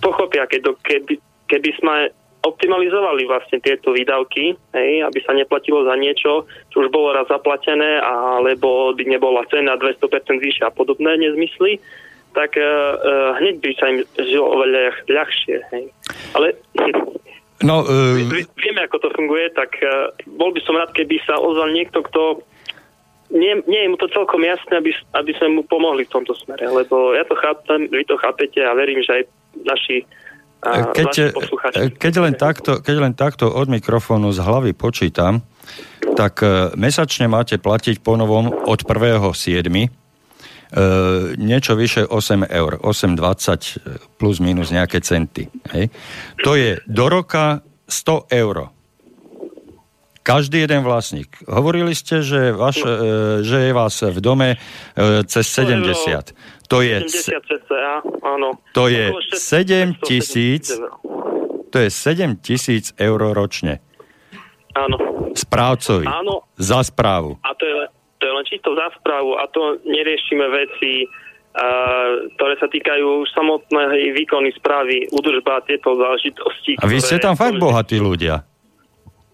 pochopia, 0.00 0.48
keď, 0.48 0.72
keby, 0.80 1.20
keby 1.52 1.70
sme 1.76 2.08
optimalizovali 2.40 3.28
vlastne 3.28 3.60
tieto 3.60 3.92
výdavky, 3.92 4.56
hej, 4.72 4.92
aby 5.04 5.18
sa 5.20 5.36
neplatilo 5.36 5.84
za 5.84 5.92
niečo, 5.96 6.48
čo 6.72 6.76
už 6.80 6.88
bolo 6.88 7.12
raz 7.12 7.28
zaplatené, 7.28 8.00
alebo 8.00 8.96
by 8.96 9.04
nebola 9.04 9.44
cena 9.52 9.76
200% 9.76 10.08
vyššia 10.40 10.72
a 10.72 10.74
podobné 10.74 11.20
nezmysly, 11.20 11.76
tak 12.32 12.56
uh, 12.56 13.36
hneď 13.42 13.60
by 13.60 13.70
sa 13.76 13.84
im 13.92 13.98
žilo 14.16 14.46
oveľa 14.56 15.04
ľahšie. 15.10 15.56
Hej. 15.74 15.84
Ale 16.32 16.56
no, 17.68 17.84
uh... 17.90 18.16
vieme, 18.56 18.80
ako 18.88 18.96
to 19.04 19.08
funguje, 19.12 19.52
tak 19.52 19.76
uh, 19.84 20.08
bol 20.24 20.54
by 20.56 20.60
som 20.64 20.80
rád, 20.80 20.96
keby 20.96 21.20
sa 21.28 21.36
ozval 21.36 21.76
niekto, 21.76 22.00
kto 22.08 22.40
nie, 23.30 23.62
nie 23.70 23.86
je 23.86 23.90
mu 23.94 23.96
to 24.00 24.10
celkom 24.10 24.42
jasné, 24.42 24.80
aby, 24.80 24.90
aby 25.14 25.32
sme 25.38 25.60
mu 25.60 25.62
pomohli 25.62 26.02
v 26.02 26.12
tomto 26.18 26.34
smere, 26.34 26.66
lebo 26.66 27.14
ja 27.14 27.22
to 27.22 27.38
chápem, 27.38 27.86
vy 27.86 28.02
to 28.02 28.18
chápete 28.18 28.58
a 28.58 28.74
verím, 28.74 29.06
že 29.06 29.22
aj 29.22 29.24
naši 29.70 30.02
keď, 30.60 31.32
keď, 31.96 32.14
len 32.20 32.34
takto, 32.36 32.84
keď 32.84 32.96
len 33.00 33.14
takto 33.16 33.48
od 33.48 33.72
mikrofónu 33.72 34.28
z 34.28 34.44
hlavy 34.44 34.72
počítam, 34.76 35.40
tak 36.16 36.44
e, 36.44 36.76
mesačne 36.76 37.28
máte 37.28 37.56
platiť 37.56 38.04
po 38.04 38.16
novom 38.16 38.52
od 38.52 38.80
1.7. 38.84 39.30
E, 39.72 39.88
niečo 41.40 41.72
vyše 41.74 42.04
8 42.04 42.44
eur, 42.44 42.72
8,20 42.82 42.84
e, 42.84 43.96
plus 44.20 44.38
minus 44.40 44.68
nejaké 44.68 45.00
centy. 45.00 45.48
Hej. 45.72 45.88
To 46.44 46.56
je 46.56 46.76
do 46.84 47.06
roka 47.08 47.64
100 47.88 48.28
eur. 48.30 48.68
Každý 50.20 50.68
jeden 50.68 50.84
vlastník. 50.84 51.32
Hovorili 51.48 51.96
ste, 51.96 52.20
že, 52.20 52.52
vaš, 52.52 52.84
e, 52.84 52.92
že 53.40 53.58
je 53.68 53.72
vás 53.72 53.96
v 54.04 54.20
dome 54.20 54.48
e, 54.54 54.58
cez 55.24 55.48
70. 55.48 56.36
To 56.68 56.84
je, 56.84 57.02
70 57.08 57.40
cca, 57.40 58.04
áno. 58.20 58.60
To 58.76 58.86
je 58.86 59.10
7 59.32 59.96
tisíc, 60.04 60.70
to 61.72 61.76
je 61.80 61.88
7 61.88 62.36
tisíc 62.38 62.92
eur 63.00 63.32
ročne. 63.32 63.80
Áno. 64.76 64.96
Správcovi. 65.34 66.06
Áno. 66.06 66.46
Za 66.60 66.84
správu. 66.86 67.40
A 67.42 67.50
to 67.58 67.64
je, 67.66 67.74
to 68.20 68.22
je 68.28 68.32
len 68.36 68.44
čisto 68.46 68.70
za 68.76 68.92
správu 69.00 69.34
a 69.34 69.50
to 69.50 69.82
neriešime 69.82 70.46
veci, 70.46 71.10
uh, 71.10 72.30
ktoré 72.38 72.54
sa 72.60 72.70
týkajú 72.70 73.26
samotnej 73.34 74.14
výkony 74.14 74.54
správy, 74.54 75.10
údržba 75.10 75.66
tieto 75.66 75.98
záležitosti. 75.98 76.78
A 76.78 76.86
vy 76.86 77.02
ste 77.02 77.18
tam 77.18 77.34
fakt 77.34 77.58
bohatí 77.58 77.98
ľudia. 77.98 78.46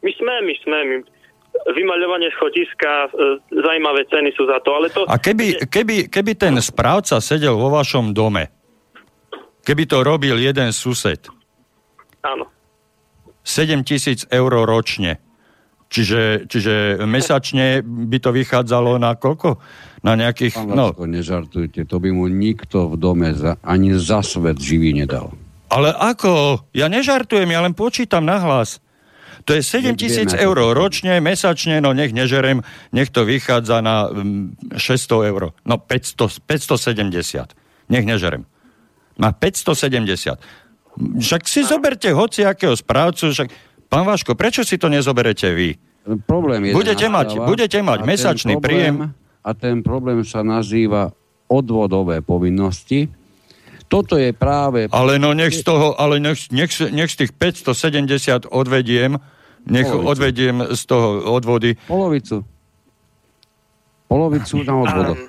My 0.06 0.12
sme, 0.14 0.34
my 0.46 0.54
sme, 0.62 0.78
my 0.86 0.96
vymaľovanie 1.74 2.30
schodiska, 2.38 3.10
e, 3.10 3.42
zaujímavé 3.50 4.06
ceny 4.06 4.30
sú 4.38 4.46
za 4.46 4.62
to. 4.62 4.70
Ale 4.76 4.86
to 4.94 5.02
a 5.08 5.18
keby, 5.18 5.66
keby, 5.66 6.06
keby 6.06 6.32
ten 6.38 6.54
správca 6.62 7.18
sedel 7.18 7.58
vo 7.58 7.74
vašom 7.74 8.14
dome, 8.14 8.52
keby 9.66 9.82
to 9.90 10.06
robil 10.06 10.38
jeden 10.38 10.70
sused, 10.70 11.26
áno. 12.22 12.46
7 13.46 13.86
tisíc 13.86 14.26
eur 14.26 14.50
ročne, 14.66 15.22
čiže, 15.86 16.50
čiže 16.50 17.02
mesačne 17.06 17.82
by 17.82 18.18
to 18.18 18.30
vychádzalo 18.34 18.98
na 18.98 19.14
koľko? 19.14 19.62
Na 20.02 20.18
nejakých... 20.18 20.54
Pán 20.54 20.74
no. 20.74 20.90
nežartujte, 20.94 21.86
to 21.86 21.96
by 21.98 22.10
mu 22.10 22.26
nikto 22.26 22.90
v 22.90 22.94
dome 22.98 23.30
za, 23.34 23.58
ani 23.62 23.94
za 23.94 24.22
svet 24.22 24.58
živý 24.58 24.94
nedal. 24.94 25.34
Ale 25.70 25.90
ako? 25.94 26.62
Ja 26.74 26.86
nežartujem, 26.86 27.50
ja 27.50 27.62
len 27.62 27.74
počítam 27.74 28.22
na 28.22 28.38
hlas. 28.38 28.82
To 29.46 29.54
je 29.54 29.62
7 29.62 29.94
tisíc 29.94 30.34
eur 30.34 30.58
ročne, 30.74 31.22
mesačne, 31.22 31.78
no 31.78 31.94
nech 31.94 32.10
nežerem, 32.10 32.66
nech 32.90 33.14
to 33.14 33.22
vychádza 33.22 33.78
na 33.78 34.10
600 34.74 34.74
mm, 34.74 35.22
eur. 35.30 35.42
No 35.62 35.78
500, 35.78 36.42
570. 36.42 37.54
Nech 37.86 38.02
nežerem. 38.02 38.42
Na 39.14 39.30
570. 39.30 40.42
Však 40.98 41.46
si 41.46 41.62
zoberte 41.62 42.10
hociakého 42.10 42.74
správcu, 42.74 43.30
však 43.30 43.48
Pán 43.86 44.02
Vaško, 44.02 44.34
prečo 44.34 44.66
si 44.66 44.82
to 44.82 44.90
nezoberete 44.90 45.54
vy? 45.54 45.78
Problém 46.26 46.70
je 46.70 46.72
budete 46.74 47.06
mať, 47.06 47.38
budete 47.46 47.78
mať 47.82 47.98
mesačný 48.02 48.58
problém, 48.58 48.66
príjem. 48.66 48.94
A 49.46 49.50
ten 49.54 49.82
problém 49.82 50.26
sa 50.26 50.42
nazýva 50.42 51.14
odvodové 51.46 52.18
povinnosti. 52.18 53.06
Toto 53.86 54.18
je 54.18 54.34
práve... 54.34 54.90
Ale 54.90 55.22
no 55.22 55.30
nech 55.30 55.54
z 55.54 55.62
toho, 55.62 55.94
ale 55.94 56.18
nech, 56.18 56.50
nech, 56.50 56.74
nech 56.90 57.10
z 57.14 57.16
tých 57.26 57.32
570 57.38 58.50
odvediem 58.50 59.22
nech 59.66 59.90
Polovicu. 59.90 60.10
odvediem 60.10 60.56
z 60.74 60.82
toho 60.86 61.08
odvody. 61.34 61.74
Polovicu. 61.90 62.46
Polovicu 64.06 64.54
na 64.62 64.74
odvodoch. 64.86 65.20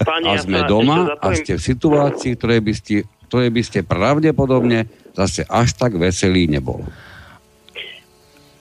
Pani, 0.00 0.26
a 0.32 0.40
sme 0.40 0.64
doma 0.64 1.12
a 1.20 1.28
ste 1.36 1.60
v 1.60 1.62
situácii, 1.62 2.40
ktoré 2.40 2.64
by 2.64 2.72
ste, 2.72 3.04
ktoré 3.28 3.52
by 3.52 3.62
ste 3.62 3.84
pravdepodobne 3.84 4.88
zase 5.12 5.44
až 5.46 5.76
tak 5.76 6.00
veselý 6.00 6.48
nebol. 6.48 6.80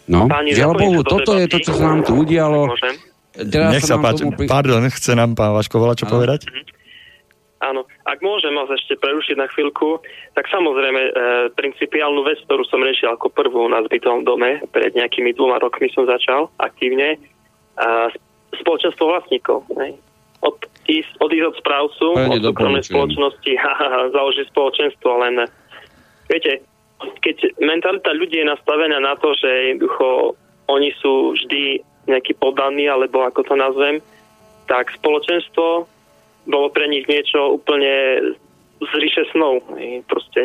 No, 0.04 0.28
Pani, 0.28 0.52
žiaľ 0.52 0.76
Bohu, 0.76 1.00
toto 1.08 1.40
je 1.40 1.48
to, 1.48 1.64
čo 1.64 1.72
sa 1.80 1.96
nám 1.96 2.04
tu 2.04 2.20
udialo. 2.20 2.76
Teraz 3.34 3.72
Nech 3.72 3.88
sa 3.88 3.98
páči, 3.98 4.28
pri... 4.30 4.46
pardon, 4.46 4.84
chce 4.92 5.16
nám 5.16 5.34
pán 5.34 5.56
Vaško 5.56 5.80
volať 5.80 6.04
čo 6.04 6.08
povedať? 6.12 6.40
Mhm. 6.46 6.73
Áno, 7.64 7.88
ak 8.04 8.20
môžem 8.20 8.52
vás 8.52 8.68
ešte 8.76 9.00
prerušiť 9.00 9.40
na 9.40 9.48
chvíľku, 9.48 10.04
tak 10.36 10.52
samozrejme 10.52 11.02
e, 11.02 11.12
principiálnu 11.56 12.28
vec, 12.28 12.44
ktorú 12.44 12.68
som 12.68 12.84
riešil 12.84 13.16
ako 13.16 13.32
prvú 13.32 13.64
na 13.72 13.80
zbytom 13.88 14.28
dome, 14.28 14.60
pred 14.76 14.92
nejakými 14.92 15.32
dvoma 15.32 15.64
rokmi 15.64 15.88
som 15.96 16.04
začal 16.04 16.52
aktívne, 16.60 17.16
e, 17.16 17.18
spoločenstvo 18.60 19.08
vlastníkov. 19.08 19.64
Ne? 19.80 19.96
Od, 20.44 20.60
ísť, 20.92 21.24
odísť 21.24 21.48
od 21.48 21.56
správcu, 21.64 22.06
od 22.20 22.44
súkromnej 22.44 22.84
spoločnosti 22.84 23.54
a 23.64 23.72
založiť 24.12 24.46
spoločenstvo, 24.52 25.10
len 25.24 25.48
viete, 26.28 26.68
keď 27.24 27.64
mentalita 27.64 28.12
ľudí 28.12 28.44
je 28.44 28.52
nastavená 28.52 29.00
na 29.00 29.16
to, 29.16 29.32
že 29.40 29.72
jednoducho 29.72 30.36
oni 30.68 30.92
sú 31.00 31.32
vždy 31.40 31.80
nejaký 32.12 32.36
podaní, 32.36 32.92
alebo 32.92 33.24
ako 33.24 33.48
to 33.48 33.56
nazvem, 33.56 34.04
tak 34.68 34.92
spoločenstvo 35.00 35.88
bolo 36.48 36.68
pre 36.70 36.88
nich 36.92 37.08
niečo 37.08 37.56
úplne 37.56 38.20
z 38.84 38.92
ríše 39.00 39.24
snov. 39.32 39.64
Proste 40.08 40.40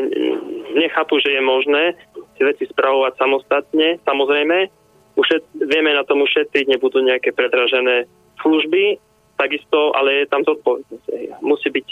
nechápu, 0.75 1.19
že 1.19 1.35
je 1.35 1.43
možné 1.43 1.99
si 2.39 2.43
veci 2.47 2.71
spravovať 2.71 3.19
samostatne. 3.19 3.99
Samozrejme, 4.07 4.71
ušet, 5.19 5.43
vieme 5.59 5.91
na 5.91 6.07
tom 6.07 6.23
ušetriť, 6.23 6.71
nebudú 6.71 7.03
nejaké 7.03 7.35
predražené 7.35 8.07
služby, 8.39 9.03
takisto, 9.35 9.91
ale 9.99 10.23
je 10.23 10.27
tam 10.31 10.47
zodpovednosť. 10.47 11.43
Musí 11.43 11.69
byť, 11.75 11.87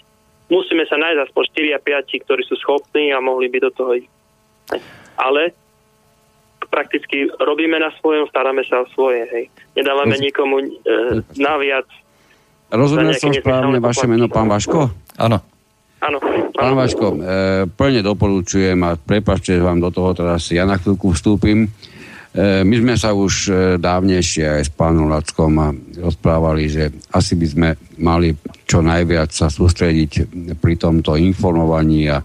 musíme 0.47 0.87
sa 0.87 0.95
nájsť 1.03 1.21
aspoň 1.27 1.43
4 1.75 1.77
a 1.77 1.81
5, 1.83 2.25
ktorí 2.27 2.43
sú 2.47 2.55
schopní 2.63 3.11
a 3.11 3.19
mohli 3.19 3.51
by 3.51 3.59
do 3.67 3.71
toho 3.75 3.99
ísť. 3.99 4.13
Ale 5.19 5.51
prakticky 6.71 7.31
robíme 7.43 7.79
na 7.79 7.91
svojom, 7.99 8.31
staráme 8.31 8.63
sa 8.67 8.83
o 8.83 8.91
svoje. 8.95 9.27
Hej. 9.31 9.45
Nedávame 9.79 10.19
nikomu 10.19 10.63
e, 10.63 10.67
naviac 11.39 11.87
Rozumiem 12.67 13.15
som 13.15 13.31
správne 13.31 13.79
vaše 13.79 14.11
meno, 14.11 14.27
pán 14.27 14.51
Vaško? 14.51 14.91
Áno. 15.23 15.39
Áno. 16.03 16.19
Pán 16.57 16.75
Vaško, 16.75 17.07
e, 17.15 17.17
plne 17.69 18.01
doporučujem 18.03 18.79
a 18.83 18.99
prepačte 18.99 19.55
vám 19.61 19.79
do 19.79 19.93
toho 19.93 20.17
teraz 20.17 20.49
ja 20.51 20.67
na 20.67 20.81
chvíľku 20.81 21.13
vstúpim. 21.15 21.67
E, 21.67 21.69
my 22.65 22.75
sme 22.81 22.95
sa 22.99 23.15
už 23.15 23.35
e, 23.47 23.53
dávnejšie 23.79 24.45
aj 24.61 24.63
s 24.67 24.71
pánom 24.73 25.07
Lackom 25.07 25.53
rozprávali, 26.01 26.67
že 26.67 26.85
asi 27.15 27.39
by 27.39 27.47
sme 27.47 27.69
mali 28.03 28.35
čo 28.67 28.83
najviac 28.83 29.31
sa 29.31 29.47
sústrediť 29.47 30.33
pri 30.59 30.75
tomto 30.75 31.15
informovaní 31.15 32.11
a 32.11 32.25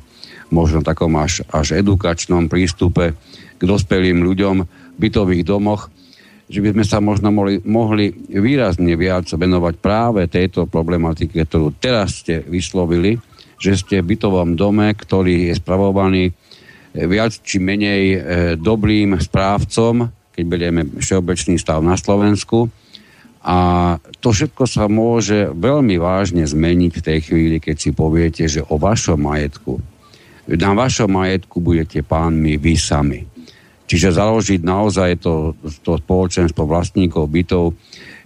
možno 0.52 0.84
takom 0.84 1.16
až, 1.22 1.46
až 1.52 1.80
edukačnom 1.80 2.52
prístupe. 2.52 3.14
k 3.62 3.70
dospelým 3.70 4.26
ľuďom 4.26 4.56
v 4.66 4.98
bytových 4.98 5.46
domoch, 5.46 5.94
že 6.52 6.60
by 6.60 6.76
sme 6.76 6.84
sa 6.84 7.00
možno 7.00 7.32
mohli, 7.32 7.64
mohli 7.64 8.12
výrazne 8.28 9.00
viac 9.00 9.32
venovať 9.32 9.80
práve 9.80 10.28
tejto 10.28 10.68
problematike, 10.68 11.40
ktorú 11.40 11.72
teraz 11.80 12.20
ste 12.20 12.44
vyslovili, 12.44 13.16
že 13.56 13.80
ste 13.80 14.04
v 14.04 14.14
bytovom 14.14 14.60
dome, 14.60 14.92
ktorý 14.92 15.48
je 15.48 15.54
spravovaný 15.56 16.24
e, 16.28 16.32
viac 17.08 17.32
či 17.40 17.64
menej 17.64 18.04
e, 18.04 18.18
dobrým 18.60 19.16
správcom, 19.16 20.12
keď 20.36 20.44
berieme 20.44 20.84
všeobecný 21.00 21.56
stav 21.56 21.80
na 21.80 21.96
Slovensku. 21.96 22.68
A 23.42 23.58
to 24.20 24.36
všetko 24.36 24.68
sa 24.68 24.92
môže 24.92 25.50
veľmi 25.56 25.98
vážne 25.98 26.44
zmeniť 26.44 26.92
v 26.94 27.06
tej 27.06 27.20
chvíli, 27.32 27.58
keď 27.64 27.76
si 27.80 27.90
poviete, 27.96 28.44
že 28.52 28.62
o 28.68 28.76
vašom 28.76 29.18
majetku, 29.18 29.80
na 30.52 30.76
vašom 30.76 31.08
majetku 31.08 31.64
budete 31.64 32.04
pánmi 32.04 32.60
vy 32.60 32.76
sami. 32.76 33.31
Čiže 33.92 34.16
založiť 34.16 34.64
naozaj 34.64 35.20
to, 35.20 35.52
to 35.84 36.00
spoločenstvo 36.00 36.64
vlastníkov 36.64 37.28
bytov. 37.28 37.76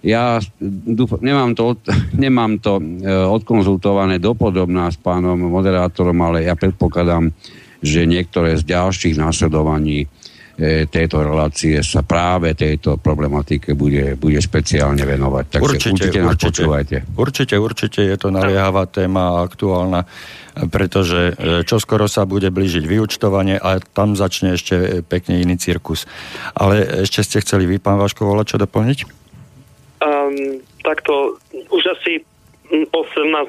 Ja 0.06 0.38
dúfam, 0.70 1.26
nemám 1.26 1.58
to, 1.58 1.74
nemám 2.14 2.62
to 2.62 2.78
e, 2.78 3.10
odkonzultované 3.10 4.22
dopodobná 4.22 4.94
s 4.94 5.02
pánom 5.02 5.42
moderátorom, 5.42 6.22
ale 6.22 6.46
ja 6.46 6.54
predpokladám, 6.54 7.34
že 7.82 8.06
niektoré 8.06 8.62
z 8.62 8.78
ďalších 8.78 9.18
následovaní 9.18 10.06
tejto 10.88 11.20
relácie 11.20 11.84
sa 11.84 12.00
práve 12.00 12.56
tejto 12.56 12.96
problematike 12.96 13.76
bude, 13.76 14.16
bude 14.16 14.40
špeciálne 14.40 15.04
venovať. 15.04 15.60
Takže 15.60 15.68
určite, 15.68 15.92
určite 15.92 16.20
nás 16.24 16.32
určite, 16.32 16.48
počúvajte. 16.48 16.98
Určite, 17.20 17.56
určite 17.60 18.00
je 18.08 18.16
to 18.16 18.32
naliehavá 18.32 18.88
téma 18.88 19.36
a 19.36 19.44
aktuálna 19.44 20.08
pretože 20.72 21.36
e, 21.36 21.68
čoskoro 21.68 22.08
sa 22.08 22.24
bude 22.24 22.48
blížiť 22.48 22.88
vyučtovanie 22.88 23.60
a 23.60 23.84
tam 23.84 24.16
začne 24.16 24.56
ešte 24.56 24.76
e, 24.76 24.88
pekne 25.04 25.44
iný 25.44 25.60
cirkus. 25.60 26.08
Ale 26.56 27.04
ešte 27.04 27.28
ste 27.28 27.44
chceli 27.44 27.68
vy, 27.68 27.84
pán 27.84 28.00
Vaško, 28.00 28.24
volať 28.24 28.56
čo 28.56 28.58
doplniť? 28.64 29.00
Um, 30.00 30.64
takto 30.80 31.36
už 31.52 31.84
asi 32.00 32.24
18 32.72 32.96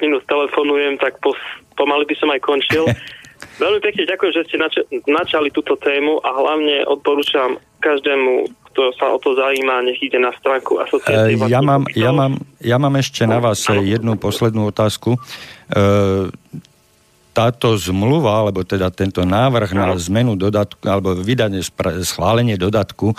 minút 0.03 0.27
telefonujem, 0.27 0.99
tak 0.99 1.23
pos, 1.23 1.39
pomaly 1.79 2.05
by 2.11 2.15
som 2.19 2.29
aj 2.35 2.41
končil. 2.43 2.85
Veľmi 3.57 3.81
pekne 3.81 4.05
ďakujem, 4.05 4.33
že 4.37 4.43
ste 4.49 4.57
nač- 4.61 4.87
načali 5.09 5.49
túto 5.49 5.81
tému 5.81 6.21
a 6.21 6.29
hlavne 6.29 6.85
odporúčam 6.85 7.57
každému, 7.81 8.53
kto 8.73 8.93
sa 9.01 9.17
o 9.17 9.19
to 9.21 9.33
zaujíma, 9.33 9.85
nech 9.89 10.01
ide 10.05 10.21
na 10.21 10.33
stránku 10.37 10.77
asociácie. 10.77 11.41
Uh, 11.41 11.49
ja, 11.49 11.61
mám, 11.65 11.89
ja, 11.97 12.13
mám, 12.13 12.37
ja 12.61 12.77
mám 12.77 12.95
ešte 13.01 13.25
na 13.25 13.41
vás 13.41 13.65
jednu 13.65 14.21
poslednú 14.21 14.69
otázku. 14.69 15.17
Uh, 15.73 16.29
táto 17.37 17.77
zmluva, 17.77 18.41
alebo 18.41 18.65
teda 18.65 18.89
tento 18.89 19.21
návrh 19.21 19.77
na 19.77 19.93
zmenu 20.01 20.41
dodatku, 20.41 20.81
alebo 20.89 21.13
vydanie, 21.13 21.61
schválenie 22.01 22.57
dodatku 22.57 23.13
e, 23.13 23.17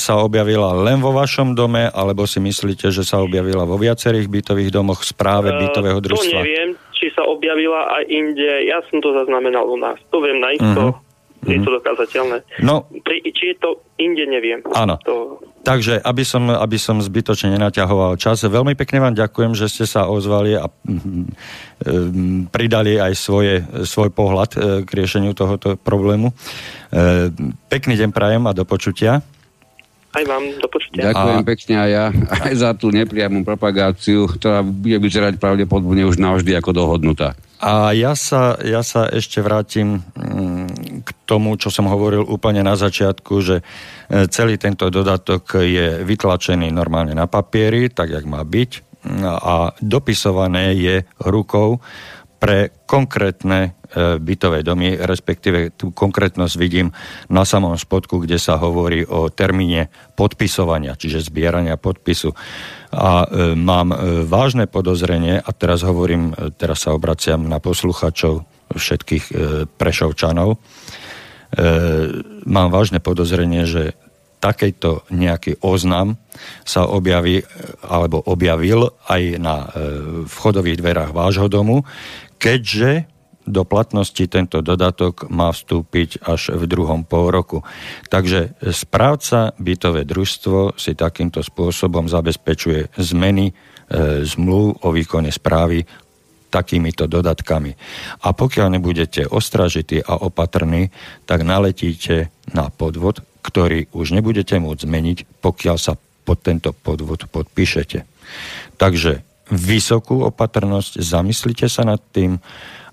sa 0.00 0.16
objavila 0.16 0.72
len 0.72 0.96
vo 0.96 1.12
vašom 1.12 1.52
dome, 1.52 1.92
alebo 1.92 2.24
si 2.24 2.40
myslíte, 2.40 2.88
že 2.88 3.04
sa 3.04 3.20
objavila 3.20 3.68
vo 3.68 3.76
viacerých 3.76 4.32
bytových 4.32 4.72
domoch 4.72 5.04
správe 5.04 5.52
e, 5.52 5.60
bytového 5.60 6.00
družstva? 6.00 6.40
To 6.40 6.48
neviem, 6.48 6.70
či 6.98 7.14
sa 7.14 7.22
objavila 7.24 8.02
aj 8.02 8.04
inde. 8.10 8.66
Ja 8.66 8.82
som 8.90 8.98
to 8.98 9.14
zaznamenal 9.14 9.70
u 9.70 9.78
nás. 9.78 9.96
To 10.10 10.18
viem 10.18 10.42
na 10.42 10.52
isto. 10.52 10.82
Uh-huh. 10.92 11.06
Je 11.46 11.62
to 11.62 11.70
dokázateľné. 11.70 12.42
No, 12.66 12.90
Pri, 13.06 13.22
či 13.30 13.54
je 13.54 13.56
to 13.62 13.78
inde, 13.94 14.26
neviem. 14.26 14.58
Áno. 14.74 14.98
To... 15.06 15.38
Takže, 15.62 16.02
aby 16.02 16.26
som, 16.26 16.50
aby 16.50 16.74
som 16.82 16.98
zbytočne 16.98 17.54
nenaťahoval 17.54 18.18
čas, 18.18 18.42
veľmi 18.42 18.74
pekne 18.74 18.98
vám 18.98 19.14
ďakujem, 19.14 19.54
že 19.54 19.70
ste 19.70 19.86
sa 19.86 20.10
ozvali 20.10 20.58
a 20.58 20.66
mm, 20.66 22.50
pridali 22.50 22.98
aj 22.98 23.12
svoje, 23.14 23.62
svoj 23.86 24.10
pohľad 24.10 24.50
e, 24.50 24.58
k 24.82 24.90
riešeniu 24.90 25.30
tohoto 25.38 25.78
problému. 25.78 26.34
E, 26.34 26.34
pekný 27.70 27.94
deň 27.94 28.10
prajem 28.10 28.42
a 28.50 28.52
do 28.52 28.66
počutia. 28.66 29.22
Aj 30.18 30.24
vám, 30.26 30.50
do 30.58 30.66
počutia. 30.66 31.14
Ďakujem 31.14 31.38
a... 31.38 31.46
pekne 31.46 31.74
aj 31.78 31.90
ja, 31.94 32.06
aj 32.50 32.54
za 32.58 32.70
tú 32.74 32.90
nepriamú 32.90 33.46
propagáciu, 33.46 34.26
ktorá 34.26 34.66
bude 34.66 34.98
vyzerať 34.98 35.38
pravdepodobne 35.38 36.02
už 36.02 36.18
navždy 36.18 36.58
ako 36.58 36.74
dohodnutá. 36.74 37.38
A 37.62 37.90
ja 37.94 38.18
sa, 38.18 38.58
ja 38.62 38.82
sa 38.82 39.06
ešte 39.10 39.38
vrátim 39.42 40.02
mm, 40.14 41.02
k 41.06 41.08
tomu, 41.22 41.54
čo 41.54 41.70
som 41.70 41.86
hovoril 41.86 42.26
úplne 42.26 42.62
na 42.66 42.74
začiatku, 42.74 43.34
že 43.42 43.62
e, 43.62 43.64
celý 44.30 44.58
tento 44.58 44.90
dodatok 44.90 45.62
je 45.62 46.02
vytlačený 46.02 46.70
normálne 46.70 47.14
na 47.14 47.30
papieri, 47.30 47.90
tak 47.90 48.14
jak 48.14 48.26
má 48.26 48.42
byť, 48.42 48.88
a 49.22 49.72
dopisované 49.78 50.74
je 50.74 50.96
rukou 51.22 51.78
pre 52.38 52.70
konkrétne 52.86 53.60
e, 53.66 53.70
bytové 54.22 54.62
domy, 54.62 54.94
respektíve 54.94 55.74
tú 55.74 55.90
konkrétnosť 55.90 56.54
vidím 56.54 56.94
na 57.26 57.42
samom 57.42 57.74
spodku, 57.74 58.22
kde 58.22 58.38
sa 58.38 58.56
hovorí 58.62 59.02
o 59.02 59.26
termíne 59.28 59.90
podpisovania, 60.14 60.94
čiže 60.94 61.26
zbierania 61.26 61.74
podpisu. 61.74 62.30
A 62.94 63.26
e, 63.26 63.54
mám 63.58 63.90
e, 63.90 63.96
vážne 64.22 64.70
podozrenie, 64.70 65.42
a 65.42 65.50
teraz 65.50 65.82
hovorím, 65.82 66.32
teraz 66.56 66.86
sa 66.86 66.94
obraciam 66.94 67.42
na 67.50 67.58
posluchačov 67.58 68.46
všetkých 68.68 69.32
prešovčanov, 69.80 70.60
mám 72.44 72.68
vážne 72.68 73.00
podozrenie, 73.00 73.64
že 73.64 73.96
takýto 74.44 75.08
nejaký 75.08 75.64
oznam 75.64 76.20
sa 76.68 76.84
objaví 76.84 77.40
alebo 77.80 78.20
objavil 78.20 78.92
aj 79.08 79.22
na 79.40 79.72
vchodových 80.28 80.84
dverách 80.84 81.16
vášho 81.16 81.48
domu, 81.48 81.88
keďže 82.38 83.10
do 83.48 83.64
platnosti 83.64 84.20
tento 84.28 84.60
dodatok 84.60 85.32
má 85.32 85.48
vstúpiť 85.48 86.20
až 86.20 86.52
v 86.52 86.68
druhom 86.68 87.02
pol 87.02 87.32
roku. 87.32 87.64
Takže 88.12 88.60
správca 88.70 89.56
bytové 89.56 90.04
družstvo 90.04 90.76
si 90.76 90.92
takýmto 90.92 91.40
spôsobom 91.40 92.12
zabezpečuje 92.12 92.92
zmeny 93.00 93.50
e, 93.50 93.52
zmluv 94.28 94.84
o 94.84 94.88
výkone 94.92 95.32
správy 95.32 95.88
takýmito 96.52 97.08
dodatkami. 97.08 97.72
A 98.24 98.32
pokiaľ 98.32 98.80
nebudete 98.80 99.24
ostražití 99.28 100.00
a 100.04 100.16
opatrní, 100.16 100.92
tak 101.28 101.44
naletíte 101.44 102.32
na 102.52 102.72
podvod, 102.72 103.20
ktorý 103.44 103.88
už 103.92 104.16
nebudete 104.16 104.56
môcť 104.60 104.84
zmeniť, 104.84 105.18
pokiaľ 105.44 105.76
sa 105.76 105.96
pod 106.24 106.44
tento 106.44 106.72
podvod 106.76 107.28
podpíšete. 107.28 108.04
Takže 108.76 109.27
vysokú 109.48 110.24
opatrnosť, 110.28 111.00
zamyslite 111.00 111.66
sa 111.68 111.84
nad 111.84 112.00
tým 112.12 112.36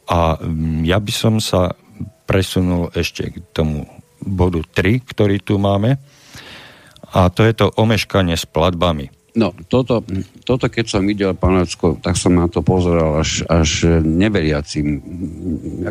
a 0.07 0.39
mm, 0.39 0.87
ja 0.87 0.97
by 1.01 1.13
som 1.13 1.37
sa 1.43 1.75
presunul 2.25 2.89
ešte 2.95 3.29
k 3.29 3.35
tomu 3.53 3.85
bodu 4.23 4.63
3, 4.63 5.03
ktorý 5.03 5.37
tu 5.43 5.59
máme 5.61 5.99
a 7.13 7.29
to 7.29 7.45
je 7.45 7.53
to 7.53 7.71
omeškanie 7.75 8.33
s 8.35 8.47
platbami. 8.49 9.13
No, 9.35 9.51
toto, 9.67 9.99
toto 10.47 10.71
keď 10.71 10.85
som 10.87 11.03
videl, 11.03 11.35
Lacko, 11.35 11.99
tak 11.99 12.15
som 12.15 12.39
na 12.39 12.47
to 12.47 12.63
pozeral 12.63 13.19
až, 13.19 13.43
až 13.51 13.99
neveriacím, 13.99 15.03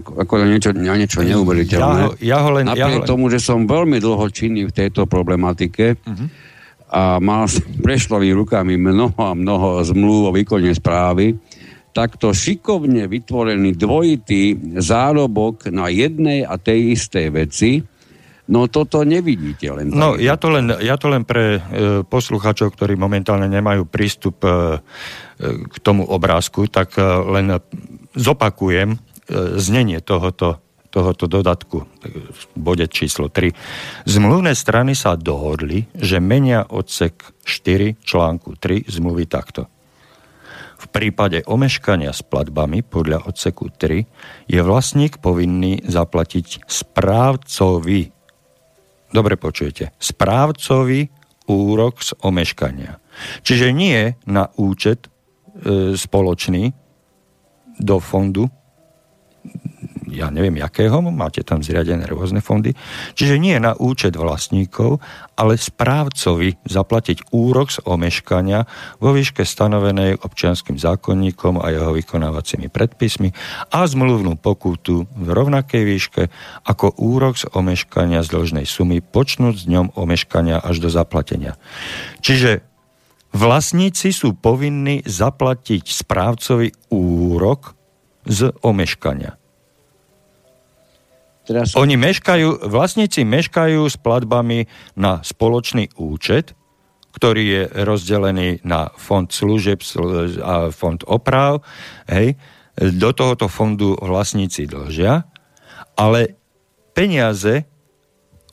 ako, 0.01 0.11
ako 0.25 0.33
na 0.41 0.47
niečo, 0.49 0.71
na 0.73 0.97
niečo 0.97 1.21
neuveriteľné. 1.21 1.85
Ja 1.85 2.09
ho, 2.09 2.13
ja 2.17 2.39
ho 2.41 2.51
len, 2.57 2.65
Napriek 2.73 2.81
ja 2.81 2.89
ho 2.89 3.01
len... 3.05 3.09
tomu, 3.09 3.29
že 3.29 3.45
som 3.45 3.69
veľmi 3.69 4.01
dlho 4.01 4.25
činný 4.33 4.65
v 4.65 4.73
tejto 4.73 5.05
problematike, 5.05 6.01
uh-huh 6.01 6.53
a 6.91 7.19
mal 7.19 7.49
prešlový 7.83 8.33
rukami 8.37 8.77
mnoho 8.77 9.19
a 9.19 9.33
mnoho 9.35 9.83
zmluv 9.83 10.31
o 10.31 10.35
výkone 10.37 10.71
správy, 10.73 11.37
takto 11.95 12.35
šikovne 12.35 13.07
vytvorený 13.07 13.79
dvojitý 13.79 14.59
zárobok 14.83 15.71
na 15.71 15.87
jednej 15.89 16.43
a 16.43 16.59
tej 16.59 16.99
istej 16.99 17.27
veci, 17.31 17.73
No 18.45 18.69
toto 18.69 19.09
nevidíte 19.09 19.73
len. 19.73 19.89
No 19.89 20.21
ja 20.21 20.37
to 20.37 20.53
len, 20.53 20.69
ja 20.69 21.01
to 21.01 21.09
len 21.09 21.25
pre 21.25 21.57
e, 21.57 21.61
posluchačov, 22.05 22.77
ktorí 22.77 22.93
momentálne 22.93 23.49
nemajú 23.49 23.89
prístup 23.89 24.45
e, 24.45 24.49
e, 24.53 24.53
k 25.65 25.77
tomu 25.81 26.05
obrázku, 26.05 26.69
tak 26.69 26.93
e, 27.01 27.09
len 27.41 27.57
zopakujem 28.13 28.93
e, 28.93 28.99
znenie 29.57 30.05
tohoto 30.05 30.61
tohoto 30.95 31.27
dodatku 31.27 31.91
v 32.07 32.43
bode 32.55 32.87
číslo 32.87 33.27
3. 33.27 33.51
Zmluvné 34.07 34.55
strany 34.55 34.95
sa 34.95 35.19
dohodli, 35.19 35.91
že 35.99 36.23
menia 36.23 36.63
odsek 36.63 37.35
4 37.43 37.99
článku 37.99 38.55
3 38.55 38.87
zmluvy 38.87 39.27
takto. 39.27 39.67
V 40.79 40.87
prípade 40.93 41.43
omeškania 41.51 42.15
s 42.15 42.23
platbami 42.23 42.87
podľa 42.87 43.27
odseku 43.27 43.75
3 43.75 44.07
je 44.47 44.61
vlastník 44.63 45.19
povinný 45.19 45.83
zaplatiť 45.83 46.63
správcovi, 46.71 48.15
dobre 49.11 49.35
počujete, 49.35 49.97
správcovi 49.99 51.11
úrok 51.51 52.05
z 52.05 52.15
omeškania. 52.23 53.03
Čiže 53.43 53.75
nie 53.75 54.15
na 54.31 54.53
účet 54.61 55.09
e, 55.09 55.09
spoločný 55.99 56.71
do 57.81 57.99
fondu 57.99 58.47
ja 60.15 60.31
neviem 60.31 60.57
jakého, 60.63 61.03
máte 61.03 61.43
tam 61.43 61.61
zriadené 61.61 62.07
rôzne 62.07 62.39
fondy. 62.39 62.73
Čiže 63.19 63.43
nie 63.43 63.59
na 63.59 63.75
účet 63.75 64.15
vlastníkov, 64.15 65.03
ale 65.35 65.59
správcovi 65.59 66.63
zaplatiť 66.63 67.35
úrok 67.35 67.75
z 67.75 67.83
omeškania 67.83 68.65
vo 69.03 69.11
výške 69.11 69.43
stanovenej 69.43 70.23
občianským 70.23 70.79
zákonníkom 70.79 71.59
a 71.59 71.75
jeho 71.75 71.91
vykonávacími 71.93 72.71
predpismi 72.71 73.35
a 73.75 73.85
zmluvnú 73.85 74.39
pokutu 74.39 75.11
v 75.11 75.29
rovnakej 75.29 75.83
výške 75.83 76.23
ako 76.65 76.95
úrok 77.03 77.35
z 77.37 77.51
omeškania 77.51 78.23
z 78.23 78.29
dlžnej 78.31 78.67
sumy 78.67 79.03
počnúť 79.03 79.55
s 79.59 79.67
dňom 79.67 79.99
omeškania 79.99 80.63
až 80.63 80.79
do 80.79 80.89
zaplatenia. 80.89 81.59
Čiže 82.23 82.63
vlastníci 83.35 84.15
sú 84.15 84.39
povinní 84.39 85.03
zaplatiť 85.03 85.91
správcovi 85.91 86.71
úrok 86.95 87.75
z 88.25 88.55
omeškania. 88.63 89.44
Teraz... 91.45 91.77
Oni 91.77 92.01
meškajú, 92.01 92.73
vlastníci 92.73 93.23
meškajú 93.29 93.85
s 93.85 94.01
platbami 94.01 94.65
na 94.97 95.21
spoločný 95.21 95.93
účet, 96.01 96.57
ktorý 97.15 97.43
je 97.47 97.63
rozdelený 97.87 98.65
na 98.67 98.91
fond 98.99 99.31
služeb 99.31 99.79
a 100.43 100.75
fond 100.75 100.99
oprav. 101.07 101.63
Hej. 102.11 102.35
Do 102.75 103.15
tohoto 103.15 103.47
fondu 103.47 103.95
vlastníci 103.95 104.67
dlžia, 104.67 105.23
ale 105.95 106.35
peniaze, 106.91 107.71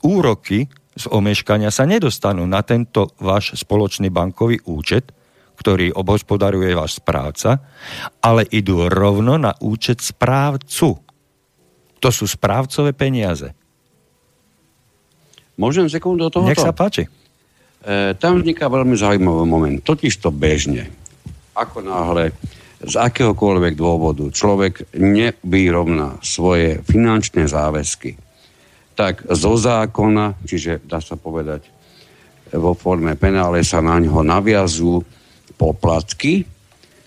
úroky 0.06 0.70
z 0.94 1.04
omeškania 1.10 1.74
sa 1.74 1.90
nedostanú 1.90 2.46
na 2.46 2.62
tento 2.62 3.18
váš 3.18 3.58
spoločný 3.58 4.14
bankový 4.14 4.62
účet, 4.62 5.10
ktorý 5.58 5.90
obhospodaruje 5.90 6.70
váš 6.78 7.02
správca, 7.02 7.66
ale 8.22 8.46
idú 8.54 8.86
rovno 8.86 9.42
na 9.42 9.58
účet 9.58 9.98
správcu. 9.98 11.01
To 12.02 12.10
sú 12.10 12.26
správcové 12.26 12.90
peniaze. 12.90 13.54
Môžem 15.54 15.86
sekundu 15.86 16.26
do 16.26 16.30
toho? 16.34 16.50
Nech 16.50 16.58
sa 16.58 16.74
páči. 16.74 17.06
E, 17.06 18.14
tam 18.18 18.42
vzniká 18.42 18.66
veľmi 18.66 18.98
zaujímavý 18.98 19.44
moment. 19.46 19.78
Totiž 19.78 20.18
to 20.18 20.34
bežne. 20.34 20.90
Ako 21.54 21.84
náhle 21.86 22.34
z 22.82 22.94
akéhokoľvek 22.98 23.78
dôvodu 23.78 24.26
človek 24.26 24.90
nevyrovná 24.98 26.18
svoje 26.18 26.82
finančné 26.82 27.46
záväzky, 27.46 28.18
tak 28.98 29.22
zo 29.30 29.54
zákona, 29.54 30.42
čiže 30.42 30.82
dá 30.82 30.98
sa 30.98 31.14
povedať 31.14 31.70
vo 32.52 32.76
forme 32.76 33.16
penále 33.16 33.64
sa 33.64 33.80
na 33.80 33.96
ňo 33.96 34.20
naviazú 34.20 35.00
poplatky, 35.56 36.44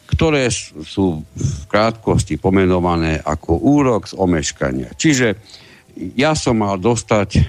ktoré 0.06 0.48
sú 0.52 1.26
v 1.26 1.64
krátkosti 1.66 2.38
pomenované 2.38 3.20
ako 3.26 3.58
úrok 3.58 4.06
z 4.06 4.14
omeškania. 4.16 4.94
Čiže 4.94 5.36
ja 6.16 6.36
som 6.36 6.60
mal 6.60 6.76
dostať 6.78 7.30
e, 7.36 7.42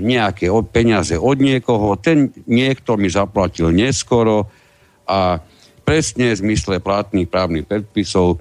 nejaké 0.00 0.48
od, 0.48 0.72
peniaze 0.72 1.14
od 1.14 1.38
niekoho, 1.38 2.00
ten 2.00 2.32
niekto 2.48 2.96
mi 2.96 3.12
zaplatil 3.12 3.68
neskoro 3.68 4.48
a 5.04 5.38
presne 5.84 6.32
v 6.32 6.40
zmysle 6.40 6.80
platných 6.80 7.28
právnych 7.28 7.68
predpisov 7.68 8.40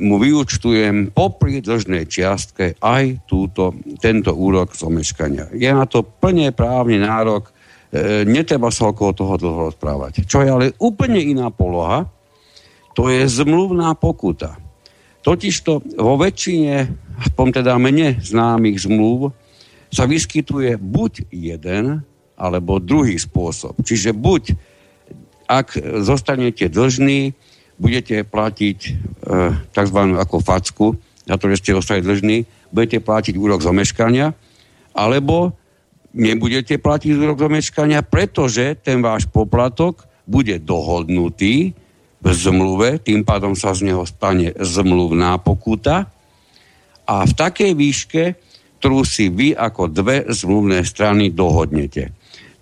mu 0.00 0.16
vyučtujem 0.16 1.12
popri 1.12 1.60
dlžnej 1.60 2.08
čiastke 2.08 2.80
aj 2.80 3.28
túto, 3.28 3.76
tento 4.00 4.32
úrok 4.32 4.72
z 4.72 4.88
omeškania. 4.88 5.52
Je 5.52 5.68
na 5.68 5.84
to 5.84 6.04
plne 6.04 6.48
právny 6.52 7.00
nárok 7.00 7.56
E, 7.96 8.26
netreba 8.26 8.68
sa 8.74 8.90
okolo 8.90 9.14
toho 9.14 9.34
dlho 9.38 9.60
rozprávať. 9.70 10.26
Čo 10.26 10.42
je 10.42 10.48
ale 10.50 10.66
úplne 10.82 11.22
iná 11.22 11.54
poloha, 11.54 12.04
to 12.96 13.12
je 13.12 13.28
zmluvná 13.28 13.92
pokuta. 13.92 14.56
Totižto 15.20 16.00
vo 16.00 16.16
väčšine, 16.16 16.88
aspoň 17.28 17.46
teda 17.60 17.76
mne 17.76 18.16
známych 18.24 18.88
zmluv, 18.88 19.36
sa 19.92 20.08
vyskytuje 20.08 20.80
buď 20.80 21.28
jeden, 21.28 22.00
alebo 22.36 22.80
druhý 22.80 23.20
spôsob. 23.20 23.76
Čiže 23.84 24.16
buď, 24.16 24.56
ak 25.44 25.76
zostanete 26.04 26.72
dlžní, 26.72 27.36
budete 27.76 28.24
platiť 28.24 28.78
e, 28.80 28.90
tzv. 29.72 29.98
ako 30.16 30.36
facku, 30.40 30.86
za 31.28 31.36
to, 31.36 31.52
že 31.52 31.60
ste 31.60 31.76
ostali 31.76 32.00
dlžní, 32.00 32.48
budete 32.72 33.04
platiť 33.04 33.34
úrok 33.36 33.60
z 33.60 33.70
omeškania, 33.72 34.32
alebo 34.96 35.52
nebudete 36.16 36.80
platiť 36.80 37.12
úrok 37.12 37.36
do 37.36 37.48
meškania, 37.52 38.00
pretože 38.00 38.80
ten 38.80 39.04
váš 39.04 39.28
poplatok 39.28 40.08
bude 40.24 40.56
dohodnutý 40.64 41.76
v 42.26 42.34
zmluve, 42.34 42.98
tým 42.98 43.22
pádom 43.22 43.54
sa 43.54 43.70
z 43.70 43.86
neho 43.86 44.02
stane 44.02 44.50
zmluvná 44.58 45.38
pokuta 45.38 46.10
a 47.06 47.22
v 47.22 47.32
takej 47.38 47.72
výške, 47.78 48.22
ktorú 48.82 49.06
si 49.06 49.30
vy 49.30 49.54
ako 49.54 49.86
dve 49.86 50.26
zmluvné 50.26 50.82
strany 50.82 51.30
dohodnete. 51.30 52.10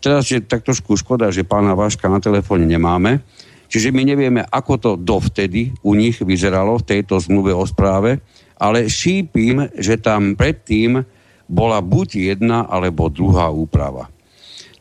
Teraz 0.04 0.28
je 0.28 0.44
tak 0.44 0.68
trošku 0.68 1.00
škoda, 1.00 1.32
že 1.32 1.48
pána 1.48 1.72
Váška 1.72 2.12
na 2.12 2.20
telefóne 2.20 2.68
nemáme, 2.68 3.24
čiže 3.72 3.88
my 3.88 4.04
nevieme, 4.04 4.44
ako 4.44 4.72
to 4.76 4.90
dovtedy 5.00 5.72
u 5.80 5.96
nich 5.96 6.20
vyzeralo 6.20 6.76
v 6.76 7.00
tejto 7.00 7.16
zmluve 7.16 7.56
o 7.56 7.64
správe, 7.64 8.20
ale 8.60 8.84
šípim, 8.84 9.72
že 9.80 9.96
tam 9.96 10.36
predtým 10.36 11.00
bola 11.48 11.80
buď 11.80 12.36
jedna 12.36 12.68
alebo 12.68 13.08
druhá 13.08 13.48
úprava. 13.48 14.12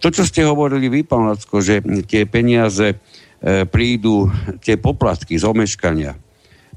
To, 0.04 0.12
čo 0.12 0.28
ste 0.28 0.44
hovorili 0.44 0.92
vy, 0.92 1.08
pán 1.08 1.32
Lacko, 1.32 1.64
že 1.64 1.80
tie 2.04 2.28
peniaze 2.28 3.00
prídu, 3.44 4.32
tie 4.64 4.80
poplatky 4.80 5.36
z 5.36 5.44
omeškania, 5.44 6.16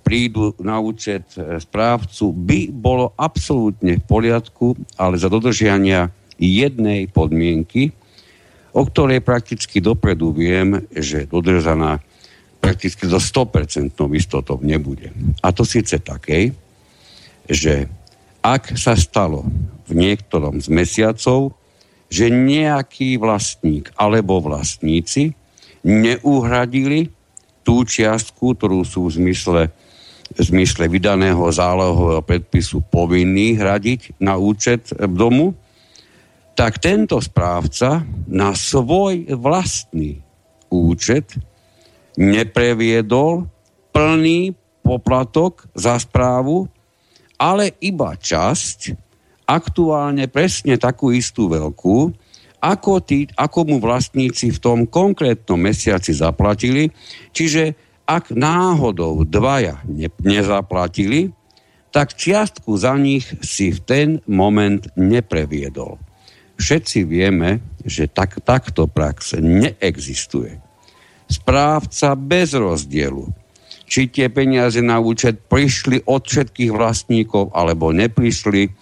prídu 0.06 0.54
na 0.62 0.78
účet 0.78 1.26
e, 1.34 1.58
správcu, 1.58 2.30
by 2.30 2.70
bolo 2.70 3.10
absolútne 3.18 3.98
v 3.98 4.04
poriadku, 4.06 4.78
ale 4.94 5.18
za 5.18 5.26
dodržiania 5.26 6.14
jednej 6.38 7.10
podmienky, 7.10 7.90
o 8.70 8.86
ktorej 8.86 9.18
prakticky 9.26 9.82
dopredu 9.82 10.30
viem, 10.30 10.86
že 10.94 11.26
dodržaná 11.26 11.98
prakticky 12.62 13.10
do 13.10 13.18
100% 13.18 13.98
istotou 14.14 14.62
nebude. 14.62 15.10
A 15.42 15.50
to 15.50 15.66
síce 15.66 15.98
takej, 15.98 16.54
že 17.50 17.90
ak 18.46 18.78
sa 18.78 18.94
stalo 18.94 19.42
v 19.90 19.92
niektorom 19.94 20.62
z 20.62 20.70
mesiacov, 20.70 21.54
že 22.06 22.30
nejaký 22.30 23.18
vlastník 23.18 23.90
alebo 23.98 24.38
vlastníci 24.38 25.34
neuhradili 25.86 27.14
tú 27.62 27.86
čiastku, 27.86 28.58
ktorú 28.58 28.82
sú 28.82 29.06
v 29.06 29.22
zmysle, 29.22 29.62
v 30.34 30.40
zmysle 30.42 30.90
vydaného 30.90 31.46
zálohového 31.46 32.22
predpisu 32.26 32.82
povinní 32.90 33.54
hradiť 33.54 34.18
na 34.18 34.34
účet 34.34 34.90
domu, 35.14 35.54
tak 36.58 36.82
tento 36.82 37.22
správca 37.22 38.02
na 38.26 38.50
svoj 38.56 39.30
vlastný 39.38 40.18
účet 40.66 41.38
nepreviedol 42.18 43.46
plný 43.94 44.50
poplatok 44.82 45.70
za 45.76 46.00
správu 46.00 46.66
ale 47.36 47.76
iba 47.84 48.16
časť, 48.16 48.96
aktuálne 49.46 50.26
presne 50.26 50.80
takú 50.80 51.12
istú 51.12 51.46
veľkú, 51.52 52.10
ako, 52.60 53.04
tí, 53.04 53.28
ako 53.36 53.68
mu 53.68 53.76
vlastníci 53.78 54.52
v 54.54 54.58
tom 54.58 54.78
konkrétnom 54.88 55.60
mesiaci 55.60 56.16
zaplatili. 56.16 56.90
Čiže 57.30 57.76
ak 58.06 58.32
náhodou 58.32 59.26
dvaja 59.26 59.82
ne, 59.86 60.08
nezaplatili, 60.22 61.34
tak 61.90 62.12
čiastku 62.12 62.76
za 62.76 62.92
nich 62.98 63.24
si 63.40 63.72
v 63.72 63.80
ten 63.82 64.08
moment 64.28 64.84
nepreviedol. 64.94 65.96
Všetci 66.56 67.04
vieme, 67.04 67.64
že 67.84 68.08
tak, 68.08 68.40
takto 68.44 68.88
prax 68.88 69.36
neexistuje. 69.40 70.60
Správca 71.26 72.14
bez 72.14 72.54
rozdielu 72.54 73.28
či 73.86 74.10
tie 74.10 74.26
peniaze 74.28 74.82
na 74.82 74.98
účet 74.98 75.46
prišli 75.46 76.04
od 76.10 76.26
všetkých 76.26 76.74
vlastníkov 76.74 77.54
alebo 77.54 77.94
neprišli 77.94 78.74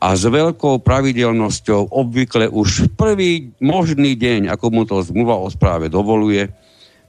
a 0.00 0.16
s 0.16 0.24
veľkou 0.24 0.80
pravidelnosťou 0.80 1.92
obvykle 1.92 2.48
už 2.48 2.96
prvý 2.96 3.52
možný 3.60 4.16
deň, 4.16 4.48
ako 4.48 4.66
mu 4.72 4.82
to 4.88 5.04
zmluva 5.04 5.36
o 5.36 5.52
správe 5.52 5.92
dovoluje, 5.92 6.48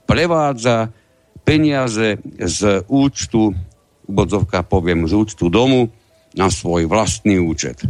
prevádza 0.04 0.92
peniaze 1.40 2.20
z 2.36 2.84
účtu, 2.92 3.56
bodzovka 4.04 4.60
poviem, 4.60 5.08
z 5.08 5.16
účtu 5.16 5.48
domu 5.48 5.88
na 6.36 6.52
svoj 6.52 6.84
vlastný 6.84 7.40
účet. 7.40 7.80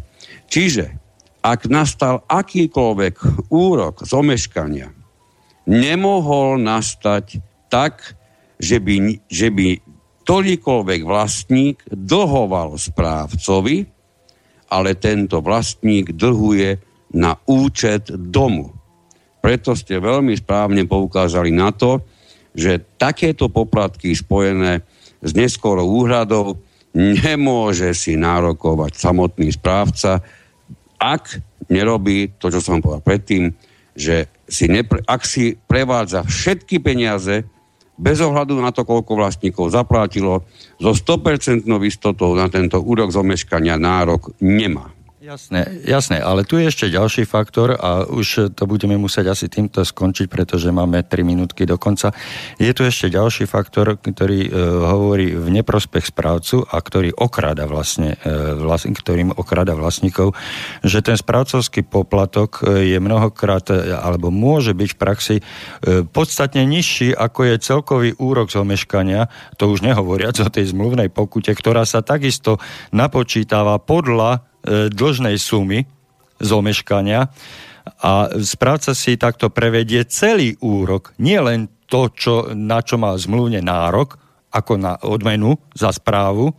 Čiže 0.47 0.95
ak 1.43 1.67
nastal 1.67 2.23
akýkoľvek 2.31 3.51
úrok 3.51 4.07
z 4.07 4.13
omeškania, 4.15 4.89
nemohol 5.67 6.63
nastať 6.63 7.43
tak, 7.67 8.15
že 8.63 8.79
by, 8.79 9.27
že 9.27 9.51
by 9.51 9.83
toľkoľvek 10.23 11.01
vlastník 11.03 11.83
dlhoval 11.91 12.79
správcovi, 12.79 13.91
ale 14.73 14.97
tento 14.97 15.45
vlastník 15.45 16.17
dlhuje 16.17 16.81
na 17.13 17.37
účet 17.45 18.09
domu. 18.09 18.73
Preto 19.45 19.77
ste 19.77 20.01
veľmi 20.01 20.33
správne 20.33 20.89
poukázali 20.89 21.53
na 21.53 21.69
to, 21.77 22.01
že 22.57 22.97
takéto 22.97 23.53
poplatky 23.53 24.17
spojené 24.17 24.81
s 25.21 25.31
neskorou 25.37 25.85
úhradou 25.85 26.57
nemôže 26.97 27.93
si 27.93 28.17
nárokovať 28.17 28.97
samotný 28.97 29.53
správca, 29.53 30.25
ak 30.97 31.41
nerobí 31.69 32.37
to, 32.41 32.49
čo 32.53 32.61
som 32.61 32.81
povedal 32.81 33.05
predtým, 33.05 33.53
že 33.93 34.29
si 34.49 34.69
nepre, 34.69 35.05
ak 35.05 35.23
si 35.25 35.57
prevádza 35.69 36.25
všetky 36.25 36.81
peniaze 36.81 37.45
bez 38.03 38.19
ohľadu 38.19 38.59
na 38.59 38.75
to, 38.75 38.83
koľko 38.83 39.15
vlastníkov 39.15 39.71
zaplatilo, 39.71 40.43
so 40.83 40.91
100% 40.91 41.63
istotou 41.87 42.35
na 42.35 42.51
tento 42.51 42.83
úrok 42.83 43.15
zomeškania 43.15 43.79
nárok 43.79 44.35
nemá. 44.43 44.91
Jasné, 45.23 45.87
jasné, 45.87 46.19
ale 46.19 46.43
tu 46.43 46.59
je 46.59 46.67
ešte 46.67 46.91
ďalší 46.91 47.31
faktor 47.31 47.79
a 47.79 48.03
už 48.11 48.59
to 48.59 48.67
budeme 48.67 48.99
musieť 48.99 49.31
asi 49.31 49.47
týmto 49.47 49.87
skončiť, 49.87 50.27
pretože 50.27 50.75
máme 50.75 51.07
3 51.07 51.23
minútky 51.23 51.63
do 51.63 51.79
konca. 51.79 52.11
Je 52.59 52.67
tu 52.75 52.83
ešte 52.83 53.07
ďalší 53.07 53.47
faktor, 53.47 54.03
ktorý 54.03 54.41
e, 54.43 54.59
hovorí 54.83 55.39
v 55.39 55.63
neprospech 55.63 56.11
správcu 56.11 56.67
a 56.67 56.75
ktorý 56.75 57.15
okrada 57.15 57.71
vlastne, 57.71 58.19
e, 58.19 58.35
vlast, 58.67 58.91
ktorým 58.91 59.31
okrada 59.39 59.79
vlastníkov, 59.79 60.35
že 60.83 61.07
ten 61.07 61.15
správcovský 61.15 61.87
poplatok 61.87 62.67
e, 62.67 62.91
je 62.91 62.99
mnohokrát, 62.99 63.63
e, 63.71 63.95
alebo 63.95 64.35
môže 64.35 64.75
byť 64.75 64.91
v 64.91 64.99
praxi 64.99 65.37
e, 65.39 65.43
podstatne 66.03 66.67
nižší, 66.67 67.15
ako 67.15 67.47
je 67.47 67.63
celkový 67.63 68.11
úrok 68.19 68.51
zomeškania, 68.51 69.31
to 69.55 69.71
už 69.71 69.87
nehovoriac 69.87 70.35
o 70.43 70.51
tej 70.51 70.75
zmluvnej 70.75 71.15
pokute, 71.15 71.55
ktorá 71.55 71.87
sa 71.87 72.03
takisto 72.03 72.59
napočítava 72.91 73.79
podľa 73.79 74.51
dlžnej 74.67 75.37
sumy 75.39 75.85
z 76.39 76.49
omeškania 76.51 77.31
a 78.03 78.13
správca 78.39 78.95
si 78.95 79.19
takto 79.19 79.51
prevedie 79.51 80.07
celý 80.07 80.55
úrok, 80.63 81.15
nie 81.19 81.39
len 81.39 81.67
to, 81.91 82.09
čo, 82.15 82.55
na 82.55 82.81
čo 82.81 82.97
má 82.97 83.13
zmluvne 83.19 83.61
nárok, 83.61 84.17
ako 84.53 84.73
na 84.79 84.95
odmenu 85.03 85.57
za 85.75 85.91
správu, 85.91 86.53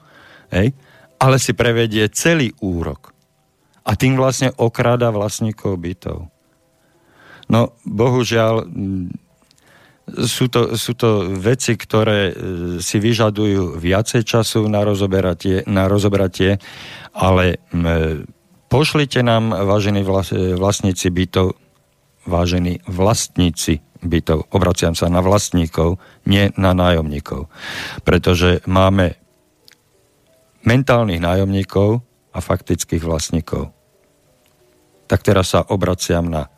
hej, 0.51 0.73
ale 1.21 1.35
si 1.39 1.55
prevedie 1.55 2.09
celý 2.11 2.51
úrok. 2.59 3.13
A 3.83 3.95
tým 3.95 4.15
vlastne 4.19 4.51
okráda 4.55 5.11
vlastníkov 5.11 5.79
bytov. 5.79 6.27
No, 7.51 7.75
bohužiaľ, 7.83 8.65
sú 10.03 10.51
to, 10.51 10.75
sú 10.75 10.99
to 10.99 11.31
veci, 11.31 11.79
ktoré 11.79 12.19
e, 12.29 12.33
si 12.83 12.99
vyžadujú 12.99 13.79
viacej 13.79 14.27
času 14.27 14.67
na 14.67 14.83
rozoberatie, 14.83 15.63
na 15.63 15.87
rozobratie 15.87 16.59
ale 17.13 17.61
pošlite 18.67 19.21
nám, 19.21 19.53
vážení 19.53 20.01
vlastníci 20.57 21.13
bytov, 21.13 21.53
vážení 22.25 22.81
vlastníci 22.89 23.85
bytov, 24.01 24.49
obraciam 24.49 24.97
sa 24.97 25.07
na 25.07 25.21
vlastníkov, 25.21 26.01
nie 26.25 26.49
na 26.57 26.73
nájomníkov. 26.73 27.47
Pretože 28.01 28.65
máme 28.65 29.15
mentálnych 30.65 31.21
nájomníkov 31.21 32.01
a 32.33 32.39
faktických 32.41 33.05
vlastníkov. 33.05 33.69
Tak 35.05 35.21
teraz 35.21 35.53
sa 35.53 35.61
obraciam 35.61 36.25
na 36.25 36.49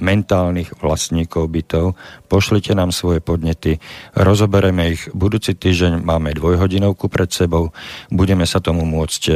mentálnych 0.00 0.80
vlastníkov 0.80 1.52
bytov. 1.52 1.94
Pošlite 2.26 2.72
nám 2.72 2.90
svoje 2.90 3.20
podnety, 3.20 3.78
rozoberieme 4.16 4.96
ich. 4.96 5.06
Budúci 5.12 5.54
týždeň 5.54 6.02
máme 6.02 6.32
dvojhodinovku 6.34 7.06
pred 7.12 7.28
sebou, 7.30 7.70
budeme 8.08 8.48
sa 8.48 8.58
tomu 8.58 8.88
môcť 8.88 9.22
e, 9.28 9.32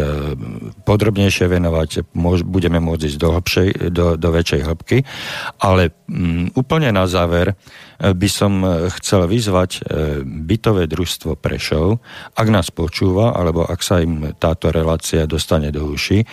podrobnejšie 0.82 1.46
venovať, 1.46 2.10
budeme 2.42 2.80
môcť 2.80 3.02
ísť 3.14 3.18
do, 3.20 3.28
hlbšej, 3.36 3.68
do, 3.92 4.06
do 4.16 4.28
väčšej 4.32 4.60
hĺbky, 4.64 4.98
ale 5.60 5.92
m, 6.08 6.48
mm, 6.50 6.58
úplne 6.58 6.90
na 6.90 7.04
záver 7.04 7.54
by 8.00 8.28
som 8.30 8.62
e, 8.62 8.88
chcel 9.00 9.26
vyzvať 9.28 9.86
bytové 10.24 10.88
družstvo 10.90 11.36
Prešov, 11.38 12.00
ak 12.34 12.48
nás 12.50 12.70
počúva, 12.74 13.34
alebo 13.34 13.66
ak 13.66 13.80
sa 13.82 14.02
im 14.02 14.34
táto 14.38 14.70
relácia 14.74 15.28
dostane 15.28 15.70
do 15.70 15.86
uši, 15.90 16.24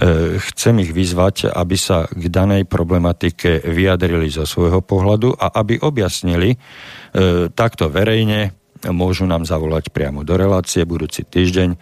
E, 0.00 0.40
chcem 0.40 0.80
ich 0.80 0.96
vyzvať, 0.96 1.52
aby 1.52 1.76
sa 1.76 2.08
k 2.08 2.32
danej 2.32 2.64
problematike 2.64 3.60
vyjadrili 3.68 4.32
zo 4.32 4.48
svojho 4.48 4.80
pohľadu 4.80 5.36
a 5.36 5.52
aby 5.60 5.76
objasnili 5.76 6.56
e, 6.56 6.58
takto 7.52 7.92
verejne, 7.92 8.56
môžu 8.88 9.28
nám 9.28 9.44
zavolať 9.44 9.92
priamo 9.92 10.24
do 10.24 10.40
relácie 10.40 10.88
budúci 10.88 11.28
týždeň, 11.28 11.76
e, 11.76 11.78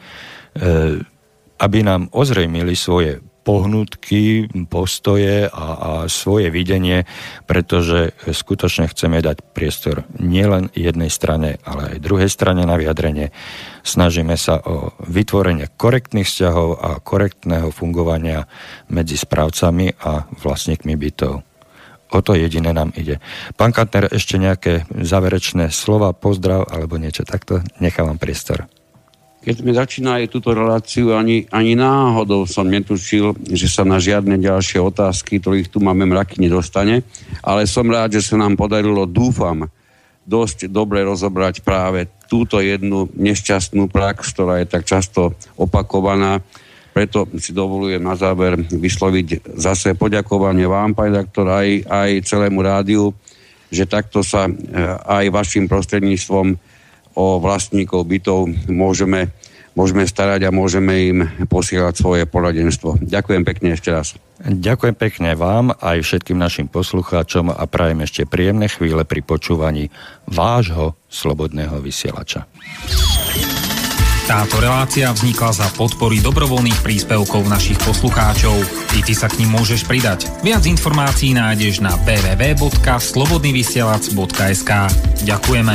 aby 1.62 1.78
nám 1.86 2.10
ozrejmili 2.10 2.74
svoje 2.74 3.22
pohnutky, 3.48 4.44
postoje 4.68 5.48
a, 5.48 5.66
a 5.72 5.90
svoje 6.12 6.52
videnie, 6.52 7.08
pretože 7.48 8.12
skutočne 8.28 8.92
chceme 8.92 9.24
dať 9.24 9.40
priestor 9.56 10.04
nielen 10.20 10.68
jednej 10.76 11.08
strane, 11.08 11.56
ale 11.64 11.96
aj 11.96 12.04
druhej 12.04 12.28
strane 12.28 12.68
na 12.68 12.76
vyjadrenie. 12.76 13.32
Snažíme 13.80 14.36
sa 14.36 14.60
o 14.60 14.92
vytvorenie 15.00 15.72
korektných 15.80 16.28
vzťahov 16.28 16.76
a 16.76 17.00
korektného 17.00 17.72
fungovania 17.72 18.44
medzi 18.92 19.16
správcami 19.16 19.96
a 20.04 20.28
vlastníkmi 20.28 20.92
bytov. 21.00 21.40
O 22.08 22.20
to 22.20 22.36
jediné 22.36 22.76
nám 22.76 22.92
ide. 23.00 23.20
Pán 23.56 23.72
Kantner, 23.72 24.12
ešte 24.12 24.36
nejaké 24.36 24.84
záverečné 24.92 25.72
slova, 25.72 26.12
pozdrav 26.12 26.68
alebo 26.68 27.00
niečo 27.00 27.24
takto? 27.24 27.64
Nechávam 27.80 28.20
priestor. 28.20 28.68
Keď 29.38 29.54
sme 29.54 29.70
začínali 29.70 30.26
túto 30.26 30.50
reláciu, 30.50 31.14
ani, 31.14 31.46
ani 31.54 31.78
náhodou 31.78 32.42
som 32.42 32.66
netušil, 32.66 33.38
že 33.54 33.70
sa 33.70 33.86
na 33.86 34.02
žiadne 34.02 34.34
ďalšie 34.34 34.82
otázky, 34.82 35.38
ktorých 35.38 35.70
tu 35.70 35.78
máme 35.78 36.10
mraky, 36.10 36.42
nedostane. 36.42 37.06
Ale 37.40 37.70
som 37.70 37.86
rád, 37.86 38.18
že 38.18 38.26
sa 38.26 38.34
nám 38.34 38.58
podarilo, 38.58 39.06
dúfam, 39.06 39.70
dosť 40.28 40.68
dobre 40.68 41.00
rozobrať 41.06 41.64
práve 41.64 42.10
túto 42.28 42.60
jednu 42.60 43.08
nešťastnú 43.16 43.88
prax, 43.88 44.36
ktorá 44.36 44.60
je 44.60 44.66
tak 44.68 44.84
často 44.84 45.32
opakovaná. 45.56 46.44
Preto 46.92 47.24
si 47.40 47.56
dovolujem 47.56 48.02
na 48.02 48.18
záver 48.18 48.58
vysloviť 48.58 49.56
zase 49.56 49.96
poďakovanie 49.96 50.68
vám, 50.68 50.92
pán 50.92 51.14
doktor, 51.14 51.48
aj, 51.48 51.86
aj 51.88 52.10
celému 52.26 52.60
rádiu, 52.60 53.14
že 53.72 53.88
takto 53.88 54.20
sa 54.20 54.44
eh, 54.44 54.52
aj 55.08 55.32
vašim 55.32 55.64
prostredníctvom 55.64 56.58
o 57.18 57.42
vlastníkov 57.42 58.06
bytov 58.06 58.46
môžeme, 58.70 59.34
môžeme 59.74 60.06
starať 60.06 60.46
a 60.46 60.54
môžeme 60.54 60.94
im 61.10 61.18
posielať 61.50 61.98
svoje 61.98 62.22
poradenstvo. 62.30 63.02
Ďakujem 63.02 63.42
pekne 63.42 63.74
ešte 63.74 63.90
raz. 63.90 64.14
Ďakujem 64.38 64.94
pekne 64.94 65.34
vám 65.34 65.74
aj 65.82 65.98
všetkým 66.06 66.38
našim 66.38 66.70
poslucháčom 66.70 67.50
a 67.50 67.66
prajem 67.66 68.06
ešte 68.06 68.22
príjemné 68.22 68.70
chvíle 68.70 69.02
pri 69.02 69.26
počúvaní 69.26 69.90
vášho 70.30 70.94
slobodného 71.10 71.82
vysielača. 71.82 72.46
Táto 74.28 74.60
relácia 74.60 75.08
vznikla 75.08 75.56
za 75.56 75.64
podpory 75.72 76.20
dobrovoľných 76.20 76.84
príspevkov 76.84 77.48
našich 77.48 77.80
poslucháčov. 77.80 78.60
I 78.92 79.00
ty 79.00 79.16
sa 79.16 79.32
k 79.32 79.40
ním 79.40 79.56
môžeš 79.56 79.88
pridať. 79.88 80.28
Viac 80.44 80.68
informácií 80.68 81.32
nájdeš 81.32 81.80
na 81.80 81.96
www.slobodnyvysielac.sk 82.04 84.70
Ďakujeme. 85.24 85.74